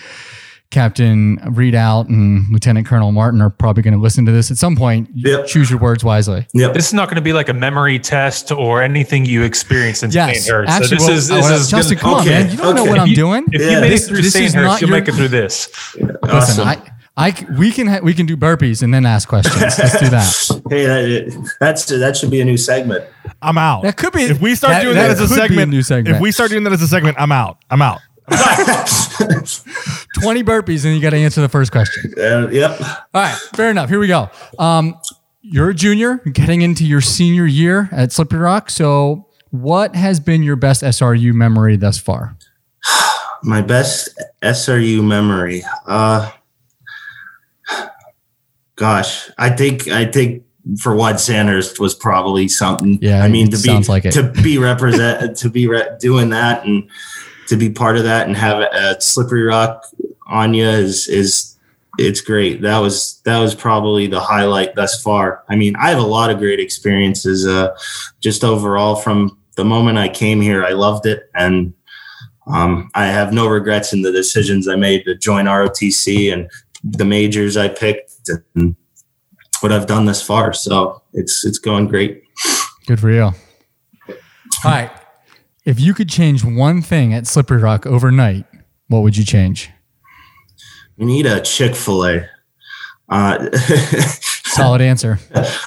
Captain 0.72 1.38
Readout 1.38 2.10
and 2.10 2.46
Lieutenant 2.52 2.86
Colonel 2.86 3.12
Martin 3.12 3.42
are 3.42 3.50
probably 3.50 3.82
going 3.84 3.94
to 3.94 4.00
listen 4.00 4.26
to 4.26 4.32
this 4.32 4.52
at 4.52 4.58
some 4.58 4.76
point. 4.76 5.10
Yep. 5.14 5.48
Choose 5.48 5.70
your 5.70 5.80
words 5.80 6.04
wisely. 6.04 6.48
Yep. 6.54 6.74
This 6.74 6.88
is 6.88 6.94
not 6.94 7.08
going 7.08 7.16
to 7.16 7.22
be 7.22 7.32
like 7.34 7.48
a 7.50 7.54
memory 7.54 7.98
test 7.98 8.52
or 8.52 8.82
anything 8.84 9.26
you 9.26 9.44
experienced 9.44 10.04
in 10.04 10.12
Yes, 10.12 10.46
Sandhurst. 10.46 10.70
actually, 10.72 11.00
so 11.00 11.14
this 11.14 11.30
well, 11.30 11.40
is 11.40 11.50
this 11.50 11.62
is 11.62 11.70
Justin, 11.70 11.98
gonna- 11.98 12.02
come 12.02 12.14
on, 12.22 12.26
man! 12.26 12.52
You 12.52 12.58
don't 12.58 12.76
know 12.76 12.82
okay. 12.82 12.90
what 12.92 13.00
I'm 13.00 13.06
If 13.06 13.10
you- 13.12 13.16
doing. 13.16 13.46
If 13.54 13.62
Yeah. 13.62 13.70
you 13.70 13.82
made 13.82 13.92
This- 13.92 14.04
it 14.06 14.08
through 14.10 14.22
this 14.22 14.34
St. 14.34 14.46
is 14.48 14.54
you'll 14.54 14.78
your- 14.80 14.90
make 14.90 15.08
it 15.08 15.14
through 15.16 15.30
this. 15.30 15.70
Listen, 15.96 16.18
Awesome. 16.24 16.68
I, 16.68 16.82
I, 17.18 17.32
c- 17.32 17.46
we 17.58 17.72
can 17.72 17.88
ha- 17.88 18.00
we 18.04 18.14
can 18.14 18.26
do 18.26 18.36
burpees 18.36 18.84
and 18.84 18.94
then 18.94 19.06
ask 19.06 19.30
questions. 19.30 19.56
Let's 19.62 20.00
do 20.00 20.10
that. 20.10 20.62
Hey, 20.70 20.86
that, 20.86 21.54
that's 21.62 21.86
that 21.86 22.18
should 22.18 22.32
be 22.32 22.42
a 22.42 22.46
new 22.46 22.58
segment. 22.58 23.06
I'm 23.42 23.58
out. 23.58 23.84
That 23.84 23.96
could 23.98 24.12
be. 24.14 24.24
if 24.24 24.42
we 24.42 24.56
start 24.56 24.74
that- 24.74 24.82
doing 24.84 24.96
that 24.96 25.10
that, 25.10 25.12
as 25.12 25.20
a 25.20 25.28
could 25.28 25.36
be 25.36 25.42
a 25.42 25.48
segment, 25.48 25.72
new 25.72 25.82
segment. 25.84 26.16
If 26.16 26.22
we 26.22 26.32
start 26.32 26.50
doing 26.50 26.64
that 26.66 26.74
as 26.74 26.82
a 26.82 26.88
segment, 26.88 27.16
I'm 27.20 27.32
out. 27.32 27.64
I'm 27.70 27.82
out. 27.84 28.02
Twenty 30.20 30.44
burpees 30.44 30.86
and 30.86 30.96
you 30.96 31.02
got 31.02 31.12
to 31.12 31.18
answer 31.18 31.42
the 31.42 31.50
first 31.50 31.72
question. 31.72 32.14
Uh, 32.18 32.48
yep. 32.50 32.80
All 32.82 32.98
right, 33.14 33.36
fair 33.54 33.70
enough. 33.70 33.90
Here 33.90 34.00
we 34.00 34.08
go. 34.08 34.30
Um, 34.58 35.00
you're 35.42 35.70
a 35.70 35.74
junior, 35.76 36.18
getting 36.32 36.62
into 36.62 36.86
your 36.86 37.02
senior 37.02 37.46
year 37.46 37.88
at 37.92 38.12
Slippery 38.12 38.40
Rock. 38.40 38.72
So, 38.72 39.28
what 39.52 39.96
has 39.96 40.20
been 40.20 40.42
your 40.42 40.56
best 40.56 40.82
SRU 40.82 41.34
memory 41.34 41.78
thus 41.78 42.00
far? 42.00 42.36
My 43.44 43.62
best 43.62 44.10
SRU 44.42 45.04
memory. 45.04 45.64
Uh, 45.86 46.32
gosh, 48.76 49.30
I 49.38 49.52
think 49.52 49.88
I 49.88 50.06
think 50.06 50.44
for 50.80 50.96
Wad 50.96 51.20
Sanders 51.20 51.80
was 51.80 51.94
probably 51.94 52.48
something. 52.48 52.98
Yeah, 53.02 53.24
I 53.24 53.28
mean 53.28 53.52
to 53.52 53.62
be 53.62 53.84
like 53.84 54.10
to 54.12 54.24
be 54.42 54.58
represent 54.58 55.38
to 55.38 55.50
be 55.50 55.68
re- 55.68 55.90
doing 56.00 56.30
that 56.30 56.66
and 56.66 56.90
to 57.48 57.56
be 57.56 57.70
part 57.70 57.98
of 57.98 58.04
that 58.04 58.28
and 58.28 58.36
have 58.36 58.60
a 58.60 59.00
slippery 59.00 59.44
rock 59.44 59.86
on 60.28 60.54
you 60.54 60.66
is 60.66 61.08
is 61.08 61.58
it's 61.98 62.22
great. 62.22 62.62
That 62.62 62.80
was 62.80 63.22
that 63.26 63.40
was 63.40 63.56
probably 63.56 64.08
the 64.08 64.20
highlight 64.20 64.76
thus 64.76 65.02
far. 65.02 65.44
I 65.50 65.56
mean, 65.56 65.76
I 65.78 65.90
have 65.90 66.00
a 66.00 66.06
lot 66.06 66.30
of 66.30 66.40
great 66.40 66.60
experiences. 66.60 67.48
Uh, 67.48 67.76
just 68.20 68.44
overall 68.44 68.96
from 68.96 69.38
the 69.56 69.66
moment 69.66 69.98
I 69.98 70.10
came 70.10 70.42
here, 70.42 70.66
I 70.66 70.72
loved 70.72 71.06
it 71.06 71.30
and. 71.34 71.74
Um, 72.48 72.92
I 72.94 73.08
have 73.08 73.34
no 73.34 73.48
regrets 73.48 73.92
in 73.92 74.04
the 74.04 74.12
decisions 74.12 74.68
I 74.68 74.76
made 74.76 75.04
to 75.06 75.16
join 75.16 75.46
ROTC 75.46 76.32
and 76.32 76.48
the 76.84 77.04
majors 77.04 77.58
I 77.58 77.70
picked 77.70 78.30
and 78.54 78.76
what 79.62 79.72
I've 79.72 79.88
done 79.88 80.06
thus 80.06 80.22
far. 80.22 80.54
So 80.54 81.02
it's 81.14 81.44
it's 81.44 81.58
going 81.58 81.88
great. 81.88 82.24
Good 82.86 83.00
for 83.00 83.10
you. 83.10 83.24
All 83.24 83.34
right. 84.64 84.92
If 85.66 85.80
you 85.80 85.94
could 85.94 86.10
change 86.10 86.44
one 86.44 86.82
thing 86.82 87.14
at 87.14 87.26
Slippery 87.26 87.58
Rock 87.58 87.86
overnight, 87.86 88.46
what 88.88 89.00
would 89.02 89.18
you 89.18 89.26
change? 89.26 89.72
We 90.98 91.06
need 91.06 91.26
a 91.26 91.42
Chick 91.42 91.76
Fil 91.76 92.06
A. 92.06 92.30
Uh, 93.10 93.52
Solid 94.46 94.82
answer. 94.82 95.20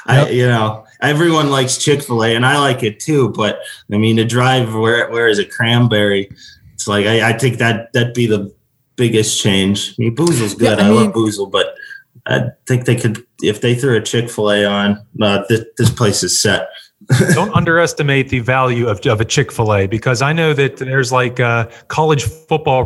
I 0.07 0.29
you 0.31 0.47
know 0.47 0.85
everyone 1.03 1.51
likes 1.51 1.79
Chick 1.79 2.03
Fil 2.03 2.25
A 2.25 2.35
and 2.35 2.47
I 2.47 2.59
like 2.59 2.83
it 2.83 3.01
too. 3.01 3.31
But 3.31 3.61
I 3.93 3.99
mean 3.99 4.17
to 4.17 4.25
drive 4.25 4.75
where 4.75 5.11
where 5.11 5.29
is 5.29 5.39
it 5.39 5.51
Cranberry? 5.51 6.31
It's 6.75 6.89
like 6.89 7.07
I, 7.07 7.31
I 7.31 7.33
think 7.35 7.59
that 7.59 7.93
that'd 7.93 8.15
be 8.15 8.27
the 8.27 8.53
biggest 8.97 9.41
change. 9.43 9.91
I 9.91 9.95
mean 9.99 10.17
Boozel's 10.17 10.55
good. 10.55 10.79
Yeah, 10.79 10.85
I 10.85 10.89
I, 10.89 10.91
mean- 10.91 11.05
love 11.07 11.13
Boozel, 11.13 11.51
but 11.51 11.75
I 12.27 12.51
think 12.67 12.85
they 12.85 12.97
could 12.97 13.25
if 13.43 13.61
they 13.61 13.75
threw 13.75 13.97
a 13.97 14.01
Chick 14.01 14.31
Fil 14.31 14.51
A 14.51 14.65
on. 14.65 15.05
Uh, 15.21 15.43
this, 15.49 15.65
this 15.77 15.91
place 15.91 16.23
is 16.23 16.39
set. 16.39 16.69
Don't 17.33 17.53
underestimate 17.55 18.29
the 18.29 18.41
value 18.41 18.89
of, 18.89 19.05
of 19.07 19.21
a 19.21 19.25
Chick 19.25 19.53
fil 19.53 19.75
A 19.75 19.87
because 19.87 20.21
I 20.21 20.33
know 20.33 20.53
that 20.53 20.77
there's 20.77 21.13
like 21.13 21.41
uh, 21.41 21.69
college 21.89 22.25
football 22.25 22.85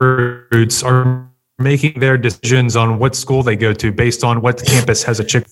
recruits 0.00 0.82
are 0.82 1.30
making 1.58 2.00
their 2.00 2.16
decisions 2.16 2.76
on 2.76 2.98
what 2.98 3.14
school 3.14 3.42
they 3.42 3.56
go 3.56 3.74
to 3.74 3.92
based 3.92 4.24
on 4.24 4.40
what 4.40 4.64
campus 4.64 5.02
has 5.02 5.20
a 5.20 5.24
Chick 5.24 5.46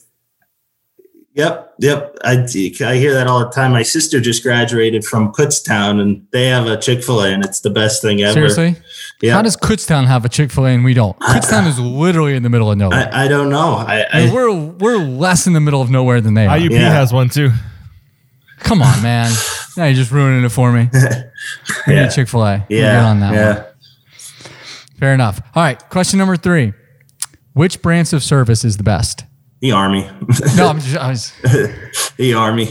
Yep, 1.39 1.75
yep. 1.79 2.17
I, 2.25 2.33
I 2.33 2.97
hear 2.97 3.15
that 3.15 3.29
all 3.29 3.39
the 3.39 3.51
time. 3.55 3.71
My 3.71 3.85
sister 3.85 4.21
just 4.21 4.43
graduated 4.43 5.05
from 5.05 5.33
Kutztown, 5.33 6.01
and 6.01 6.27
they 6.33 6.47
have 6.47 6.67
a 6.67 6.77
Chick 6.77 7.05
Fil 7.05 7.21
A, 7.21 7.29
and 7.29 7.45
it's 7.45 7.61
the 7.61 7.71
best 7.71 8.03
thing 8.03 8.23
ever. 8.23 8.33
Seriously? 8.33 8.75
Yeah. 9.21 9.33
How 9.35 9.43
does 9.43 9.57
Kutztown 9.57 10.07
have 10.07 10.25
a 10.25 10.29
Chick 10.29 10.51
fil 10.53 10.67
A 10.67 10.71
and 10.71 10.85
we 10.85 10.95
don't? 10.95 11.19
Kutztown 11.21 11.67
is 11.67 11.79
literally 11.81 12.35
in 12.37 12.43
the 12.45 12.49
middle 12.49 12.71
of 12.71 12.79
nowhere. 12.79 13.11
I, 13.13 13.25
I 13.25 13.29
don't 13.29 13.49
know. 13.51 13.75
I, 13.75 14.05
I 14.13 14.25
mean, 14.27 14.35
we're, 14.35 14.55
we're 14.55 14.99
less 14.99 15.47
in 15.47 15.55
the 15.55 15.61
middle 15.61 15.83
of 15.83 15.91
nowhere 15.91 16.21
than 16.21 16.35
they 16.35 16.47
are. 16.47 16.57
IUP 16.57 16.71
Yeah. 16.71 16.93
has 16.93 17.13
one 17.13 17.29
too. 17.29 17.51
Come 18.61 18.83
on, 18.83 19.03
man. 19.03 19.33
Now 19.77 19.85
you're 19.85 19.95
just 19.95 20.11
ruining 20.11 20.45
it 20.45 20.49
for 20.49 20.73
me. 20.73 20.89
We 21.87 21.95
Yeah. 21.95 22.05
need 22.05 22.11
Chick 22.13 22.27
fil 22.29 22.43
A. 22.45 22.67
yeah, 22.69 22.95
Get 22.95 23.05
on 23.05 23.21
that 23.21 23.33
yeah. 23.35 23.55
one. 23.55 23.65
Fair 24.99 25.15
enough. 25.15 25.41
All 25.55 25.63
right. 25.63 25.79
Question 25.89 26.19
number 26.19 26.37
three 26.37 26.73
Which 27.53 27.81
branch 27.83 28.13
of 28.13 28.25
service 28.25 28.65
is 28.65 28.77
the 28.77 28.83
best? 28.83 29.25
The 29.61 29.71
army, 29.73 30.03
No, 30.57 30.69
I'm 30.69 30.81
just, 30.81 30.97
I 30.97 31.09
was, 31.11 31.33
the 32.17 32.35
army. 32.35 32.69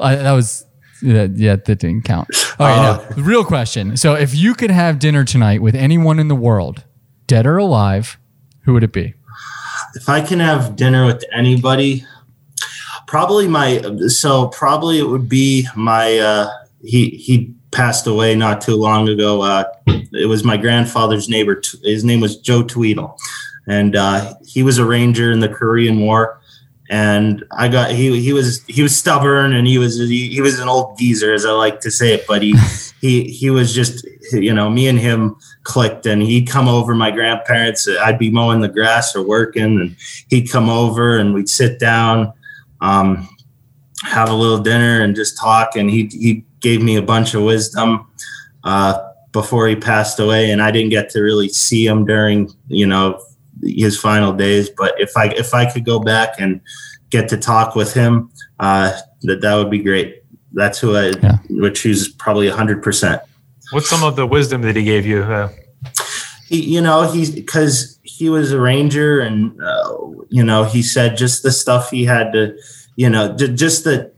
I, 0.00 0.14
uh, 0.14 0.22
that 0.22 0.32
was, 0.32 0.64
yeah, 1.02 1.28
yeah, 1.32 1.56
that 1.56 1.78
didn't 1.78 2.02
count. 2.02 2.28
All 2.58 2.66
right. 2.66 2.78
Uh, 2.78 2.82
now, 2.82 3.14
the 3.14 3.22
real 3.22 3.44
question. 3.44 3.96
So 3.96 4.14
if 4.14 4.34
you 4.34 4.54
could 4.54 4.70
have 4.70 4.98
dinner 4.98 5.24
tonight 5.24 5.62
with 5.62 5.74
anyone 5.74 6.18
in 6.18 6.28
the 6.28 6.36
world, 6.36 6.84
dead 7.26 7.46
or 7.46 7.56
alive, 7.56 8.18
who 8.62 8.72
would 8.74 8.82
it 8.82 8.92
be? 8.92 9.14
if 9.94 10.08
I 10.08 10.20
can 10.20 10.40
have 10.40 10.76
dinner 10.76 11.06
with 11.06 11.24
anybody, 11.32 12.04
probably 13.06 13.48
my. 13.48 13.80
So 14.08 14.48
probably 14.48 14.98
it 14.98 15.08
would 15.08 15.28
be 15.28 15.66
my. 15.74 16.18
Uh, 16.18 16.50
he 16.82 17.10
he 17.10 17.54
passed 17.70 18.06
away 18.06 18.34
not 18.34 18.60
too 18.60 18.76
long 18.76 19.08
ago. 19.08 19.42
Uh, 19.42 19.64
it 19.86 20.28
was 20.28 20.44
my 20.44 20.56
grandfather's 20.56 21.28
neighbor. 21.28 21.60
His 21.82 22.04
name 22.04 22.20
was 22.20 22.38
Joe 22.38 22.62
Tweedle, 22.62 23.16
and 23.66 23.96
uh, 23.96 24.34
he 24.46 24.62
was 24.62 24.78
a 24.78 24.84
ranger 24.84 25.32
in 25.32 25.40
the 25.40 25.48
Korean 25.48 26.00
War. 26.00 26.37
And 26.90 27.44
I 27.52 27.68
got 27.68 27.90
he 27.90 28.18
he 28.20 28.32
was 28.32 28.64
he 28.66 28.82
was 28.82 28.96
stubborn 28.96 29.52
and 29.52 29.66
he 29.66 29.76
was 29.78 29.98
he, 29.98 30.28
he 30.28 30.40
was 30.40 30.58
an 30.58 30.68
old 30.68 30.98
geezer 30.98 31.34
as 31.34 31.44
I 31.44 31.50
like 31.50 31.80
to 31.80 31.90
say 31.90 32.14
it, 32.14 32.26
but 32.26 32.42
he 32.42 32.54
he 33.00 33.24
he 33.24 33.50
was 33.50 33.74
just 33.74 34.06
you 34.32 34.52
know 34.52 34.70
me 34.70 34.88
and 34.88 34.98
him 34.98 35.36
clicked 35.62 36.06
and 36.06 36.22
he'd 36.22 36.48
come 36.48 36.68
over 36.68 36.94
my 36.94 37.10
grandparents 37.10 37.88
I'd 37.88 38.18
be 38.18 38.30
mowing 38.30 38.60
the 38.60 38.68
grass 38.68 39.14
or 39.14 39.22
working 39.22 39.62
and 39.62 39.96
he'd 40.28 40.50
come 40.50 40.68
over 40.68 41.18
and 41.18 41.34
we'd 41.34 41.48
sit 41.48 41.78
down 41.78 42.32
um, 42.80 43.28
have 44.02 44.30
a 44.30 44.34
little 44.34 44.58
dinner 44.58 45.02
and 45.02 45.14
just 45.14 45.38
talk 45.38 45.76
and 45.76 45.90
he 45.90 46.06
he 46.06 46.44
gave 46.60 46.82
me 46.82 46.96
a 46.96 47.02
bunch 47.02 47.34
of 47.34 47.42
wisdom 47.42 48.06
uh, 48.64 48.98
before 49.32 49.68
he 49.68 49.76
passed 49.76 50.18
away 50.18 50.50
and 50.50 50.62
I 50.62 50.70
didn't 50.70 50.90
get 50.90 51.10
to 51.10 51.20
really 51.20 51.48
see 51.48 51.86
him 51.86 52.04
during 52.04 52.50
you 52.68 52.86
know 52.86 53.20
his 53.62 53.98
final 53.98 54.32
days 54.32 54.70
but 54.76 54.94
if 55.00 55.16
I 55.16 55.26
if 55.28 55.54
I 55.54 55.64
could 55.70 55.84
go 55.84 55.98
back 56.00 56.34
and 56.38 56.60
get 57.10 57.28
to 57.30 57.36
talk 57.36 57.74
with 57.74 57.92
him 57.94 58.30
uh, 58.60 58.92
that 59.22 59.40
that 59.40 59.54
would 59.56 59.70
be 59.70 59.78
great 59.78 60.22
that's 60.52 60.78
who 60.78 60.96
I 60.96 61.12
Yeah. 61.22 61.38
would 61.50 61.74
choose 61.74 62.08
probably 62.08 62.48
100% 62.48 63.20
What's 63.70 63.90
some 63.90 64.02
of 64.02 64.16
the 64.16 64.26
wisdom 64.26 64.62
that 64.62 64.76
he 64.76 64.82
gave 64.82 65.04
you? 65.04 65.22
Uh, 65.22 65.50
he, 66.48 66.64
you 66.64 66.80
know, 66.80 67.02
he's 67.12 67.30
because 67.30 67.98
he 68.02 68.30
was 68.30 68.50
a 68.50 68.58
ranger, 68.58 69.20
and 69.20 69.52
uh, 69.62 69.98
you 70.30 70.42
know, 70.42 70.64
he 70.64 70.80
said 70.80 71.18
just 71.18 71.42
the 71.42 71.52
stuff 71.52 71.90
he 71.90 72.06
had 72.06 72.32
to, 72.32 72.56
you 72.96 73.10
know, 73.10 73.36
j- 73.36 73.52
just 73.52 73.84
the 73.84 74.10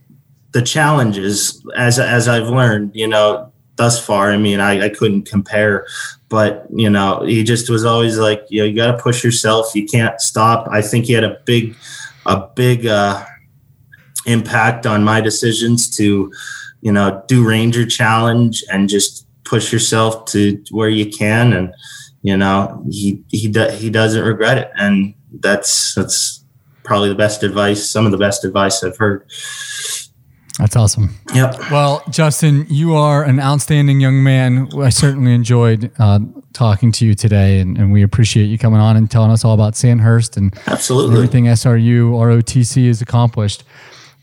the 0.53 0.63
challenges 0.63 1.61
as 1.77 1.99
as 1.99 2.29
I've 2.29 2.47
learned, 2.49 2.93
you 2.95 3.09
know, 3.09 3.53
thus 3.81 4.05
far. 4.05 4.31
I 4.31 4.37
mean, 4.37 4.61
I, 4.61 4.85
I 4.85 4.89
couldn't 4.91 5.23
compare, 5.23 5.87
but 6.29 6.67
you 6.71 6.91
know, 6.91 7.23
he 7.23 7.43
just 7.43 7.71
was 7.71 7.83
always 7.83 8.19
like, 8.19 8.45
you 8.51 8.61
know, 8.61 8.67
you 8.67 8.77
got 8.77 8.95
to 8.95 9.03
push 9.03 9.25
yourself. 9.25 9.75
You 9.75 9.87
can't 9.87 10.21
stop. 10.21 10.69
I 10.71 10.83
think 10.83 11.07
he 11.07 11.15
had 11.15 11.25
a 11.25 11.39
big, 11.47 11.75
a 12.27 12.47
big 12.55 12.87
uh, 12.87 13.25
impact 14.27 14.85
on 14.85 15.03
my 15.03 15.23
decisions 15.23 15.89
to, 15.97 16.31
you 16.83 16.93
know, 16.93 17.25
do 17.27 17.43
Ranger 17.43 17.87
Challenge 17.87 18.63
and 18.71 18.87
just 18.87 19.27
push 19.45 19.73
yourself 19.73 20.27
to 20.27 20.63
where 20.71 20.91
you 20.91 21.11
can. 21.11 21.55
And 21.55 21.73
you 22.21 22.37
know, 22.37 22.85
he 22.91 23.25
he 23.29 23.51
he 23.79 23.89
doesn't 23.89 24.23
regret 24.23 24.59
it, 24.59 24.71
and 24.77 25.15
that's 25.41 25.95
that's 25.95 26.45
probably 26.85 27.09
the 27.09 27.15
best 27.15 27.43
advice. 27.43 27.89
Some 27.89 28.05
of 28.05 28.13
the 28.13 28.19
best 28.19 28.45
advice 28.45 28.85
I've 28.85 28.99
heard. 28.99 29.25
That's 30.59 30.77
awesome. 30.77 31.15
Yep. 31.35 31.71
Well, 31.71 32.03
Justin, 32.11 32.67
you 32.69 32.95
are 32.95 33.25
an 33.25 33.41
outstanding 33.41 34.01
young 34.01 34.23
man. 34.23 34.69
I 34.79 34.91
certainly 34.91 35.33
enjoyed 35.33 35.91
uh, 35.99 36.21
talking 36.53 36.93
to 36.93 37.07
you 37.07 37.15
today, 37.15 37.61
and, 37.61 37.79
and, 37.79 37.93
we 37.93 38.03
appreciate 38.03 38.45
you 38.45 38.59
coming 38.59 38.81
on 38.81 38.97
and 38.97 39.11
telling 39.11 39.31
us 39.31 39.45
all 39.45 39.55
about 39.55 39.75
Sandhurst 39.75 40.37
and 40.37 40.55
absolutely 40.67 41.17
everything 41.17 41.45
SRU 41.45 42.11
ROTC 42.13 42.87
has 42.89 43.01
accomplished. 43.01 43.65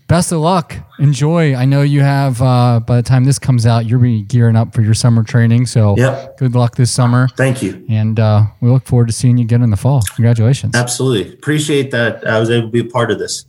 Best 0.08 0.32
of 0.32 0.40
luck. 0.40 0.76
Enjoy. 1.00 1.54
I 1.54 1.66
know 1.66 1.82
you 1.82 2.00
have. 2.02 2.42
Uh, 2.42 2.80
by 2.80 2.96
the 2.96 3.04
time 3.04 3.26
this 3.26 3.38
comes 3.38 3.66
out, 3.66 3.86
you're 3.86 4.00
be 4.00 4.22
gearing 4.22 4.56
up 4.56 4.74
for 4.74 4.82
your 4.82 4.94
summer 4.94 5.22
training. 5.22 5.66
So, 5.66 5.96
yep. 5.98 6.38
good 6.38 6.56
luck 6.56 6.76
this 6.76 6.92
summer. 6.92 7.28
Thank 7.36 7.62
you. 7.62 7.86
And 7.90 8.18
uh, 8.18 8.44
we 8.62 8.70
look 8.70 8.86
forward 8.86 9.08
to 9.08 9.14
seeing 9.14 9.38
you 9.38 9.44
again 9.44 9.64
in 9.64 9.70
the 9.70 9.76
fall. 9.76 10.02
Congratulations. 10.16 10.76
Absolutely. 10.76 11.34
Appreciate 11.34 11.92
that. 11.92 12.26
I 12.26 12.40
was 12.40 12.50
able 12.50 12.68
to 12.68 12.72
be 12.72 12.80
a 12.80 12.86
part 12.86 13.12
of 13.12 13.20
this. 13.20 13.46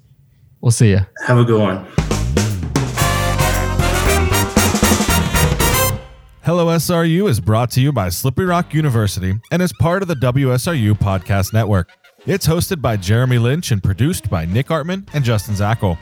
We'll 0.61 0.73
see 0.73 0.91
you. 0.91 1.01
Have 1.27 1.39
a 1.39 1.45
good 1.45 1.61
one. 1.61 2.08
Hello 6.49 6.69
SRU 6.69 7.29
is 7.29 7.41
brought 7.41 7.71
to 7.73 7.81
you 7.83 7.93
by 7.93 8.09
Slippery 8.09 8.47
Rock 8.47 8.73
University 8.73 9.39
and 9.51 9.61
is 9.61 9.71
part 9.81 10.01
of 10.01 10.09
the 10.09 10.15
WSRU 10.15 10.99
Podcast 10.99 11.53
Network. 11.53 11.91
It's 12.25 12.47
hosted 12.47 12.81
by 12.81 12.97
Jeremy 12.97 13.37
Lynch 13.37 13.71
and 13.71 13.83
produced 13.83 14.31
by 14.31 14.47
Nick 14.47 14.69
Artman 14.69 15.07
and 15.13 15.23
Justin 15.23 15.57
Zackel. 15.57 15.99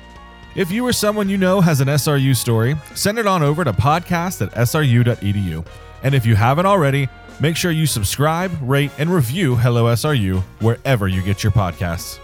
If 0.54 0.70
you 0.70 0.86
or 0.86 0.92
someone 0.92 1.28
you 1.28 1.36
know 1.36 1.60
has 1.60 1.80
an 1.80 1.88
SRU 1.88 2.36
story, 2.36 2.76
send 2.94 3.18
it 3.18 3.26
on 3.26 3.42
over 3.42 3.64
to 3.64 3.72
podcast 3.72 4.40
at 4.40 4.54
sru.edu. 4.54 5.66
And 6.04 6.14
if 6.14 6.24
you 6.24 6.36
haven't 6.36 6.66
already, 6.66 7.08
make 7.40 7.56
sure 7.56 7.72
you 7.72 7.86
subscribe, 7.86 8.56
rate, 8.62 8.92
and 8.98 9.12
review 9.12 9.56
Hello 9.56 9.86
SRU 9.86 10.42
wherever 10.60 11.08
you 11.08 11.22
get 11.22 11.42
your 11.42 11.50
podcasts. 11.50 12.20